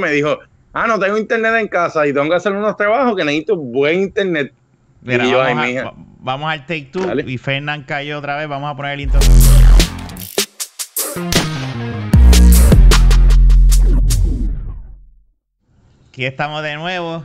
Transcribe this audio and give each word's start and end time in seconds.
me 0.00 0.10
dijo, 0.10 0.40
ah, 0.72 0.88
no 0.88 0.98
tengo 0.98 1.16
internet 1.16 1.54
en 1.60 1.68
casa 1.68 2.04
y 2.04 2.12
tengo 2.12 2.28
que 2.28 2.34
hacer 2.34 2.52
unos 2.52 2.76
trabajos 2.76 3.14
que 3.16 3.24
necesito 3.24 3.56
buen 3.56 4.00
internet. 4.00 4.52
Mira, 5.02 5.24
Y 5.24 5.30
yo, 5.30 5.38
vamos, 5.38 5.62
ay, 5.62 5.76
a- 5.76 5.82
mija. 5.82 5.84
va- 5.84 5.94
vamos 6.18 6.50
al 6.52 6.60
take 6.66 6.88
two 6.92 7.06
Dale. 7.06 7.22
y 7.24 7.38
Fernán 7.38 7.84
cayó 7.84 8.18
otra 8.18 8.36
vez. 8.36 8.48
Vamos 8.48 8.72
a 8.72 8.76
poner 8.76 8.94
el 8.94 9.00
intro. 9.02 9.20
Aquí 16.10 16.24
estamos 16.24 16.62
de 16.62 16.76
nuevo. 16.76 17.24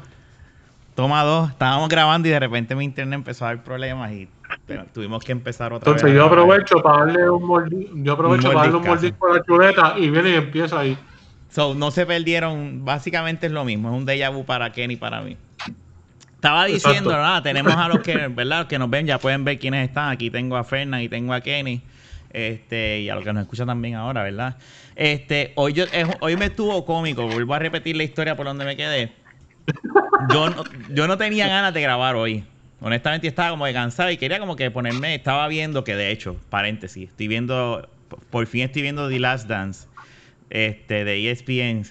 Toma 0.95 1.23
dos. 1.23 1.49
Estábamos 1.49 1.89
grabando 1.89 2.27
y 2.27 2.31
de 2.31 2.39
repente 2.39 2.75
mi 2.75 2.83
internet 2.83 3.17
empezó 3.17 3.45
a 3.45 3.49
dar 3.49 3.63
problemas 3.63 4.11
y 4.11 4.27
pero 4.65 4.85
tuvimos 4.91 5.23
que 5.23 5.31
empezar 5.31 5.71
otra 5.73 5.91
Entonces 5.91 6.03
vez. 6.05 6.13
a 6.13 6.15
yo 6.17 6.25
aprovecho 6.25 6.81
para 6.81 7.05
darle 7.05 7.29
un 7.29 7.43
mordisco, 7.45 7.91
yo 7.97 8.13
aprovecho 8.13 8.47
Un 8.47 8.53
para 8.53 8.65
darle 8.65 8.77
un 8.79 8.87
mordisco 8.87 9.27
a 9.31 9.37
la 9.37 9.43
chuleta 9.43 9.93
y 9.97 10.09
viene 10.09 10.29
y 10.31 10.35
empieza 10.35 10.79
ahí. 10.79 10.97
So, 11.49 11.73
no 11.73 11.91
se 11.91 12.05
perdieron, 12.05 12.85
básicamente 12.85 13.47
es 13.47 13.51
lo 13.51 13.65
mismo, 13.65 13.89
es 13.89 13.95
un 13.95 14.05
déjà 14.05 14.31
vu 14.31 14.45
para 14.45 14.71
Kenny 14.71 14.93
y 14.93 14.97
para 14.97 15.21
mí. 15.21 15.35
Estaba 16.35 16.65
diciendo, 16.65 17.11
nada, 17.11 17.43
tenemos 17.43 17.75
a 17.75 17.87
los 17.89 17.99
que, 17.99 18.27
¿verdad? 18.27 18.59
Los 18.59 18.67
que 18.67 18.79
nos 18.79 18.89
ven, 18.89 19.05
ya 19.07 19.17
pueden 19.19 19.43
ver 19.43 19.59
quiénes 19.59 19.89
están. 19.89 20.09
Aquí 20.09 20.29
tengo 20.29 20.55
a 20.55 20.63
Fernan 20.63 21.01
y 21.01 21.09
tengo 21.09 21.33
a 21.33 21.41
Kenny. 21.41 21.81
Este, 22.31 23.01
y 23.01 23.09
a 23.09 23.15
los 23.15 23.23
que 23.23 23.33
nos 23.33 23.41
escuchan 23.41 23.67
también 23.67 23.95
ahora, 23.95 24.23
¿verdad? 24.23 24.55
Este, 24.95 25.51
hoy 25.55 25.73
yo, 25.73 25.85
es- 25.91 26.07
hoy 26.21 26.37
me 26.37 26.45
estuvo 26.45 26.85
cómico, 26.85 27.27
vuelvo 27.27 27.55
a 27.55 27.59
repetir 27.59 27.97
la 27.97 28.03
historia 28.03 28.37
por 28.37 28.45
donde 28.45 28.63
me 28.63 28.77
quedé. 28.77 29.11
Yo 30.29 30.49
no, 30.49 30.63
yo 30.93 31.07
no 31.07 31.17
tenía 31.17 31.47
ganas 31.47 31.73
de 31.73 31.81
grabar 31.81 32.15
hoy. 32.15 32.45
Honestamente 32.81 33.27
estaba 33.27 33.49
como 33.49 33.65
de 33.65 33.73
cansado 33.73 34.09
y 34.11 34.17
quería 34.17 34.39
como 34.39 34.55
que 34.55 34.71
ponerme, 34.71 35.15
estaba 35.15 35.47
viendo 35.49 35.83
que 35.83 35.95
de 35.95 36.11
hecho, 36.11 36.37
paréntesis, 36.49 37.09
estoy 37.09 37.27
viendo, 37.27 37.89
por 38.29 38.47
fin 38.47 38.61
estoy 38.61 38.83
viendo 38.83 39.09
The 39.09 39.19
Last 39.19 39.47
Dance 39.49 39.88
este, 40.49 41.03
de 41.05 41.31
ESPN. 41.31 41.85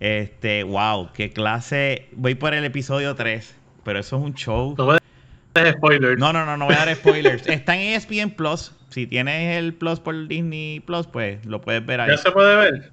Este, 0.00 0.62
wow, 0.62 1.10
qué 1.12 1.30
clase. 1.30 2.08
Voy 2.12 2.34
por 2.34 2.54
el 2.54 2.64
episodio 2.64 3.14
3, 3.14 3.54
pero 3.84 3.98
eso 3.98 4.16
es 4.16 4.22
un 4.22 4.34
show. 4.34 4.74
No 4.78 4.92
des 4.92 5.72
spoilers. 5.74 6.18
No, 6.18 6.32
no, 6.32 6.46
no, 6.46 6.56
no 6.56 6.66
voy 6.66 6.74
a 6.74 6.86
dar 6.86 6.94
spoilers. 6.94 7.46
Está 7.46 7.76
en 7.76 7.94
ESPN 7.94 8.30
Plus. 8.30 8.72
Si 8.88 9.06
tienes 9.06 9.56
el 9.56 9.74
Plus 9.74 10.00
por 10.00 10.26
Disney 10.26 10.80
Plus, 10.80 11.06
pues 11.06 11.44
lo 11.46 11.60
puedes 11.60 11.84
ver 11.84 12.00
ahí. 12.00 12.10
¿Ya 12.10 12.16
se 12.16 12.30
puede 12.30 12.56
ver? 12.56 12.92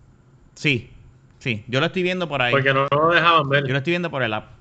Sí, 0.55 0.91
sí, 1.39 1.63
yo 1.67 1.79
lo 1.79 1.87
estoy 1.87 2.03
viendo 2.03 2.27
por 2.27 2.41
ahí. 2.41 2.52
Porque 2.52 2.73
no 2.73 2.87
lo 2.91 3.09
dejaban 3.09 3.49
ver. 3.49 3.63
Yo 3.65 3.71
lo 3.71 3.77
estoy 3.77 3.91
viendo 3.91 4.11
por 4.11 4.23
el 4.23 4.33
app. 4.33 4.56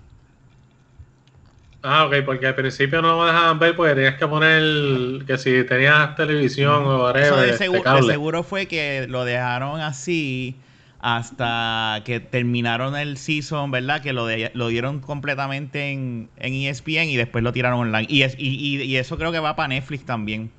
Ah, 1.89 2.07
ok, 2.07 2.17
porque 2.25 2.47
al 2.49 2.55
principio 2.55 3.01
no 3.01 3.17
lo 3.17 3.27
dejaban 3.27 3.59
ver 3.59 3.77
porque 3.77 3.95
tenías 3.95 4.17
que 4.17 4.27
poner 4.27 5.25
que 5.25 5.39
si 5.39 5.65
tenías 5.65 6.17
televisión 6.17 6.85
o 6.85 7.03
whatever, 7.05 7.27
Eso 7.27 7.37
de 7.37 7.51
este, 7.51 7.59
seguro, 7.65 7.79
de 7.79 7.85
cable. 7.85 8.13
seguro 8.13 8.43
fue 8.43 8.67
que 8.67 9.07
lo 9.09 9.25
dejaron 9.25 9.81
así 9.81 10.57
hasta 10.99 12.03
que 12.05 12.19
terminaron 12.21 12.97
el 12.97 13.17
season, 13.19 13.71
¿verdad? 13.71 14.03
Que 14.03 14.13
lo, 14.13 14.27
de- 14.27 14.51
lo 14.55 14.69
dieron 14.69 15.01
completamente 15.01 15.93
en, 15.93 16.29
en 16.37 16.55
ESPN 16.55 17.09
y 17.09 17.17
después 17.17 17.45
lo 17.45 17.53
tiraron 17.53 17.79
online. 17.81 18.07
Y, 18.09 18.23
es, 18.23 18.35
y, 18.39 18.49
y- 18.49 18.83
y 18.83 18.97
eso 18.97 19.17
creo 19.17 19.31
que 19.31 19.39
va 19.39 19.55
para 19.55 19.69
Netflix 19.69 20.05
también. 20.05 20.51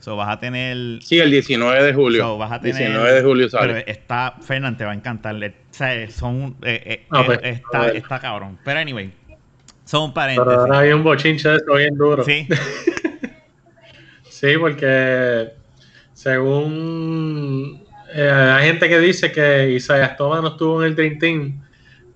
So, 0.00 0.16
vas 0.16 0.28
a 0.28 0.38
tener... 0.38 1.02
Sí, 1.02 1.18
el 1.18 1.30
19 1.30 1.82
de 1.82 1.92
julio. 1.94 2.22
so, 2.22 2.38
vas 2.38 2.52
a 2.52 2.60
tener 2.60 2.76
19 2.76 3.12
de 3.12 3.22
julio 3.22 3.48
Pero 3.50 3.62
sale. 3.72 3.84
está... 3.88 4.34
Fernán, 4.40 4.76
te 4.76 4.84
va 4.84 4.92
a 4.92 4.94
encantar. 4.94 5.34
O 5.34 5.40
sea, 5.70 6.10
son... 6.10 6.56
eh, 6.62 6.82
eh, 6.84 7.06
Ah, 7.10 7.22
eh, 7.22 7.24
pues, 7.26 7.38
a 7.38 7.48
está, 7.48 7.88
está 7.88 8.18
cabrón. 8.20 8.58
Pero 8.64 8.78
anyway. 8.80 9.10
Son 9.88 10.12
Pero 10.12 10.14
paréntesis. 10.14 10.52
ahora 10.52 10.78
hay 10.80 10.92
un 10.92 11.02
bochinche 11.02 11.48
de 11.48 11.56
eso 11.56 11.74
bien 11.74 11.96
duro. 11.96 12.22
Sí. 12.22 12.46
Sí, 14.28 14.56
porque 14.56 15.50
según 16.12 17.84
eh, 18.14 18.30
hay 18.30 18.66
gente 18.66 18.88
que 18.88 19.00
dice 19.00 19.32
que 19.32 19.70
Isaiah 19.70 20.14
Thomas 20.16 20.42
no 20.42 20.48
estuvo 20.50 20.80
en 20.80 20.90
el 20.90 20.94
Dream 20.94 21.18
Team 21.18 21.60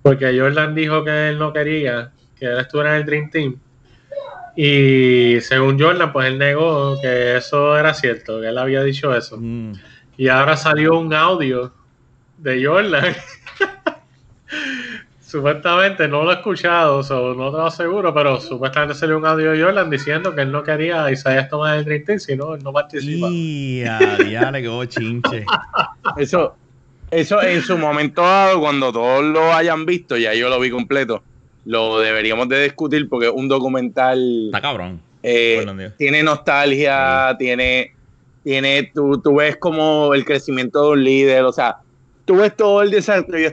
porque 0.01 0.39
Jordan 0.39 0.73
dijo 0.73 1.03
que 1.03 1.29
él 1.29 1.37
no 1.37 1.51
quería 1.51 2.13
que 2.37 2.45
él 2.45 2.59
estuviera 2.59 2.91
en 2.91 3.01
el 3.01 3.05
Dream 3.05 3.29
Team. 3.29 3.59
Y 4.55 5.41
según 5.41 5.77
Jordan, 5.77 6.13
pues 6.13 6.27
él 6.27 6.37
negó 6.37 6.97
que 7.01 7.35
eso 7.35 7.77
era 7.77 7.93
cierto, 7.93 8.39
que 8.39 8.47
él 8.47 8.57
había 8.57 8.83
dicho 8.83 9.13
eso. 9.13 9.37
Mm. 9.37 9.73
Y 10.15 10.29
ahora 10.29 10.55
salió 10.55 10.97
un 10.97 11.13
audio 11.13 11.73
de 12.37 12.65
Jordan. 12.65 13.15
supuestamente 15.33 16.07
no 16.07 16.23
lo 16.23 16.31
he 16.31 16.35
escuchado, 16.35 17.01
so, 17.01 17.33
no 17.33 17.49
te 17.49 17.57
lo 17.57 17.65
aseguro, 17.65 18.13
pero 18.13 18.39
supuestamente 18.39 18.93
salió 18.93 19.17
un 19.17 19.25
audio 19.25 19.49
de 19.49 19.63
Jordan 19.63 19.89
diciendo 19.89 20.35
que 20.35 20.41
él 20.41 20.51
no 20.51 20.61
quería 20.61 21.05
a 21.05 21.11
Isaías 21.11 21.49
tomar 21.49 21.75
el 21.75 21.85
Dream 21.85 22.03
Team, 22.05 22.19
sino 22.19 22.53
él 22.53 22.63
no 22.63 22.71
participa. 22.71 23.29
Y 23.31 23.83
a 23.83 24.15
diablo, 24.17 24.59
qué 24.59 24.67
bochinche. 24.67 25.45
Eso, 26.17 26.55
eso 27.09 27.41
en 27.41 27.63
su 27.63 27.79
momento 27.79 28.21
dado, 28.21 28.59
cuando 28.59 28.91
todos 28.93 29.23
lo 29.23 29.51
hayan 29.51 29.87
visto, 29.87 30.17
ya 30.17 30.35
yo 30.35 30.49
lo 30.49 30.59
vi 30.59 30.69
completo, 30.69 31.23
lo 31.65 31.99
deberíamos 31.99 32.47
de 32.49 32.65
discutir 32.65 33.09
porque 33.09 33.25
es 33.25 33.33
un 33.33 33.47
documental... 33.47 34.45
Está 34.45 34.61
cabrón. 34.61 35.01
eh, 35.23 35.65
tiene 35.97 36.21
nostalgia, 36.21 37.35
tiene, 37.39 37.95
tiene, 38.43 38.91
tú, 38.93 39.19
tú 39.19 39.37
ves 39.37 39.57
como 39.57 40.13
el 40.13 40.25
crecimiento 40.25 40.83
de 40.83 40.89
un 40.91 41.03
líder, 41.03 41.43
o 41.43 41.51
sea, 41.51 41.77
tú 42.25 42.35
ves 42.35 42.55
todo 42.55 42.83
el 42.83 42.91
desarrollo, 42.91 43.51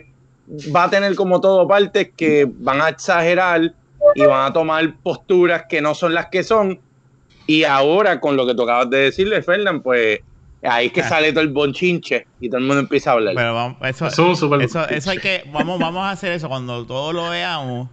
va 0.75 0.85
a 0.85 0.91
tener 0.91 1.15
como 1.15 1.41
todo 1.41 1.67
partes 1.69 2.11
que 2.17 2.49
van 2.59 2.81
a 2.81 2.89
exagerar 2.89 3.73
y 4.15 4.23
van 4.25 4.51
a 4.51 4.53
tomar 4.53 4.95
posturas 5.03 5.65
que 5.69 5.81
no 5.81 5.95
son 5.95 6.15
las 6.15 6.27
que 6.27 6.43
son, 6.43 6.81
y 7.47 7.65
ahora 7.65 8.21
con 8.21 8.37
lo 8.37 8.47
que 8.47 8.55
tú 8.55 8.63
acabas 8.63 8.91
de 8.91 8.99
decirle, 8.99 9.43
Fernán, 9.43 9.83
pues 9.83 10.21
ahí 10.63 10.87
es 10.87 10.93
que 10.93 11.01
Ah. 11.03 11.09
sale 11.09 11.33
todo 11.33 11.43
el 11.43 11.49
bonchinche 11.49 12.27
y 12.41 12.49
todo 12.49 12.59
el 12.59 12.67
mundo 12.67 12.81
empieza 12.81 13.11
a 13.11 13.13
hablar. 13.15 13.35
Pero 13.35 13.55
vamos, 13.55 13.77
eso, 13.83 14.07
Eso 14.07 14.23
es 14.23 14.29
un 14.29 14.37
super 14.37 14.63
eso, 14.63 14.89
eso 14.89 15.11
hay 15.11 15.19
que, 15.19 15.45
vamos, 15.53 15.79
vamos 15.79 16.03
a 16.05 16.11
hacer 16.11 16.33
eso 16.33 16.49
cuando 16.49 16.87
todos 16.87 17.15
lo 17.15 17.29
veamos. 17.31 17.89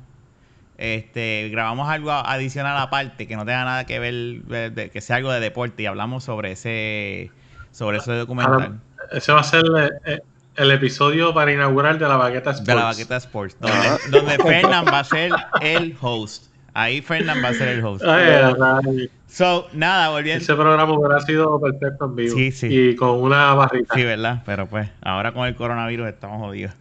Este, 0.78 1.50
grabamos 1.52 1.90
algo 1.90 2.12
adicional 2.12 2.78
aparte 2.78 3.28
que 3.28 3.36
no 3.36 3.46
tenga 3.46 3.66
nada 3.66 3.86
que 3.86 3.98
ver, 3.98 4.92
que 4.92 5.02
sea 5.02 5.16
algo 5.16 5.32
de 5.32 5.40
deporte 5.40 5.82
y 5.82 5.86
hablamos 5.88 6.24
sobre 6.24 6.52
ese, 6.52 7.32
sobre 7.72 7.98
ese 7.98 8.14
documental 8.14 8.80
Ese 9.12 9.32
va 9.32 9.40
a 9.40 9.44
ser 9.44 9.64
el, 10.06 10.22
el 10.58 10.72
episodio 10.72 11.34
para 11.34 11.52
inaugurar 11.54 11.98
de 11.98 12.08
la 12.08 12.18
Baqueta 12.18 12.52
Sports. 12.52 12.68
de 12.68 12.76
la 12.76 12.84
Baqueta 12.84 13.18
Sports, 13.18 13.58
donde, 14.12 14.38
Fernán 14.38 14.86
va 14.86 15.00
a 15.00 15.04
ser 15.04 15.32
el 15.62 15.96
host. 16.02 16.46
Ahí 16.74 17.02
Fernán 17.02 17.44
va 17.44 17.50
a 17.50 17.54
ser 17.54 17.70
el 17.70 17.86
host. 17.86 18.04
Ay, 18.06 18.54
ay, 18.62 19.10
So, 19.28 19.68
nada, 19.74 20.10
volviendo. 20.10 20.42
ese 20.42 20.56
programa 20.56 20.92
hubiera 20.94 21.20
sido 21.22 21.60
perfecto 21.60 22.06
en 22.06 22.16
vivo. 22.16 22.36
Sí, 22.36 22.52
sí. 22.52 22.68
Y 22.70 22.96
con 22.96 23.22
una 23.22 23.54
barrita. 23.54 23.94
Sí, 23.94 24.04
¿verdad? 24.04 24.42
Pero 24.46 24.68
pues, 24.68 24.90
ahora 25.02 25.32
con 25.32 25.46
el 25.48 25.56
coronavirus 25.56 26.08
estamos 26.08 26.40
jodidos. 26.40 26.74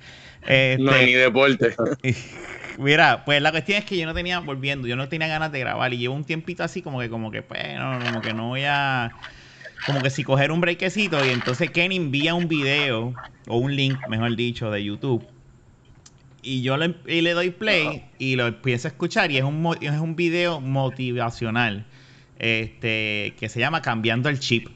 Este, 0.43 0.79
no 0.79 0.93
hay 0.93 1.07
ni 1.07 1.13
deporte. 1.15 1.75
Mira, 2.79 3.25
pues 3.25 3.43
la 3.43 3.51
cuestión 3.51 3.79
es 3.79 3.85
que 3.85 3.97
yo 3.97 4.07
no 4.07 4.15
tenía, 4.15 4.39
volviendo, 4.41 4.87
yo 4.87 4.97
no 4.97 5.09
tenía 5.09 5.29
ganas 5.29 5.51
de 5.51 5.61
grabar 5.61 5.93
y 5.93 5.99
llevo 5.99 6.15
un 6.15 6.25
tiempito 6.25 6.63
así 6.63 6.83
como 6.83 7.01
que, 7.01 7.09
como 7.09 7.31
que, 7.31 7.43
pues, 7.43 7.63
no, 7.79 7.99
como 8.05 8.21
que 8.21 8.33
no 8.33 8.49
voy 8.49 8.65
a, 8.65 9.13
como 9.87 10.03
que 10.03 10.11
si 10.11 10.25
coger 10.25 10.51
un 10.51 10.61
brequecito 10.61 11.25
y 11.25 11.31
entonces 11.31 11.71
Kenny 11.71 11.97
envía 11.97 12.35
un 12.35 12.49
video 12.49 13.15
o 13.47 13.59
un 13.59 13.75
link, 13.75 13.99
mejor 14.09 14.35
dicho, 14.37 14.71
de 14.71 14.85
YouTube 14.85 15.27
y 16.47 16.63
yo 16.63 16.77
le, 16.77 16.95
y 17.09 17.23
le 17.23 17.35
doy 17.35 17.51
play 17.51 18.05
y 18.19 18.37
lo 18.37 18.47
empiezo 18.47 18.87
a 18.87 18.91
escuchar 18.93 19.33
y 19.33 19.39
es 19.39 19.43
un, 19.43 19.77
es 19.81 19.91
un 19.99 20.15
video 20.15 20.61
motivacional 20.61 21.85
este 22.39 23.35
que 23.39 23.49
se 23.49 23.59
llama 23.59 23.83
Cambiando 23.83 24.29
el 24.29 24.39
Chip, 24.39 24.69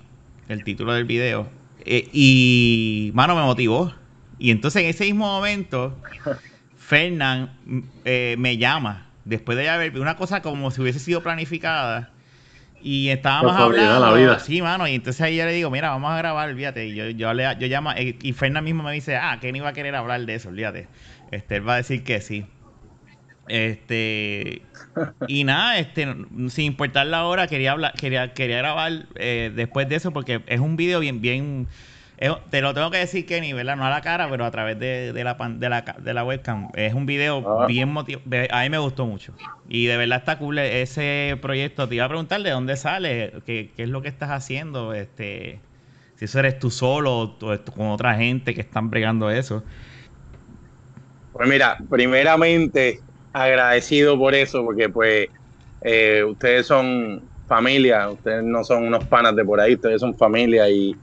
el 0.48 0.64
título 0.64 0.92
del 0.92 1.04
video. 1.04 1.48
Eh, 1.84 2.08
y, 2.12 3.12
mano, 3.14 3.36
me 3.36 3.42
motivó. 3.42 3.94
Y 4.38 4.50
entonces 4.50 4.82
en 4.82 4.88
ese 4.88 5.04
mismo 5.04 5.26
momento, 5.26 5.96
Fernán 6.76 7.52
eh, 8.04 8.34
me 8.38 8.56
llama, 8.56 9.06
después 9.24 9.56
de 9.56 9.68
haber 9.68 9.98
una 10.00 10.16
cosa 10.16 10.42
como 10.42 10.72
si 10.72 10.80
hubiese 10.80 10.98
sido 10.98 11.22
planificada. 11.22 12.10
Y 12.82 13.08
estábamos 13.08 13.56
hablando. 13.56 14.06
la 14.06 14.12
vida. 14.12 14.38
Sí, 14.38 14.62
mano. 14.62 14.88
Y 14.88 14.94
entonces 14.94 15.20
ahí 15.20 15.36
yo 15.36 15.44
le 15.44 15.52
digo, 15.52 15.70
mira, 15.70 15.90
vamos 15.90 16.10
a 16.10 16.16
grabar, 16.16 16.48
olvídate. 16.48 16.86
Y 16.86 16.94
yo, 16.94 17.10
yo, 17.10 17.32
le, 17.34 17.44
yo 17.58 17.66
llamo, 17.66 17.92
eh, 17.92 18.16
y 18.22 18.32
Fernán 18.32 18.64
mismo 18.64 18.82
me 18.82 18.92
dice, 18.92 19.16
ah, 19.16 19.38
Kenny 19.40 19.60
va 19.60 19.68
a 19.68 19.72
querer 19.72 19.94
hablar 19.94 20.24
de 20.24 20.34
eso, 20.34 20.48
olvídate. 20.48 20.88
Este, 21.30 21.56
él 21.56 21.68
va 21.68 21.74
a 21.74 21.76
decir 21.76 22.02
que 22.02 22.20
sí. 22.20 22.46
Este, 23.48 24.62
y 25.26 25.44
nada, 25.44 25.78
este, 25.78 26.06
sin 26.48 26.66
importar 26.66 27.06
la 27.06 27.24
hora, 27.24 27.48
quería 27.48 27.72
hablar, 27.72 27.94
quería, 27.94 28.32
quería 28.32 28.58
grabar 28.58 29.06
eh, 29.16 29.50
después 29.54 29.88
de 29.88 29.96
eso 29.96 30.12
porque 30.12 30.42
es 30.46 30.60
un 30.60 30.76
video 30.76 31.00
bien, 31.00 31.20
bien, 31.20 31.66
es- 32.20 32.32
te 32.50 32.60
lo 32.60 32.74
tengo 32.74 32.90
que 32.90 32.98
decir, 32.98 33.26
Kenny, 33.26 33.52
¿verdad? 33.52 33.76
No 33.76 33.84
a 33.86 33.90
la 33.90 34.02
cara, 34.02 34.28
pero 34.30 34.44
a 34.44 34.50
través 34.50 34.78
de, 34.78 35.12
de 35.12 35.24
la, 35.24 35.36
pan- 35.36 35.58
de, 35.60 35.68
la, 35.68 35.82
de 35.82 36.14
la 36.14 36.24
webcam. 36.24 36.68
Es 36.74 36.94
un 36.94 37.06
video 37.06 37.44
Ah. 37.62 37.66
bien 37.66 37.88
motivado. 37.92 38.24
A 38.52 38.62
mí 38.62 38.70
me 38.70 38.78
gustó 38.78 39.06
mucho. 39.06 39.34
Y 39.68 39.86
de 39.86 39.96
verdad 39.96 40.18
está 40.18 40.38
cool 40.38 40.58
ese 40.58 41.38
proyecto. 41.42 41.88
Te 41.88 41.94
iba 41.96 42.04
a 42.04 42.08
preguntar 42.08 42.42
de 42.42 42.50
dónde 42.50 42.76
sale, 42.76 43.32
qué, 43.46 43.72
qué 43.76 43.82
es 43.84 43.88
lo 43.88 44.02
que 44.02 44.08
estás 44.08 44.30
haciendo, 44.30 44.94
este, 44.94 45.60
si 46.16 46.26
eso 46.26 46.38
eres 46.40 46.58
tú 46.58 46.70
solo 46.70 47.18
o 47.20 47.38
con 47.74 47.88
otra 47.88 48.14
gente 48.16 48.54
que 48.54 48.60
están 48.62 48.90
bregando 48.90 49.30
eso. 49.30 49.64
Pues 51.32 51.48
mira, 51.48 51.76
primeramente 51.88 53.04
agradecido 53.32 54.18
por 54.18 54.34
eso, 54.34 54.64
porque 54.64 54.88
pues 54.88 55.28
eh, 55.80 56.24
ustedes 56.24 56.66
son 56.66 57.30
familia, 57.46 58.10
ustedes 58.10 58.42
no 58.44 58.64
son 58.64 58.84
unos 58.86 59.06
panas 59.06 59.36
de 59.36 59.44
por 59.44 59.60
ahí, 59.60 59.74
ustedes 59.74 60.00
son 60.00 60.16
familia 60.16 60.68
y, 60.68 61.00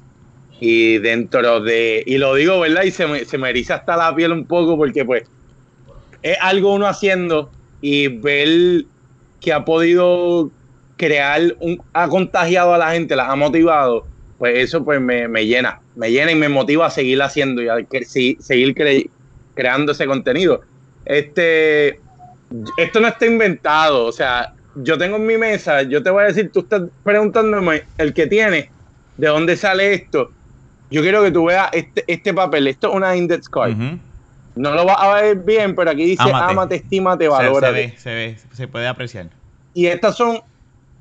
Y 0.59 0.97
dentro 0.99 1.61
de, 1.61 2.03
y 2.05 2.17
lo 2.17 2.33
digo, 2.33 2.59
¿verdad? 2.59 2.83
Y 2.83 2.91
se 2.91 3.05
me, 3.05 3.25
se 3.25 3.37
me 3.37 3.49
eriza 3.49 3.75
hasta 3.75 3.95
la 3.95 4.15
piel 4.15 4.31
un 4.31 4.45
poco 4.45 4.75
porque 4.75 5.05
pues 5.05 5.23
es 6.23 6.37
algo 6.41 6.73
uno 6.73 6.87
haciendo 6.87 7.51
y 7.81 8.07
ver 8.07 8.85
que 9.39 9.53
ha 9.53 9.63
podido 9.63 10.51
crear, 10.97 11.55
un, 11.59 11.81
ha 11.93 12.07
contagiado 12.07 12.73
a 12.73 12.77
la 12.77 12.91
gente, 12.91 13.15
las 13.15 13.29
ha 13.29 13.35
motivado, 13.35 14.07
pues 14.37 14.57
eso 14.57 14.83
pues 14.83 14.99
me, 14.99 15.27
me 15.27 15.45
llena, 15.45 15.79
me 15.95 16.11
llena 16.11 16.31
y 16.31 16.35
me 16.35 16.49
motiva 16.49 16.87
a 16.87 16.89
seguir 16.89 17.21
haciendo 17.21 17.61
y 17.61 17.69
a 17.69 17.77
seguir 18.39 18.75
cre, 18.75 19.09
creando 19.53 19.91
ese 19.91 20.05
contenido. 20.05 20.61
Este, 21.05 21.99
esto 22.77 22.99
no 22.99 23.07
está 23.07 23.25
inventado, 23.25 24.05
o 24.05 24.11
sea, 24.11 24.53
yo 24.75 24.97
tengo 24.97 25.17
en 25.17 25.25
mi 25.25 25.37
mesa, 25.37 25.83
yo 25.83 26.03
te 26.03 26.09
voy 26.09 26.23
a 26.23 26.27
decir, 26.27 26.51
tú 26.51 26.61
estás 26.61 26.83
preguntándome 27.03 27.83
el 27.97 28.13
que 28.13 28.27
tiene, 28.27 28.71
de 29.17 29.27
dónde 29.27 29.55
sale 29.55 29.93
esto. 29.93 30.31
Yo 30.89 31.01
quiero 31.01 31.23
que 31.23 31.31
tú 31.31 31.45
veas 31.45 31.69
este, 31.73 32.03
este 32.07 32.33
papel, 32.33 32.67
esto 32.67 32.89
es 32.89 32.95
una 32.95 33.15
index 33.15 33.49
card. 33.49 33.71
Uh 33.71 33.75
-huh. 33.75 33.99
No 34.55 34.71
lo 34.73 34.85
vas 34.85 34.97
a 34.99 35.21
ver 35.21 35.37
bien, 35.37 35.75
pero 35.75 35.91
aquí 35.91 36.03
dice 36.05 36.23
amate, 36.23 36.51
amate 36.51 36.75
estímate, 36.75 37.27
valora. 37.27 37.67
Se, 37.67 37.73
ve, 37.73 37.93
se 37.97 38.13
ve, 38.13 38.37
se 38.53 38.67
puede 38.67 38.87
apreciar. 38.87 39.29
Y 39.73 39.85
estas 39.85 40.15
son 40.15 40.41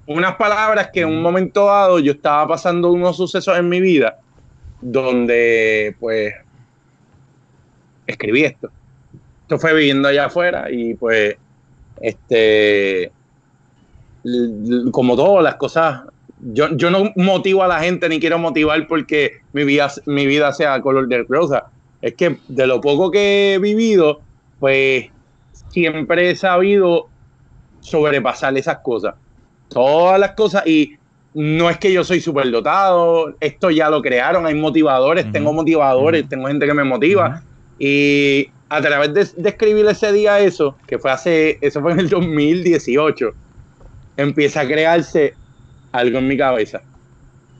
unas 0.06 0.36
palabras 0.36 0.90
que 0.92 1.00
en 1.00 1.08
un 1.08 1.22
momento 1.22 1.66
dado 1.66 1.98
yo 1.98 2.12
estaba 2.12 2.46
pasando 2.46 2.92
unos 2.92 3.16
sucesos 3.16 3.56
en 3.58 3.68
mi 3.68 3.80
vida 3.80 4.18
donde 4.80 5.96
pues 5.98 6.34
escribí 8.06 8.44
esto. 8.44 8.70
Esto 9.42 9.58
fue 9.58 9.74
viviendo 9.74 10.08
allá 10.08 10.26
afuera 10.26 10.70
y 10.70 10.94
pues 10.94 11.36
este 12.00 13.10
como 14.90 15.16
todo 15.16 15.40
las 15.40 15.54
cosas 15.54 16.02
yo, 16.40 16.74
yo 16.76 16.90
no 16.90 17.12
motivo 17.16 17.62
a 17.62 17.68
la 17.68 17.80
gente 17.80 18.08
ni 18.08 18.20
quiero 18.20 18.38
motivar 18.38 18.86
porque 18.86 19.40
mi 19.52 19.64
vida, 19.64 19.90
mi 20.04 20.26
vida 20.26 20.52
sea 20.52 20.80
color 20.80 21.08
de 21.08 21.24
rosa. 21.28 21.66
Es 22.02 22.14
que 22.14 22.38
de 22.48 22.66
lo 22.66 22.80
poco 22.80 23.10
que 23.10 23.54
he 23.54 23.58
vivido, 23.58 24.20
pues 24.60 25.06
siempre 25.70 26.30
he 26.30 26.36
sabido 26.36 27.08
sobrepasar 27.80 28.56
esas 28.56 28.78
cosas. 28.78 29.14
Todas 29.68 30.20
las 30.20 30.32
cosas 30.32 30.66
y 30.66 30.96
no 31.34 31.68
es 31.68 31.78
que 31.78 31.92
yo 31.92 32.04
soy 32.04 32.20
súper 32.20 32.50
dotado, 32.50 33.34
esto 33.40 33.70
ya 33.70 33.90
lo 33.90 34.00
crearon, 34.00 34.46
hay 34.46 34.54
motivadores, 34.54 35.24
uh 35.24 35.28
-huh. 35.28 35.32
tengo 35.32 35.52
motivadores, 35.52 36.22
uh 36.22 36.26
-huh. 36.26 36.28
tengo 36.30 36.48
gente 36.48 36.66
que 36.66 36.74
me 36.74 36.84
motiva. 36.84 37.28
Uh 37.28 37.32
-huh. 37.32 37.42
Y 37.78 38.50
a 38.68 38.80
través 38.80 39.12
de, 39.12 39.42
de, 39.42 39.48
escribir 39.48 39.86
ese 39.86 40.12
día 40.12 40.40
eso, 40.40 40.76
que 40.86 40.98
fue 40.98 41.10
hace, 41.10 41.58
eso 41.60 41.80
fue 41.80 41.92
en 41.92 42.00
el 42.00 42.08
2018, 42.08 43.32
empieza 44.16 44.62
a 44.62 44.66
crearse 44.66 45.34
algo 45.96 46.18
en 46.18 46.28
mi 46.28 46.36
cabeza 46.36 46.82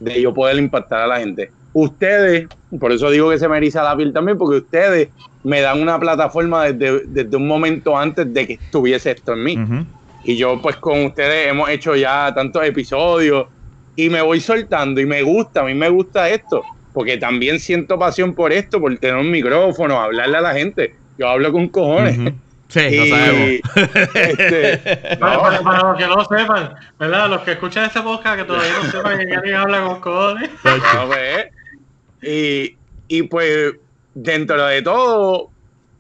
de 0.00 0.20
yo 0.20 0.32
poder 0.34 0.56
impactar 0.56 1.00
a 1.00 1.06
la 1.06 1.18
gente. 1.18 1.50
Ustedes, 1.72 2.46
por 2.78 2.92
eso 2.92 3.10
digo 3.10 3.30
que 3.30 3.38
se 3.38 3.48
me 3.48 3.56
eriza 3.56 3.82
la 3.82 3.96
piel 3.96 4.12
también, 4.12 4.38
porque 4.38 4.58
ustedes 4.58 5.08
me 5.44 5.60
dan 5.60 5.80
una 5.80 5.98
plataforma 5.98 6.64
desde, 6.64 7.02
desde 7.06 7.36
un 7.36 7.46
momento 7.46 7.96
antes 7.96 8.32
de 8.32 8.46
que 8.46 8.52
estuviese 8.54 9.12
esto 9.12 9.34
en 9.34 9.44
mí. 9.44 9.56
Uh 9.56 9.60
-huh. 9.60 9.86
Y 10.24 10.36
yo 10.36 10.60
pues 10.60 10.76
con 10.76 11.04
ustedes 11.04 11.48
hemos 11.48 11.68
hecho 11.70 11.94
ya 11.94 12.32
tantos 12.34 12.64
episodios 12.64 13.46
y 13.94 14.08
me 14.08 14.20
voy 14.22 14.40
soltando 14.40 15.00
y 15.00 15.06
me 15.06 15.22
gusta, 15.22 15.60
a 15.60 15.64
mí 15.64 15.74
me 15.74 15.88
gusta 15.88 16.28
esto, 16.28 16.62
porque 16.92 17.16
también 17.16 17.60
siento 17.60 17.98
pasión 17.98 18.34
por 18.34 18.52
esto, 18.52 18.80
por 18.80 18.96
tener 18.98 19.16
un 19.16 19.30
micrófono, 19.30 20.00
hablarle 20.00 20.36
a 20.36 20.40
la 20.40 20.54
gente. 20.54 20.94
Yo 21.18 21.28
hablo 21.28 21.52
con 21.52 21.68
cojones. 21.68 22.18
Uh 22.18 22.22
-huh. 22.22 22.34
Sí, 22.68 22.80
y, 22.80 22.96
lo 22.96 23.16
sabemos. 23.16 23.60
Este, 24.14 25.16
no, 25.20 25.40
para, 25.40 25.60
para, 25.60 25.82
los 25.82 25.98
que 25.98 26.06
no 26.06 26.24
sepan, 26.24 26.74
¿verdad? 26.98 27.30
Los 27.30 27.42
que 27.42 27.52
escuchan 27.52 27.84
este 27.84 28.02
podcast 28.02 28.38
que 28.38 28.44
todavía 28.44 28.72
no 28.82 28.90
sepan 28.90 29.18
que 29.18 29.26
Gary 29.26 29.52
habla 29.52 29.82
con 29.82 30.00
cojones. 30.00 30.50
Pues, 31.06 31.46
y, 32.22 32.76
y 33.08 33.22
pues, 33.24 33.74
dentro 34.14 34.66
de 34.66 34.82
todo, 34.82 35.50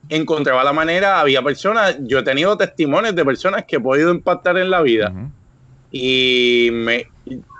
encontraba 0.08 0.64
la 0.64 0.72
manera, 0.72 1.20
había 1.20 1.42
personas, 1.42 1.96
yo 2.00 2.18
he 2.18 2.22
tenido 2.22 2.56
testimonios 2.56 3.14
de 3.14 3.24
personas 3.24 3.64
que 3.64 3.76
he 3.76 3.80
podido 3.80 4.10
impactar 4.10 4.58
en 4.58 4.70
la 4.70 4.82
vida. 4.82 5.12
Uh 5.12 5.18
-huh. 5.18 5.30
Y 5.92 6.70
me, 6.72 7.08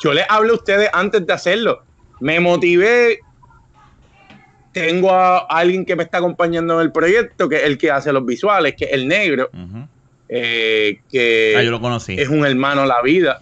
yo 0.03 0.13
les 0.13 0.25
hablo 0.29 0.53
a 0.53 0.57
ustedes 0.57 0.91
antes 0.93 1.27
de 1.27 1.33
hacerlo. 1.33 1.83
Me 2.21 2.41
motivé 2.41 3.21
tengo 4.77 5.11
a 5.11 5.39
alguien 5.39 5.87
que 5.87 5.97
me 5.97 6.03
está 6.03 6.19
acompañando 6.19 6.75
en 6.75 6.81
el 6.85 6.93
proyecto, 6.93 7.49
que 7.49 7.57
es 7.57 7.63
el 7.63 7.79
que 7.79 7.91
hace 7.91 8.13
los 8.13 8.27
visuales, 8.27 8.75
que 8.75 8.85
es 8.85 8.93
el 8.93 9.09
negro, 9.09 9.49
uh 9.51 9.57
-huh. 9.57 9.89
eh, 10.29 11.01
que 11.11 11.55
ah, 11.57 11.63
yo 11.63 11.71
lo 11.71 11.81
conocí. 11.81 12.15
es 12.21 12.29
un 12.29 12.45
hermano 12.45 12.85
la 12.85 13.01
vida. 13.01 13.41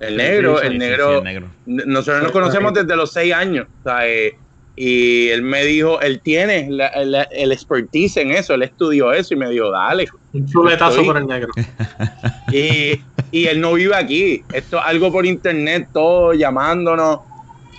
El 0.00 0.16
negro, 0.16 0.56
sí, 0.56 0.62
sí, 0.62 0.72
el, 0.72 0.78
negro 0.78 1.10
sí, 1.10 1.16
el, 1.18 1.24
negro, 1.24 1.50
nosotros 1.66 2.24
nos 2.24 2.32
conocemos 2.32 2.74
desde 2.74 2.96
los 2.96 3.12
seis 3.12 3.32
años. 3.32 3.68
O 3.80 3.82
sea, 3.84 4.08
eh, 4.08 4.36
y 4.74 5.28
él 5.28 5.42
me 5.42 5.64
dijo, 5.64 6.00
él 6.00 6.20
tiene 6.20 6.66
la, 6.68 6.90
la, 7.04 7.22
el 7.30 7.52
expertise 7.52 8.16
en 8.16 8.32
eso, 8.32 8.54
él 8.54 8.64
estudió 8.64 9.12
eso 9.12 9.32
y 9.34 9.36
me 9.36 9.48
dijo, 9.50 9.70
dale. 9.70 10.08
Un 10.32 10.44
chuletazo 10.44 11.04
por 11.04 11.16
el 11.16 11.26
negro. 11.28 11.52
Y, 12.52 13.00
y 13.32 13.46
él 13.46 13.60
no 13.60 13.72
vive 13.72 13.96
aquí. 13.96 14.42
Esto 14.52 14.78
es 14.78 14.84
algo 14.84 15.10
por 15.10 15.24
internet, 15.26 15.88
todo 15.92 16.34
llamándonos 16.34 17.20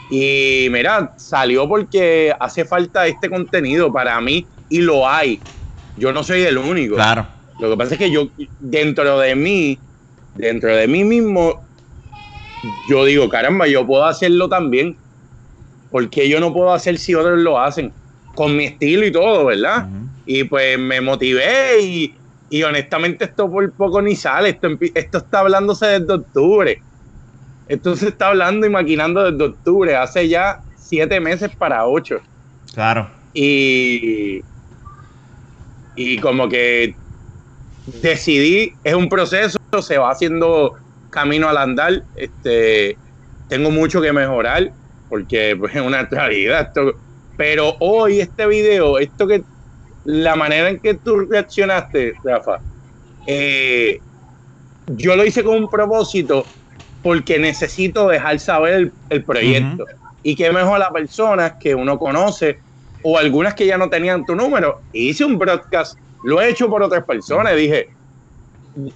y 0.09 0.67
mira, 0.71 1.13
salió 1.17 1.67
porque 1.67 2.33
hace 2.39 2.65
falta 2.65 3.07
este 3.07 3.29
contenido 3.29 3.91
para 3.91 4.19
mí 4.21 4.45
y 4.69 4.79
lo 4.79 5.07
hay. 5.07 5.39
Yo 5.97 6.11
no 6.11 6.23
soy 6.23 6.41
el 6.43 6.57
único. 6.57 6.95
Claro. 6.95 7.25
Lo 7.59 7.69
que 7.69 7.77
pasa 7.77 7.93
es 7.93 7.99
que 7.99 8.11
yo, 8.11 8.27
dentro 8.59 9.19
de 9.19 9.35
mí, 9.35 9.79
dentro 10.35 10.75
de 10.75 10.87
mí 10.87 11.03
mismo, 11.03 11.63
yo 12.89 13.05
digo, 13.05 13.29
caramba, 13.29 13.67
yo 13.67 13.85
puedo 13.85 14.05
hacerlo 14.05 14.49
también. 14.49 14.97
porque 15.91 16.27
yo 16.27 16.41
no 16.41 16.51
puedo 16.51 16.73
hacer 16.73 16.97
si 16.97 17.15
otros 17.15 17.39
lo 17.39 17.57
hacen? 17.57 17.93
Con 18.35 18.57
mi 18.57 18.65
estilo 18.65 19.05
y 19.05 19.11
todo, 19.13 19.45
¿verdad? 19.45 19.87
Uh 19.87 19.91
-huh. 19.91 20.09
Y 20.25 20.43
pues 20.43 20.77
me 20.77 20.99
motivé 20.99 21.79
y, 21.81 22.13
y, 22.49 22.63
honestamente 22.63 23.23
esto 23.23 23.49
por 23.49 23.71
poco 23.71 24.01
ni 24.01 24.13
sale. 24.15 24.49
Esto, 24.49 24.67
esto 24.93 25.17
está 25.19 25.39
hablándose 25.39 25.85
desde 25.85 26.13
octubre. 26.13 26.81
Esto 27.67 27.95
se 27.95 28.09
está 28.09 28.27
hablando 28.27 28.67
y 28.67 28.69
maquinando 28.69 29.31
desde 29.31 29.43
octubre, 29.43 29.95
hace 29.95 30.27
ya 30.27 30.61
siete 30.75 31.19
meses 31.19 31.49
para 31.55 31.85
ocho. 31.87 32.19
Claro. 32.73 33.09
Y, 33.33 34.43
y 35.95 36.19
como 36.19 36.47
que 36.47 36.95
decidí, 38.01 38.73
es 38.83 38.93
un 38.93 39.09
proceso, 39.09 39.57
se 39.81 39.97
va 39.97 40.11
haciendo 40.11 40.75
camino 41.09 41.49
al 41.49 41.57
andar. 41.57 42.03
Este, 42.15 42.97
tengo 43.47 43.71
mucho 43.71 44.01
que 44.01 44.13
mejorar, 44.13 44.71
porque 45.09 45.55
pues, 45.57 45.75
es 45.75 45.81
una 45.81 46.03
realidad. 46.03 46.67
Esto, 46.67 46.93
pero 47.37 47.75
hoy 47.79 48.19
este 48.19 48.45
video, 48.45 48.99
esto 48.99 49.27
que 49.27 49.43
la 50.05 50.35
manera 50.35 50.69
en 50.69 50.79
que 50.79 50.93
tú 50.93 51.21
reaccionaste, 51.21 52.13
Rafa, 52.23 52.59
eh, 53.25 53.99
yo 54.87 55.15
lo 55.15 55.25
hice 55.25 55.43
con 55.43 55.57
un 55.63 55.69
propósito 55.69 56.45
porque 57.05 57.37
necesito 57.37 58.07
dejar 58.07 58.39
saber 58.39 58.73
el, 58.73 58.91
el 59.11 59.23
proyecto. 59.23 59.83
Uh 59.83 59.87
-huh. 59.87 60.15
Y 60.23 60.35
qué 60.35 60.51
mejor 60.51 60.79
las 60.79 60.89
personas 60.89 61.53
que 61.59 61.75
uno 61.75 61.99
conoce 61.99 62.57
o 63.03 63.19
algunas 63.19 63.53
que 63.53 63.67
ya 63.67 63.77
no 63.77 63.87
tenían 63.87 64.25
tu 64.25 64.33
número. 64.33 64.81
Hice 64.91 65.23
un 65.23 65.37
broadcast, 65.37 65.99
lo 66.23 66.41
he 66.41 66.49
hecho 66.49 66.67
por 66.67 66.81
otras 66.81 67.03
personas. 67.05 67.53
-huh. 67.53 67.57
Dije, 67.57 67.89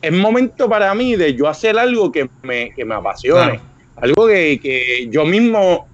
es 0.01 0.11
momento 0.11 0.67
para 0.67 0.91
mí 0.95 1.15
de 1.15 1.35
yo 1.35 1.47
hacer 1.47 1.77
algo 1.77 2.11
que 2.11 2.27
me, 2.41 2.71
que 2.73 2.83
me 2.83 2.95
apasione. 2.95 3.59
Claro. 3.59 3.61
Algo 3.97 4.25
que, 4.25 4.59
que, 4.59 5.07
yo 5.11 5.23
mismo 5.23 5.87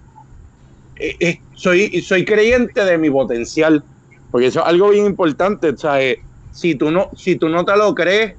eh, 0.95 1.17
eh, 1.19 1.39
soy, 1.53 2.01
soy 2.01 2.23
creyente 2.23 2.85
de 2.85 2.97
mi 2.97 3.09
potencial. 3.09 3.83
Porque 4.31 4.47
eso 4.47 4.61
es 4.61 4.67
algo 4.67 4.91
bien 4.91 5.05
importante. 5.05 5.71
O 5.71 5.77
sea, 5.77 6.01
eh, 6.01 6.21
si, 6.53 6.75
tú 6.75 6.91
no, 6.91 7.09
si 7.17 7.35
tú 7.35 7.49
no 7.49 7.65
te 7.65 7.75
lo 7.75 7.93
crees, 7.93 8.35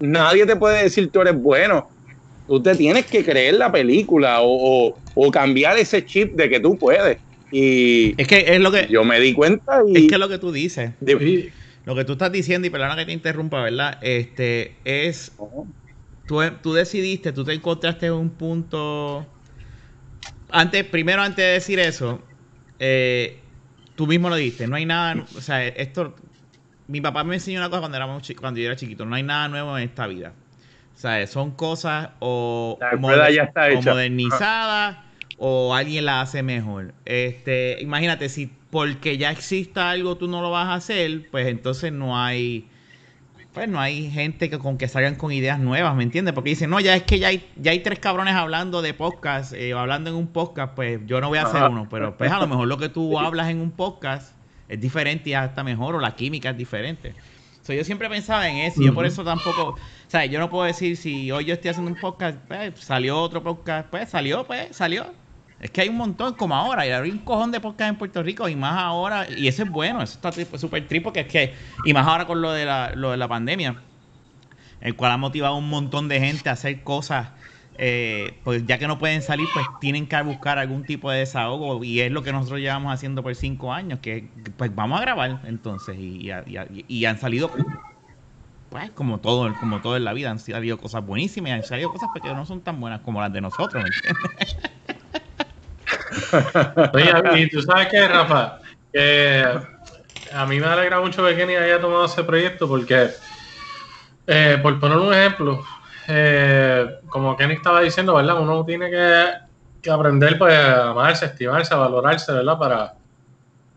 nadie 0.00 0.44
te 0.44 0.56
puede 0.56 0.82
decir 0.82 1.08
tú 1.12 1.20
eres 1.20 1.40
bueno 1.40 1.93
tú 2.46 2.62
te 2.62 2.74
tienes 2.74 3.06
que 3.06 3.24
creer 3.24 3.54
la 3.54 3.72
película 3.72 4.40
o, 4.40 4.88
o, 4.88 4.98
o, 5.14 5.30
cambiar 5.30 5.78
ese 5.78 6.04
chip 6.04 6.34
de 6.34 6.48
que 6.48 6.60
tú 6.60 6.76
puedes. 6.78 7.18
Y 7.50 8.20
es 8.20 8.26
que 8.26 8.44
es 8.48 8.60
lo 8.60 8.72
que 8.72 8.88
yo 8.90 9.04
me 9.04 9.20
di 9.20 9.32
cuenta 9.32 9.82
y 9.86 9.96
es 9.96 10.08
que 10.08 10.14
es 10.14 10.20
lo 10.20 10.28
que 10.28 10.38
tú 10.38 10.50
dices. 10.50 10.92
De, 11.00 11.52
lo 11.84 11.94
que 11.94 12.04
tú 12.04 12.12
estás 12.12 12.32
diciendo, 12.32 12.66
y 12.66 12.70
perdona 12.70 12.96
que 12.96 13.04
te 13.04 13.12
interrumpa, 13.12 13.62
¿verdad? 13.62 13.98
Este 14.02 14.74
es. 14.84 15.32
Tú, 16.26 16.40
tú 16.62 16.72
decidiste, 16.72 17.32
tú 17.32 17.44
te 17.44 17.52
encontraste 17.52 18.06
en 18.06 18.14
un 18.14 18.30
punto. 18.30 19.26
Antes, 20.50 20.84
primero, 20.84 21.20
antes 21.22 21.44
de 21.44 21.52
decir 21.52 21.78
eso, 21.78 22.22
eh, 22.78 23.38
tú 23.94 24.06
mismo 24.06 24.30
lo 24.30 24.36
dijiste. 24.36 24.66
No 24.66 24.76
hay 24.76 24.86
nada. 24.86 25.24
O 25.36 25.40
sea, 25.40 25.66
esto. 25.66 26.14
Mi 26.86 27.00
papá 27.00 27.24
me 27.24 27.34
enseñó 27.34 27.60
una 27.60 27.68
cosa 27.68 27.80
cuando, 27.80 27.96
éramos, 27.96 28.32
cuando 28.38 28.60
yo 28.60 28.66
era 28.66 28.76
chiquito. 28.76 29.04
No 29.04 29.14
hay 29.14 29.22
nada 29.22 29.48
nuevo 29.48 29.76
en 29.76 29.84
esta 29.84 30.06
vida. 30.06 30.32
O 30.94 30.98
sea, 30.98 31.26
son 31.26 31.50
cosas 31.50 32.10
o, 32.20 32.78
moder 32.98 33.50
o 33.76 33.82
modernizadas 33.82 34.96
o 35.38 35.74
alguien 35.74 36.06
la 36.06 36.20
hace 36.20 36.42
mejor. 36.42 36.94
Este, 37.04 37.78
imagínate, 37.80 38.28
si 38.28 38.50
porque 38.70 39.18
ya 39.18 39.30
exista 39.30 39.90
algo 39.90 40.16
tú 40.16 40.28
no 40.28 40.40
lo 40.40 40.50
vas 40.50 40.68
a 40.68 40.74
hacer, 40.74 41.28
pues 41.30 41.46
entonces 41.46 41.92
no 41.92 42.18
hay 42.18 42.68
pues 43.54 43.68
no 43.68 43.80
hay 43.80 44.10
gente 44.10 44.50
que 44.50 44.58
con 44.58 44.76
que 44.78 44.88
salgan 44.88 45.14
con 45.14 45.30
ideas 45.30 45.60
nuevas, 45.60 45.94
¿me 45.94 46.02
entiendes? 46.02 46.34
Porque 46.34 46.50
dicen, 46.50 46.70
no, 46.70 46.80
ya 46.80 46.96
es 46.96 47.04
que 47.04 47.20
ya 47.20 47.28
hay, 47.28 47.48
ya 47.54 47.70
hay 47.70 47.78
tres 47.80 48.00
cabrones 48.00 48.34
hablando 48.34 48.82
de 48.82 48.94
podcast, 48.94 49.52
eh, 49.52 49.72
hablando 49.72 50.10
en 50.10 50.16
un 50.16 50.26
podcast, 50.26 50.74
pues 50.74 51.00
yo 51.06 51.20
no 51.20 51.28
voy 51.28 51.38
a 51.38 51.42
hacer 51.42 51.62
uno, 51.62 51.86
pero 51.88 52.16
pues 52.16 52.32
a 52.32 52.40
lo 52.40 52.48
mejor 52.48 52.66
lo 52.66 52.78
que 52.78 52.88
tú 52.88 53.16
hablas 53.20 53.48
en 53.50 53.60
un 53.60 53.70
podcast 53.70 54.34
es 54.68 54.80
diferente 54.80 55.30
y 55.30 55.34
hasta 55.34 55.62
mejor, 55.62 55.94
o 55.94 56.00
la 56.00 56.16
química 56.16 56.50
es 56.50 56.56
diferente. 56.56 57.14
So, 57.64 57.72
yo 57.72 57.82
siempre 57.82 58.10
pensaba 58.10 58.46
en 58.46 58.58
eso, 58.58 58.82
y 58.82 58.84
yo 58.84 58.92
por 58.92 59.06
eso 59.06 59.24
tampoco, 59.24 59.68
o 59.70 59.78
sea, 60.06 60.26
yo 60.26 60.38
no 60.38 60.50
puedo 60.50 60.64
decir 60.64 60.98
si 60.98 61.32
hoy 61.32 61.46
yo 61.46 61.54
estoy 61.54 61.70
haciendo 61.70 61.90
un 61.90 61.98
podcast, 61.98 62.36
pues 62.46 62.78
salió 62.78 63.18
otro 63.18 63.42
podcast, 63.42 63.88
pues 63.88 64.10
salió, 64.10 64.44
pues 64.44 64.76
salió. 64.76 65.06
Es 65.60 65.70
que 65.70 65.80
hay 65.80 65.88
un 65.88 65.96
montón, 65.96 66.34
como 66.34 66.54
ahora, 66.54 66.86
y 66.86 66.90
hay 66.90 67.10
un 67.10 67.20
cojón 67.20 67.52
de 67.52 67.60
podcast 67.60 67.88
en 67.88 67.96
Puerto 67.96 68.22
Rico, 68.22 68.50
y 68.50 68.54
más 68.54 68.76
ahora, 68.76 69.26
y 69.30 69.48
eso 69.48 69.62
es 69.62 69.70
bueno, 69.70 70.02
eso 70.02 70.20
está 70.20 70.58
súper 70.58 70.86
tripo, 70.86 71.04
porque 71.04 71.20
es 71.20 71.26
que, 71.26 71.54
y 71.86 71.94
más 71.94 72.06
ahora 72.06 72.26
con 72.26 72.42
lo 72.42 72.52
de 72.52 72.66
la, 72.66 72.92
lo 72.94 73.12
de 73.12 73.16
la 73.16 73.28
pandemia, 73.28 73.80
el 74.82 74.94
cual 74.94 75.12
ha 75.12 75.16
motivado 75.16 75.54
a 75.54 75.56
un 75.56 75.70
montón 75.70 76.06
de 76.08 76.20
gente 76.20 76.50
a 76.50 76.52
hacer 76.52 76.82
cosas, 76.82 77.28
eh, 77.76 78.40
pues 78.44 78.66
ya 78.66 78.78
que 78.78 78.86
no 78.86 78.98
pueden 78.98 79.22
salir, 79.22 79.46
pues 79.52 79.66
tienen 79.80 80.06
que 80.06 80.20
buscar 80.22 80.58
algún 80.58 80.84
tipo 80.84 81.10
de 81.10 81.20
desahogo, 81.20 81.82
y 81.84 82.00
es 82.00 82.12
lo 82.12 82.22
que 82.22 82.32
nosotros 82.32 82.60
llevamos 82.60 82.92
haciendo 82.92 83.22
por 83.22 83.34
cinco 83.34 83.72
años, 83.72 84.00
que 84.00 84.30
pues 84.56 84.74
vamos 84.74 84.98
a 85.00 85.02
grabar 85.02 85.40
entonces, 85.44 85.96
y, 85.98 86.30
y 86.88 87.04
han 87.04 87.18
salido 87.18 87.50
pues 87.50 87.64
como 88.94 89.20
todo, 89.20 89.52
como 89.60 89.80
todo 89.80 89.96
en 89.96 90.04
la 90.04 90.12
vida, 90.12 90.30
han 90.30 90.40
salido 90.40 90.78
cosas 90.78 91.06
buenísimas 91.06 91.50
y 91.50 91.52
han 91.52 91.62
salido 91.62 91.90
cosas 91.92 92.08
que 92.20 92.34
no 92.34 92.44
son 92.44 92.60
tan 92.60 92.80
buenas 92.80 93.00
como 93.02 93.20
las 93.20 93.32
de 93.32 93.40
nosotros, 93.40 93.82
¿me 93.82 93.88
entiendes? 93.88 94.56
Oye, 96.92 97.42
y 97.42 97.48
tú 97.48 97.62
sabes 97.62 97.88
que, 97.88 98.08
Rafa, 98.08 98.58
que 98.92 99.44
a 100.32 100.46
mí 100.46 100.58
me 100.58 100.66
alegra 100.66 101.00
mucho 101.00 101.24
que 101.24 101.36
Kenny 101.36 101.54
haya 101.54 101.80
tomado 101.80 102.06
ese 102.06 102.24
proyecto 102.24 102.66
porque, 102.66 103.10
eh, 104.26 104.58
por 104.60 104.80
poner 104.80 104.98
un 104.98 105.14
ejemplo, 105.14 105.64
eh, 106.08 107.00
como 107.08 107.36
Kenny 107.36 107.54
estaba 107.54 107.80
diciendo, 107.80 108.14
¿verdad? 108.14 108.40
Uno 108.40 108.64
tiene 108.64 108.90
que, 108.90 109.90
aprender 109.90 110.38
pues, 110.38 110.54
a 110.54 110.90
amarse, 110.90 111.26
estimarse, 111.26 111.74
a 111.74 111.78
valorarse, 111.78 112.32
¿verdad? 112.32 112.58
Para, 112.58 112.94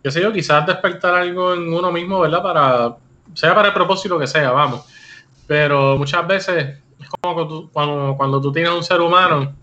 qué 0.03 0.11
sé 0.11 0.21
yo, 0.21 0.31
quizás 0.31 0.65
despertar 0.65 1.15
algo 1.15 1.53
en 1.53 1.73
uno 1.73 1.91
mismo, 1.91 2.19
¿verdad? 2.19 2.41
Para, 2.41 2.97
sea 3.33 3.53
para 3.53 3.69
el 3.69 3.73
propósito 3.73 4.17
que 4.17 4.27
sea, 4.27 4.51
vamos. 4.51 4.85
Pero 5.45 5.97
muchas 5.97 6.25
veces 6.27 6.79
es 6.99 7.09
como 7.21 7.69
cuando, 7.71 8.15
cuando 8.17 8.41
tú 8.41 8.51
tienes 8.51 8.71
un 8.71 8.83
ser 8.83 9.01
humano 9.01 9.53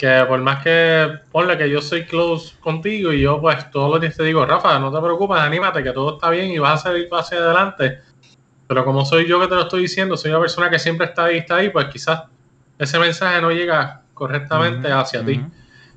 que 0.00 0.24
por 0.26 0.40
más 0.40 0.62
que 0.62 1.10
ponle 1.30 1.58
que 1.58 1.68
yo 1.68 1.82
soy 1.82 2.06
close 2.06 2.56
contigo 2.60 3.12
y 3.12 3.20
yo 3.20 3.38
pues 3.38 3.70
todos 3.70 3.90
los 3.90 4.00
días 4.00 4.16
te 4.16 4.24
digo, 4.24 4.46
Rafa, 4.46 4.78
no 4.78 4.90
te 4.90 4.98
preocupes, 4.98 5.38
anímate, 5.38 5.82
que 5.82 5.92
todo 5.92 6.14
está 6.14 6.30
bien 6.30 6.50
y 6.50 6.58
vas 6.58 6.80
a 6.80 6.84
salir 6.84 7.06
hacia 7.12 7.36
adelante. 7.36 7.98
Pero 8.70 8.84
como 8.84 9.04
soy 9.04 9.26
yo 9.26 9.40
que 9.40 9.48
te 9.48 9.56
lo 9.56 9.62
estoy 9.62 9.82
diciendo, 9.82 10.16
soy 10.16 10.30
una 10.30 10.38
persona 10.38 10.70
que 10.70 10.78
siempre 10.78 11.06
está 11.06 11.24
ahí, 11.24 11.38
está 11.38 11.56
ahí, 11.56 11.70
pues 11.70 11.86
quizás 11.86 12.22
ese 12.78 13.00
mensaje 13.00 13.40
no 13.40 13.50
llega 13.50 14.02
correctamente 14.14 14.92
hacia 14.92 15.24
ti. 15.24 15.44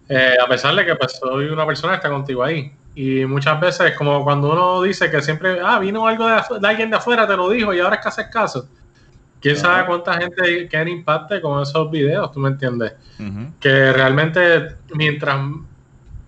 Eh, 0.10 0.36
a 0.44 0.48
pesar 0.48 0.74
de 0.74 0.84
que 0.84 0.96
pues 0.96 1.20
soy 1.20 1.46
una 1.50 1.68
persona 1.68 1.94
que 1.94 1.98
está 1.98 2.10
contigo 2.10 2.44
ahí. 2.44 2.74
Y 2.96 3.26
muchas 3.28 3.62
veces, 3.62 3.96
como 3.96 4.24
cuando 4.24 4.52
uno 4.52 4.82
dice 4.82 5.12
que 5.12 5.22
siempre, 5.22 5.60
ah, 5.64 5.78
vino 5.78 6.08
algo 6.08 6.26
de, 6.26 6.42
de 6.60 6.68
alguien 6.68 6.90
de 6.90 6.98
afuera, 6.98 7.28
te 7.28 7.38
lo 7.38 7.48
dijo 7.48 7.76
y 7.76 7.80
ahora 7.80 7.98
es 7.98 8.02
que 8.02 8.08
haces 8.08 8.28
caso 8.32 8.68
quién 9.40 9.56
sabe 9.56 9.86
cuánta 9.86 10.14
gente 10.20 10.68
quiere 10.68 10.90
impacte 10.90 11.42
con 11.42 11.62
esos 11.62 11.92
videos, 11.92 12.32
¿tú 12.32 12.40
me 12.40 12.50
entiendes? 12.50 12.94
Que 13.60 13.94
realmente, 13.94 14.78
mientras 14.96 15.38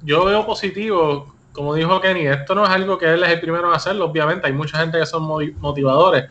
yo 0.04 0.26
veo 0.26 0.46
positivo, 0.46 1.34
como 1.56 1.74
dijo 1.74 2.02
Kenny, 2.02 2.28
esto 2.28 2.54
no 2.54 2.66
es 2.66 2.70
algo 2.70 2.98
que 2.98 3.06
él 3.14 3.24
es 3.24 3.30
el 3.30 3.40
primero 3.40 3.70
en 3.70 3.74
hacerlo, 3.74 4.06
obviamente, 4.06 4.48
hay 4.48 4.54
mucha 4.54 4.78
gente 4.78 5.00
que 5.00 5.06
son 5.06 5.24
motivadores, 5.60 6.26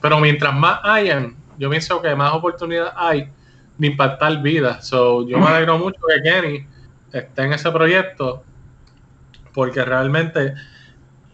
pero 0.00 0.18
mientras 0.18 0.54
más 0.54 0.80
hayan, 0.82 1.36
yo 1.58 1.68
pienso 1.68 2.00
que 2.00 2.14
más 2.14 2.32
oportunidad 2.32 2.92
hay 2.96 3.30
de 3.76 3.86
impactar 3.86 4.40
vidas. 4.42 4.86
So, 4.86 5.26
yo 5.28 5.38
me 5.38 5.46
alegro 5.46 5.78
mucho 5.78 6.00
que 6.08 6.22
Kenny 6.22 6.66
esté 7.12 7.42
en 7.42 7.52
ese 7.52 7.70
proyecto, 7.70 8.42
porque 9.52 9.84
realmente 9.84 10.54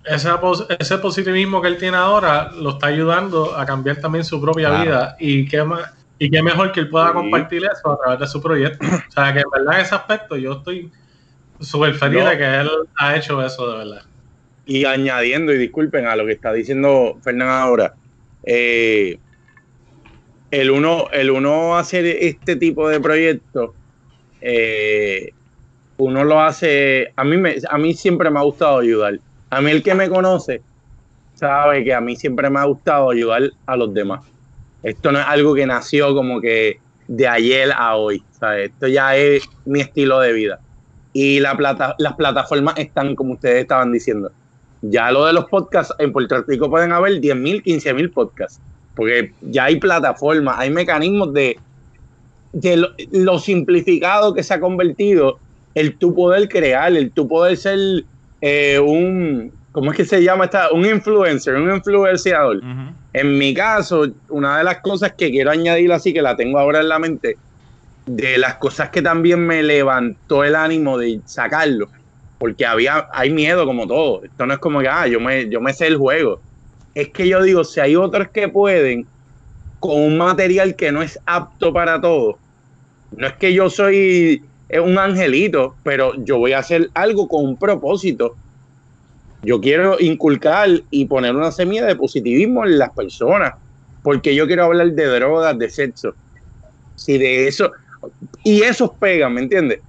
ese 0.05 0.99
positivismo 0.99 1.61
que 1.61 1.69
él 1.69 1.79
tiene 1.79 1.97
ahora 1.97 2.51
lo 2.53 2.71
está 2.71 2.89
ayudando 2.89 3.57
a 3.57 3.65
cambiar 3.65 3.97
también 3.97 4.25
su 4.25 4.41
propia 4.41 4.83
vida 4.83 5.17
y 5.19 5.49
qué 5.49 5.65
más 5.65 5.93
y 6.19 6.31
qué 6.31 6.43
mejor 6.43 6.73
que 6.73 6.81
él 6.81 6.89
pueda 6.89 7.13
compartir 7.13 7.63
eso 7.65 7.93
a 7.93 7.99
través 7.99 8.21
de 8.21 8.27
su 8.27 8.41
proyecto. 8.41 8.87
O 8.87 9.11
sea, 9.11 9.33
que 9.33 9.41
en 9.41 9.51
verdad 9.53 9.75
en 9.75 9.81
ese 9.81 9.95
aspecto 9.95 10.37
yo 10.37 10.53
estoy 10.55 10.91
súper 11.61 11.95
feliz 11.95 12.25
de 12.25 12.39
que 12.39 12.61
él 12.61 12.69
ha 12.99 13.17
hecho 13.17 13.45
eso 13.45 13.71
de 13.71 13.79
verdad. 13.79 14.03
Y 14.65 14.85
añadiendo, 14.85 15.53
y 15.53 15.59
disculpen 15.59 16.07
a 16.07 16.17
lo 16.17 16.27
que 16.27 16.33
está 16.33 16.53
diciendo 16.53 17.19
Fernán 17.23 17.49
ahora, 17.49 17.95
eh, 18.45 19.19
el, 20.51 20.71
uno, 20.71 21.07
el 21.13 21.31
uno 21.31 21.77
hacer 21.77 22.05
este 22.05 22.57
tipo 22.57 22.89
de 22.89 23.01
proyectos, 23.01 23.71
eh, 24.41 25.31
uno 25.99 26.25
lo 26.25 26.41
hace, 26.41 27.13
a 27.17 27.25
mí, 27.25 27.37
me, 27.37 27.57
a 27.69 27.79
mí 27.79 27.95
siempre 27.95 28.31
me 28.31 28.39
ha 28.39 28.43
gustado 28.43 28.79
ayudar 28.79 29.19
a 29.51 29.61
mí 29.61 29.71
el 29.71 29.83
que 29.83 29.95
me 29.95 30.09
conoce 30.09 30.61
sabe 31.35 31.85
que 31.85 31.95
a 31.95 32.01
mí 32.01 32.17
siempre 32.17 32.51
me 32.51 32.59
ha 32.59 32.65
gustado 32.65 33.11
ayudar 33.11 33.51
a 33.67 33.77
los 33.77 33.93
demás. 33.93 34.25
Esto 34.83 35.13
no 35.13 35.21
es 35.21 35.27
algo 35.27 35.55
que 35.55 35.67
nació 35.67 36.15
como 36.15 36.41
que 36.41 36.81
de 37.07 37.29
ayer 37.29 37.71
a 37.75 37.97
hoy. 37.97 38.23
Esto 38.59 38.89
ya 38.89 39.17
es 39.17 39.49
mi 39.65 39.81
estilo 39.81 40.21
de 40.21 40.33
vida. 40.33 40.61
Y 41.19 41.41
la 41.41 41.57
plata, 41.57 41.95
las 41.97 42.13
plataformas 42.13 42.75
están, 42.77 43.15
como 43.15 43.33
ustedes 43.33 43.63
estaban 43.63 43.91
diciendo. 43.91 44.31
Ya 44.83 45.11
lo 45.11 45.25
de 45.25 45.33
los 45.33 45.47
podcasts, 45.47 45.95
en 45.99 46.13
Puerto 46.13 46.43
Rico 46.47 46.69
pueden 46.69 46.93
haber 46.93 47.23
10.000, 47.23 47.63
15.000 47.65 48.13
podcasts. 48.13 48.61
Porque 48.95 49.33
ya 49.41 49.65
hay 49.65 49.77
plataformas, 49.77 50.57
hay 50.59 50.69
mecanismos 50.69 51.33
de, 51.33 51.57
de 52.53 52.77
lo, 52.77 52.89
lo, 53.13 53.39
simplificado 53.39 54.35
que 54.35 54.43
se 54.43 54.53
ha 54.53 54.61
convertido 54.61 55.39
el 55.75 55.97
tú 55.97 56.15
poder 56.15 56.51
crear, 56.51 56.95
el 56.95 57.11
tú 57.11 57.27
poder 57.27 57.57
ser 57.57 57.79
eh, 58.43 58.79
un, 58.79 59.53
¿cómo 59.73 59.93
es 59.93 59.97
que 59.97 60.05
se 60.05 60.23
llama? 60.23 60.45
Esta? 60.45 60.71
Un 60.71 60.85
influencer, 60.85 61.55
un 61.55 61.75
influenciador. 61.75 62.61
En 63.15 63.39
mi 63.39 63.55
caso, 63.55 64.07
una 64.29 64.59
de 64.59 64.65
las 64.65 64.81
cosas 64.81 65.13
que 65.13 65.31
quiero 65.31 65.51
añadir 65.51 65.91
así, 65.93 66.13
que 66.13 66.21
la 66.21 66.37
tengo 66.37 66.59
ahora 66.59 66.81
en 66.81 66.91
la 66.91 66.99
mente, 66.99 67.39
de 68.07 68.39
las 68.39 68.55
cosas 68.57 68.91
que 68.91 69.03
también 69.03 69.45
me 69.45 69.63
levantó 69.63 70.45
el 70.45 70.55
ánimo 70.55 70.97
de 70.97 71.21
sacarlo, 71.25 71.89
porque 72.39 72.65
había, 72.65 73.09
hay 73.13 73.31
miedo 73.31 73.67
como 73.67 73.87
todo. 73.87 74.25
Esto 74.25 74.47
no 74.47 74.55
es 74.55 74.61
como 74.61 74.81
que, 74.81 74.89
ah, 74.89 75.07
yo 75.07 75.21
me, 75.21 75.49
yo 75.49 75.61
me 75.61 75.73
sé 75.73 75.89
el 75.89 75.97
juego. 75.97 76.41
Es 76.95 77.09
que 77.11 77.29
yo 77.29 77.43
digo, 77.43 77.65
si 77.65 77.81
hay 77.81 77.97
otros 77.97 78.29
que 78.29 78.49
pueden, 78.49 79.07
con 79.81 80.01
un 80.01 80.17
material 80.17 80.77
que 80.77 80.93
no 80.93 81.03
es 81.03 81.19
apto 81.27 81.73
para 81.73 82.01
todos, 82.01 82.37
no 83.17 83.27
es 83.27 83.35
que 83.35 83.53
yo 83.53 83.69
soy 83.69 84.43
un 84.83 84.99
angelito, 84.99 85.75
pero 85.83 86.15
yo 86.25 86.39
voy 86.39 86.53
a 86.53 86.61
hacer 86.61 86.91
algo 86.95 87.29
con 87.29 87.45
un 87.45 87.57
propósito. 87.57 88.37
Yo 89.43 89.61
quiero 89.61 89.97
inculcar 90.01 90.69
y 90.91 91.05
poner 91.05 91.35
una 91.37 91.53
semilla 91.53 91.87
de 91.87 91.97
positivismo 91.97 92.65
en 92.65 92.79
las 92.79 92.91
personas, 92.91 93.55
porque 94.03 94.35
yo 94.35 94.47
quiero 94.47 94.65
hablar 94.65 94.93
de 94.93 95.07
drogas, 95.07 95.59
de 95.59 95.71
sexo. 95.71 96.15
Si 96.97 97.19
de 97.19 97.47
eso, 97.47 97.73
y 98.45 98.63
esos 98.63 98.91
pegan, 98.93 99.35
¿me 99.35 99.43
entiendes? 99.43 99.81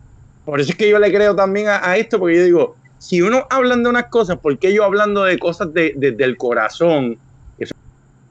Por 0.46 0.62
eso 0.62 0.72
es 0.72 0.78
que 0.78 0.90
yo 0.90 0.98
le 0.98 1.12
creo 1.12 1.36
también 1.36 1.68
a, 1.68 1.98
esto, 1.98 2.20
porque 2.20 2.38
yo 2.38 2.44
digo, 2.46 2.76
si 3.00 3.22
uno 3.22 3.46
habla 3.50 3.76
de 3.76 3.88
unas 3.88 4.06
cosas, 4.06 4.38
¿por 4.38 4.58
qué 4.58 4.74
yo 4.74 4.86
hablando 4.86 5.24
de 5.24 5.38
cosas 5.38 5.74
desde 5.74 6.12
de, 6.12 6.24
el 6.24 6.38
corazón? 6.38 7.18
Eso 7.60 7.76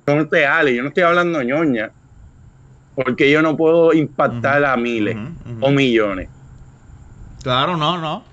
son 0.06 0.28
reales, 0.30 0.74
yo 0.74 0.82
no 0.82 0.88
estoy 0.88 1.02
hablando 1.02 1.42
ñoña, 1.42 1.92
porque 2.94 3.30
yo 3.30 3.42
no 3.42 3.56
puedo 3.56 3.92
impactar 3.92 4.64
a 4.64 4.76
miles 4.76 5.16
o 5.60 5.70
millones. 5.70 6.30
Claro, 7.42 7.76
no, 7.76 7.98
no. 7.98 8.24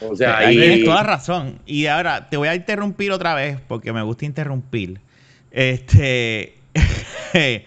O 0.00 0.16
sea, 0.16 0.38
ahí 0.38 0.56
tienes 0.56 0.84
toda 0.84 1.02
razón. 1.02 1.60
Y 1.64 1.86
ahora 1.86 2.28
te 2.28 2.36
voy 2.36 2.48
a 2.48 2.54
interrumpir 2.54 3.12
otra 3.12 3.34
vez 3.34 3.58
porque 3.66 3.92
me 3.92 4.02
gusta 4.02 4.24
interrumpir. 4.24 5.00
Este. 5.50 6.58
¿qué, 7.32 7.64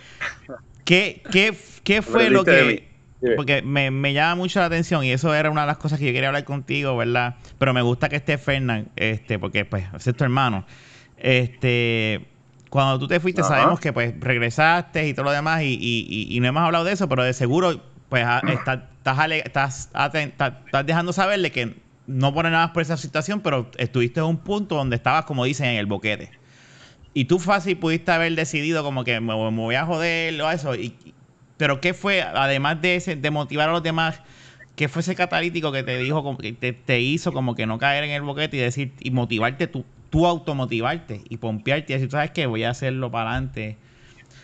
qué, 1.31 1.57
qué 1.83 2.01
fue 2.01 2.29
lo 2.29 2.43
que.? 2.43 2.90
Porque 3.35 3.61
me, 3.61 3.91
me, 3.91 4.13
llama 4.13 4.35
mucho 4.35 4.59
la 4.59 4.65
atención 4.65 5.03
y 5.03 5.11
eso 5.11 5.33
era 5.33 5.51
una 5.51 5.61
de 5.61 5.67
las 5.67 5.77
cosas 5.77 5.99
que 5.99 6.05
yo 6.05 6.13
quería 6.13 6.29
hablar 6.29 6.43
contigo, 6.43 6.97
¿verdad? 6.97 7.35
Pero 7.59 7.73
me 7.73 7.81
gusta 7.81 8.09
que 8.09 8.15
esté 8.15 8.37
Fernán, 8.37 8.89
este, 8.95 9.37
porque 9.37 9.63
pues 9.63 9.85
es 9.95 10.15
tu 10.15 10.23
hermano. 10.23 10.65
Este, 11.17 12.27
cuando 12.69 12.97
tú 12.97 13.07
te 13.07 13.19
fuiste, 13.19 13.43
sabemos 13.43 13.79
que 13.79 13.93
pues 13.93 14.19
regresaste 14.19 15.07
y 15.07 15.13
todo 15.13 15.25
lo 15.25 15.31
demás, 15.31 15.61
y, 15.61 15.77
y, 15.79 16.35
y, 16.35 16.39
no 16.39 16.47
hemos 16.47 16.63
hablado 16.63 16.83
de 16.83 16.93
eso, 16.93 17.07
pero 17.07 17.23
de 17.23 17.33
seguro, 17.33 17.81
pues 18.09 18.25
está, 18.47 18.89
estás, 19.05 19.89
estás, 20.13 20.85
dejando 20.85 21.13
saberle 21.13 21.51
que 21.51 21.75
no 22.07 22.33
pone 22.33 22.49
nada 22.49 22.73
por 22.73 22.81
esa 22.81 22.97
situación, 22.97 23.41
pero 23.41 23.69
estuviste 23.77 24.19
en 24.19 24.25
un 24.25 24.37
punto 24.37 24.75
donde 24.75 24.95
estabas, 24.95 25.25
como 25.25 25.45
dicen, 25.45 25.67
en 25.67 25.77
el 25.77 25.85
boquete. 25.85 26.31
Y 27.13 27.25
tú 27.25 27.39
fácil 27.39 27.77
pudiste 27.77 28.11
haber 28.11 28.33
decidido 28.35 28.83
como 28.83 29.03
que 29.03 29.19
me, 29.19 29.33
voy 29.33 29.75
a 29.75 29.85
joder 29.85 30.41
o 30.41 30.49
eso. 30.49 30.75
Y, 30.75 30.95
pero 31.61 31.79
¿qué 31.79 31.93
fue, 31.93 32.23
además 32.23 32.81
de, 32.81 32.95
ese, 32.95 33.15
de 33.15 33.29
motivar 33.29 33.69
a 33.69 33.71
los 33.71 33.83
demás, 33.83 34.19
qué 34.75 34.89
fue 34.89 35.03
ese 35.03 35.13
catalítico 35.13 35.71
que 35.71 35.83
te 35.83 35.95
dijo, 35.99 36.35
que 36.39 36.53
te, 36.53 36.99
hizo 36.99 37.33
como 37.33 37.53
que 37.53 37.67
no 37.67 37.77
caer 37.77 38.03
en 38.03 38.09
el 38.09 38.23
boquete 38.23 38.57
y 38.57 38.59
decir, 38.61 38.93
y 38.99 39.11
motivarte 39.11 39.67
tú, 39.67 39.85
tú 40.09 40.25
automotivarte 40.25 41.21
y 41.29 41.37
pompearte 41.37 41.93
y 41.93 41.95
decir, 41.97 42.09
¿sabes 42.09 42.31
qué? 42.31 42.47
Voy 42.47 42.63
a 42.63 42.71
hacerlo 42.71 43.11
para 43.11 43.33
adelante. 43.33 43.77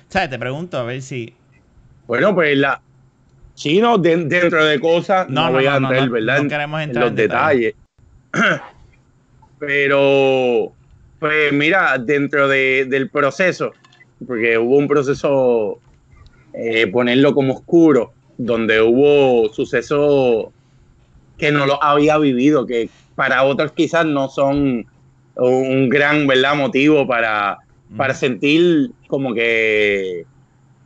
¿Sabes? 0.10 0.30
Te 0.30 0.38
pregunto 0.38 0.78
a 0.78 0.84
ver 0.84 1.02
si. 1.02 1.34
Bueno, 2.06 2.36
pues 2.36 2.56
la. 2.56 2.80
Sí, 3.56 3.82
no, 3.82 3.98
de- 3.98 4.26
dentro 4.26 4.64
de 4.64 4.80
cosas, 4.80 5.28
no, 5.28 5.42
No, 5.42 5.48
no, 5.48 5.52
voy 5.54 5.66
a 5.66 5.78
no, 5.78 5.90
entrar, 5.90 6.10
¿verdad? 6.12 6.44
no 6.44 6.50
queremos 6.50 6.82
en 6.82 6.90
entrar 6.90 7.04
los 7.06 7.10
en 7.14 7.16
detalle. 7.16 7.76
detalles. 8.32 8.62
Pero, 9.58 10.72
pues 11.18 11.52
mira, 11.52 11.98
dentro 11.98 12.48
de- 12.48 12.86
del 12.88 13.10
proceso, 13.10 13.74
porque 14.28 14.56
hubo 14.60 14.78
un 14.78 14.88
proceso, 14.88 15.82
eh, 16.60 16.88
ponerlo 16.88 17.36
como 17.36 17.54
oscuro, 17.54 18.14
donde 18.36 18.82
hubo 18.82 19.48
sucesos 19.54 20.48
que 21.38 21.52
no 21.52 21.68
lo 21.68 21.82
había 21.84 22.18
vivido, 22.18 22.66
que 22.66 22.90
para 23.14 23.44
otros 23.44 23.74
quizás 23.74 24.08
no 24.08 24.28
son 24.30 24.84
un 25.36 25.90
gran, 25.90 26.26
¿verdad?, 26.26 26.56
motivo 26.56 27.08
para, 27.08 27.60
para 27.96 28.14
Ujú. 28.14 28.20
sentir 28.20 28.90
como 29.08 29.36
que 29.36 30.26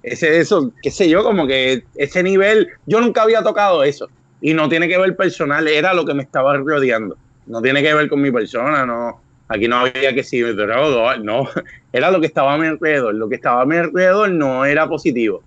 ese 0.04 0.40
eso, 0.40 0.74
qué 0.82 0.92
sé 0.92 1.08
yo, 1.08 1.24
como 1.24 1.48
que 1.48 1.84
ese 1.94 2.22
nivel, 2.22 2.68
yo 2.86 3.00
nunca 3.00 3.24
había 3.24 3.42
tocado 3.42 3.84
eso. 3.84 4.10
Y 4.42 4.54
no 4.54 4.68
tiene 4.68 4.90
que 4.90 4.98
ver 4.98 5.16
personal, 5.16 5.70
era 5.70 5.94
lo 5.94 6.04
que 6.04 6.16
me 6.16 6.24
estaba 6.24 6.58
rodeando, 6.58 7.18
no 7.46 7.62
tiene 7.62 7.82
que 7.82 7.94
ver 7.94 8.10
con 8.10 8.22
mi 8.22 8.32
persona, 8.32 8.86
no, 8.86 9.24
aquí 9.48 9.70
no 9.70 9.78
había 9.78 10.14
que 10.14 10.24
si 10.24 10.42
no, 10.42 11.48
era 11.94 12.12
lo 12.12 12.20
que 12.20 12.28
estaba 12.28 12.56
a 12.56 12.58
mi 12.58 12.68
alrededor, 12.68 13.16
lo 13.16 13.30
que 13.30 13.36
estaba 13.36 13.62
a 13.62 13.66
mi 13.66 13.78
alrededor 13.78 14.32
no 14.32 14.66
era 14.66 14.90
positivo 14.90 15.46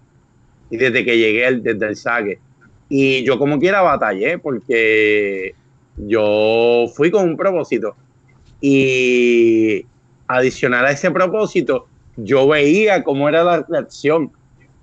y 0.74 0.76
desde 0.76 1.04
que 1.04 1.16
llegué 1.16 1.46
al- 1.46 1.62
desde 1.62 1.86
el 1.86 1.96
saque 1.96 2.40
y 2.88 3.22
yo 3.24 3.38
como 3.38 3.60
quiera 3.60 3.80
batallé 3.82 4.38
porque 4.38 5.54
yo 5.96 6.86
fui 6.96 7.10
con 7.12 7.28
un 7.28 7.36
propósito 7.36 7.96
y 8.60 9.86
adicional 10.26 10.86
a 10.86 10.90
ese 10.90 11.10
propósito, 11.12 11.86
yo 12.16 12.48
veía 12.48 13.04
cómo 13.04 13.28
era 13.28 13.44
la 13.44 13.64
reacción. 13.68 14.32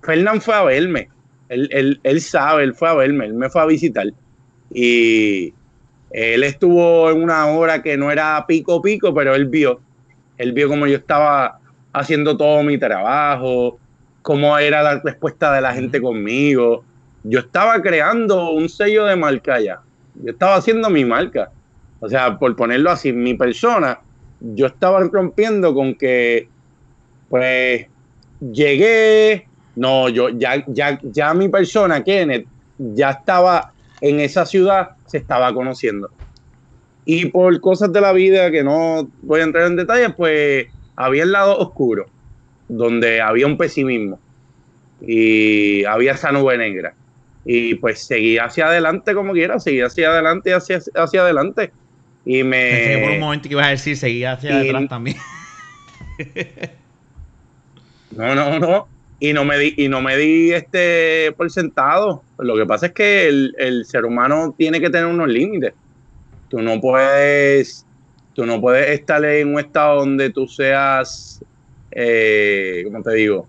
Fernán 0.02 0.40
fue 0.40 0.54
a 0.54 0.62
verme, 0.62 1.08
él, 1.48 1.68
él, 1.72 2.00
él 2.04 2.20
sabe, 2.22 2.64
él 2.64 2.74
fue 2.74 2.88
a 2.88 2.94
verme, 2.94 3.26
él 3.26 3.34
me 3.34 3.50
fue 3.50 3.60
a 3.62 3.66
visitar. 3.66 4.06
Y 4.70 5.54
él 6.10 6.44
estuvo 6.44 7.10
en 7.10 7.22
una 7.22 7.46
hora 7.48 7.82
que 7.82 7.96
no 7.98 8.10
era 8.10 8.44
pico 8.48 8.80
pico, 8.80 9.12
pero 9.14 9.34
él 9.34 9.46
vio, 9.48 9.82
él 10.38 10.52
vio 10.52 10.68
cómo 10.68 10.86
yo 10.86 10.96
estaba 10.96 11.58
haciendo 11.92 12.36
todo 12.36 12.62
mi 12.62 12.78
trabajo, 12.78 13.81
cómo 14.22 14.56
era 14.56 14.82
la 14.82 15.00
respuesta 15.00 15.52
de 15.52 15.60
la 15.60 15.74
gente 15.74 16.00
conmigo. 16.00 16.84
Yo 17.24 17.40
estaba 17.40 17.80
creando 17.82 18.50
un 18.50 18.68
sello 18.68 19.04
de 19.04 19.16
marca 19.16 19.60
ya, 19.60 19.80
yo 20.14 20.32
estaba 20.32 20.56
haciendo 20.56 20.88
mi 20.90 21.04
marca. 21.04 21.50
O 22.00 22.08
sea, 22.08 22.36
por 22.36 22.56
ponerlo 22.56 22.90
así, 22.90 23.12
mi 23.12 23.34
persona, 23.34 24.00
yo 24.40 24.66
estaba 24.66 25.00
rompiendo 25.04 25.72
con 25.72 25.94
que, 25.94 26.48
pues, 27.28 27.86
llegué, 28.40 29.46
no, 29.76 30.08
yo, 30.08 30.28
ya, 30.30 30.64
ya, 30.66 30.98
ya 31.02 31.32
mi 31.32 31.48
persona, 31.48 32.02
Kenneth, 32.02 32.46
ya 32.76 33.10
estaba 33.10 33.72
en 34.00 34.18
esa 34.18 34.44
ciudad, 34.44 34.96
se 35.06 35.18
estaba 35.18 35.54
conociendo. 35.54 36.10
Y 37.04 37.26
por 37.26 37.60
cosas 37.60 37.92
de 37.92 38.00
la 38.00 38.12
vida 38.12 38.50
que 38.50 38.64
no 38.64 39.08
voy 39.22 39.40
a 39.40 39.44
entrar 39.44 39.66
en 39.66 39.76
detalles, 39.76 40.12
pues 40.16 40.66
había 40.96 41.22
el 41.22 41.32
lado 41.32 41.56
oscuro, 41.58 42.06
donde 42.76 43.20
había 43.20 43.46
un 43.46 43.56
pesimismo 43.56 44.18
y 45.00 45.84
había 45.84 46.12
esa 46.12 46.32
nube 46.32 46.56
negra. 46.56 46.94
Y 47.44 47.74
pues 47.74 48.06
seguí 48.06 48.38
hacia 48.38 48.68
adelante 48.68 49.14
como 49.14 49.32
quiera, 49.32 49.58
seguí 49.58 49.80
hacia 49.80 50.10
adelante 50.10 50.50
y 50.50 50.52
hacia, 50.52 50.80
hacia 50.94 51.22
adelante. 51.22 51.72
Y 52.24 52.42
Pensé 52.44 52.88
que 52.88 52.98
por 52.98 53.10
un 53.10 53.14
me... 53.16 53.20
momento 53.20 53.48
que 53.48 53.54
ibas 53.54 53.66
a 53.66 53.70
decir 53.70 53.96
seguía 53.96 54.32
hacia 54.32 54.60
atrás 54.60 54.88
también. 54.88 55.16
No, 58.16 58.34
no, 58.34 58.58
no. 58.58 58.88
Y 59.20 59.32
no 59.32 59.44
me 59.44 59.56
di, 59.56 59.74
y 59.76 59.88
no 59.88 60.02
me 60.02 60.16
di 60.16 60.52
este 60.52 61.32
por 61.36 61.50
sentado. 61.50 62.22
Lo 62.38 62.56
que 62.56 62.66
pasa 62.66 62.86
es 62.86 62.92
que 62.92 63.28
el, 63.28 63.54
el 63.58 63.84
ser 63.86 64.04
humano 64.04 64.54
tiene 64.58 64.80
que 64.80 64.90
tener 64.90 65.06
unos 65.06 65.28
límites. 65.28 65.72
Tú 66.48 66.60
no 66.60 66.80
puedes, 66.80 67.86
tú 68.34 68.44
no 68.44 68.60
puedes 68.60 68.90
estar 68.90 69.24
en 69.24 69.54
un 69.54 69.60
estado 69.60 70.00
donde 70.00 70.30
tú 70.30 70.46
seas, 70.48 71.42
eh, 71.94 72.82
¿cómo 72.84 73.02
te 73.02 73.12
digo? 73.14 73.46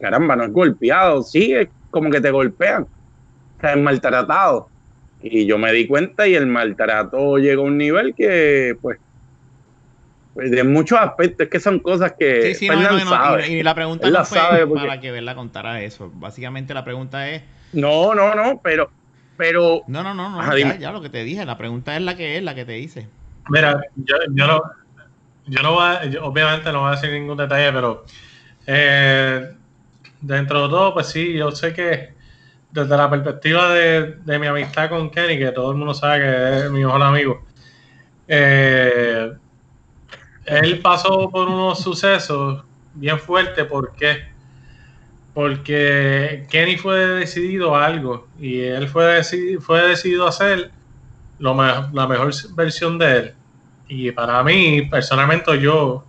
Caramba, 0.00 0.36
no 0.36 0.44
es 0.44 0.52
golpeado, 0.52 1.22
sí, 1.22 1.52
es 1.54 1.68
como 1.90 2.10
que 2.10 2.20
te 2.20 2.30
golpean. 2.30 2.82
O 2.84 3.60
sea, 3.60 3.72
es 3.72 3.78
maltratado. 3.78 4.68
Y 5.20 5.46
yo 5.46 5.58
me 5.58 5.72
di 5.72 5.86
cuenta 5.86 6.26
y 6.26 6.34
el 6.34 6.46
maltrato 6.46 7.38
llegó 7.38 7.62
a 7.62 7.66
un 7.66 7.78
nivel 7.78 8.14
que, 8.14 8.76
pues, 8.80 8.98
pues, 10.34 10.50
de 10.50 10.64
muchos 10.64 10.98
aspectos, 10.98 11.44
es 11.44 11.50
que 11.50 11.60
son 11.60 11.78
cosas 11.78 12.14
que 12.18 12.54
Sí, 12.54 12.54
sí, 12.54 12.68
no, 12.68 12.74
Fernan 12.74 12.98
no, 12.98 13.04
no, 13.04 13.10
sabe. 13.10 13.48
y, 13.48 13.52
y 13.56 13.62
la 13.62 13.74
pregunta 13.74 14.06
Él 14.06 14.12
no 14.12 14.18
la 14.20 14.24
fue 14.24 14.38
sabe 14.38 14.66
porque- 14.66 14.86
para 14.86 15.00
que 15.00 15.10
Verla 15.10 15.34
contara 15.34 15.82
eso. 15.82 16.10
Básicamente 16.14 16.74
la 16.74 16.84
pregunta 16.84 17.28
es. 17.28 17.42
No, 17.72 18.14
no, 18.14 18.34
no, 18.34 18.60
pero, 18.62 18.90
pero, 19.36 19.82
No, 19.86 20.02
no, 20.02 20.14
no, 20.14 20.30
no. 20.30 20.40
Ajá, 20.40 20.58
ya, 20.58 20.76
ya 20.78 20.90
lo 20.92 21.02
que 21.02 21.08
te 21.10 21.22
dije. 21.24 21.44
La 21.44 21.58
pregunta 21.58 21.94
es 21.96 22.02
la 22.02 22.16
que 22.16 22.36
es, 22.36 22.42
la 22.42 22.54
que 22.54 22.64
te 22.64 22.72
dice. 22.72 23.08
Mira, 23.48 23.80
yo, 23.96 24.16
yo 24.32 24.46
no, 24.46 24.62
yo 25.46 25.62
no 25.62 25.74
voy 25.74 25.84
a- 25.84 26.04
yo 26.06 26.24
obviamente 26.24 26.72
no 26.72 26.80
voy 26.80 26.88
a 26.88 26.92
decir 26.92 27.10
ningún 27.12 27.36
detalle, 27.36 27.72
pero 27.72 28.04
eh, 28.66 29.52
dentro 30.20 30.64
de 30.64 30.68
todo, 30.70 30.94
pues 30.94 31.08
sí, 31.08 31.34
yo 31.34 31.52
sé 31.52 31.72
que 31.74 32.14
desde 32.70 32.96
la 32.96 33.10
perspectiva 33.10 33.70
de, 33.74 34.16
de 34.24 34.38
mi 34.40 34.46
amistad 34.48 34.90
con 34.90 35.10
Kenny, 35.10 35.38
que 35.38 35.52
todo 35.52 35.72
el 35.72 35.78
mundo 35.78 35.94
sabe 35.94 36.20
que 36.22 36.58
es 36.66 36.70
mi 36.72 36.80
mejor 36.84 37.02
amigo, 37.02 37.44
eh, 38.28 39.32
él 40.44 40.80
pasó 40.80 41.30
por 41.30 41.48
unos 41.48 41.80
sucesos 41.80 42.64
bien 42.94 43.18
fuertes, 43.18 43.64
¿por 43.66 43.94
qué? 43.94 44.24
Porque 45.34 46.46
Kenny 46.50 46.76
fue 46.76 46.98
decidido 47.06 47.74
a 47.74 47.86
algo 47.86 48.28
y 48.38 48.60
él 48.60 48.86
fue, 48.88 49.18
deci- 49.20 49.58
fue 49.60 49.80
decidido 49.88 50.26
a 50.26 50.28
hacer 50.28 50.72
lo 51.38 51.54
la 51.56 52.06
mejor 52.08 52.32
versión 52.56 52.98
de 52.98 53.16
él. 53.18 53.34
Y 53.94 54.10
para 54.10 54.42
mí, 54.42 54.88
personalmente, 54.90 55.60
yo, 55.60 56.02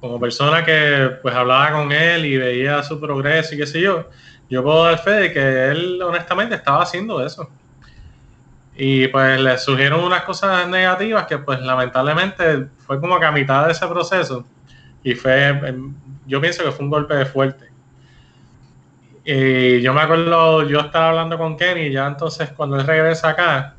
como 0.00 0.20
persona 0.20 0.62
que 0.62 1.12
pues 1.22 1.34
hablaba 1.34 1.72
con 1.72 1.90
él 1.92 2.26
y 2.26 2.36
veía 2.36 2.82
su 2.82 3.00
progreso 3.00 3.54
y 3.54 3.58
qué 3.58 3.66
sé 3.66 3.80
yo, 3.80 4.10
yo 4.50 4.62
puedo 4.62 4.84
dar 4.84 4.98
fe 4.98 5.12
de 5.12 5.32
que 5.32 5.68
él 5.70 6.02
honestamente 6.02 6.56
estaba 6.56 6.82
haciendo 6.82 7.24
eso. 7.24 7.48
Y 8.76 9.08
pues 9.08 9.40
le 9.40 9.56
surgieron 9.56 10.04
unas 10.04 10.24
cosas 10.24 10.68
negativas 10.68 11.24
que 11.24 11.38
pues 11.38 11.58
lamentablemente 11.60 12.66
fue 12.86 13.00
como 13.00 13.18
que 13.18 13.24
a 13.24 13.32
mitad 13.32 13.64
de 13.64 13.72
ese 13.72 13.86
proceso 13.86 14.44
y 15.02 15.14
fue, 15.14 15.48
em, 15.48 15.94
yo 16.26 16.38
pienso 16.38 16.62
que 16.64 16.70
fue 16.70 16.84
un 16.84 16.90
golpe 16.90 17.14
de 17.14 17.24
fuerte. 17.24 17.70
Y 19.24 19.80
yo 19.80 19.94
me 19.94 20.02
acuerdo, 20.02 20.68
yo 20.68 20.80
estaba 20.80 21.08
hablando 21.08 21.38
con 21.38 21.56
Kenny 21.56 21.90
ya 21.92 22.06
entonces 22.06 22.50
cuando 22.50 22.78
él 22.78 22.86
regresa 22.86 23.30
acá, 23.30 23.76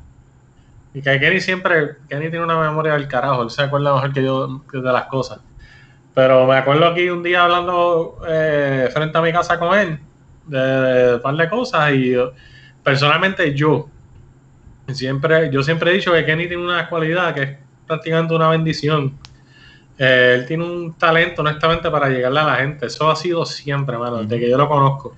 y 0.94 1.00
que 1.00 1.18
Kenny 1.18 1.40
siempre, 1.40 1.96
Kenny 2.08 2.28
tiene 2.30 2.44
una 2.44 2.58
memoria 2.58 2.92
del 2.94 3.08
carajo, 3.08 3.42
él 3.42 3.50
se 3.50 3.62
acuerda 3.62 3.94
mejor 3.94 4.12
que 4.12 4.22
yo 4.22 4.62
de 4.72 4.92
las 4.92 5.06
cosas. 5.06 5.40
Pero 6.14 6.46
me 6.46 6.56
acuerdo 6.56 6.86
aquí 6.86 7.08
un 7.08 7.22
día 7.22 7.44
hablando 7.44 8.18
eh, 8.28 8.88
frente 8.92 9.16
a 9.16 9.22
mi 9.22 9.32
casa 9.32 9.58
con 9.58 9.78
él 9.78 9.98
de, 10.46 10.58
de 10.58 11.14
un 11.14 11.22
par 11.22 11.34
de 11.36 11.48
cosas 11.48 11.92
y 11.92 12.14
personalmente 12.82 13.54
yo 13.54 13.88
siempre, 14.88 15.50
yo 15.50 15.62
siempre 15.62 15.90
he 15.90 15.94
dicho 15.94 16.12
que 16.12 16.24
Kenny 16.24 16.48
tiene 16.48 16.64
una 16.64 16.88
cualidad 16.88 17.34
que 17.34 17.42
es 17.42 17.56
prácticamente 17.86 18.34
una 18.34 18.48
bendición. 18.48 19.18
Eh, 19.98 20.36
él 20.38 20.46
tiene 20.46 20.64
un 20.64 20.94
talento 20.94 21.42
honestamente 21.42 21.90
para 21.90 22.08
llegarle 22.08 22.40
a 22.40 22.44
la 22.44 22.56
gente. 22.56 22.86
Eso 22.86 23.10
ha 23.10 23.16
sido 23.16 23.44
siempre, 23.46 23.96
mano, 23.98 24.22
desde 24.22 24.40
que 24.40 24.50
yo 24.50 24.58
lo 24.58 24.68
conozco. 24.68 25.14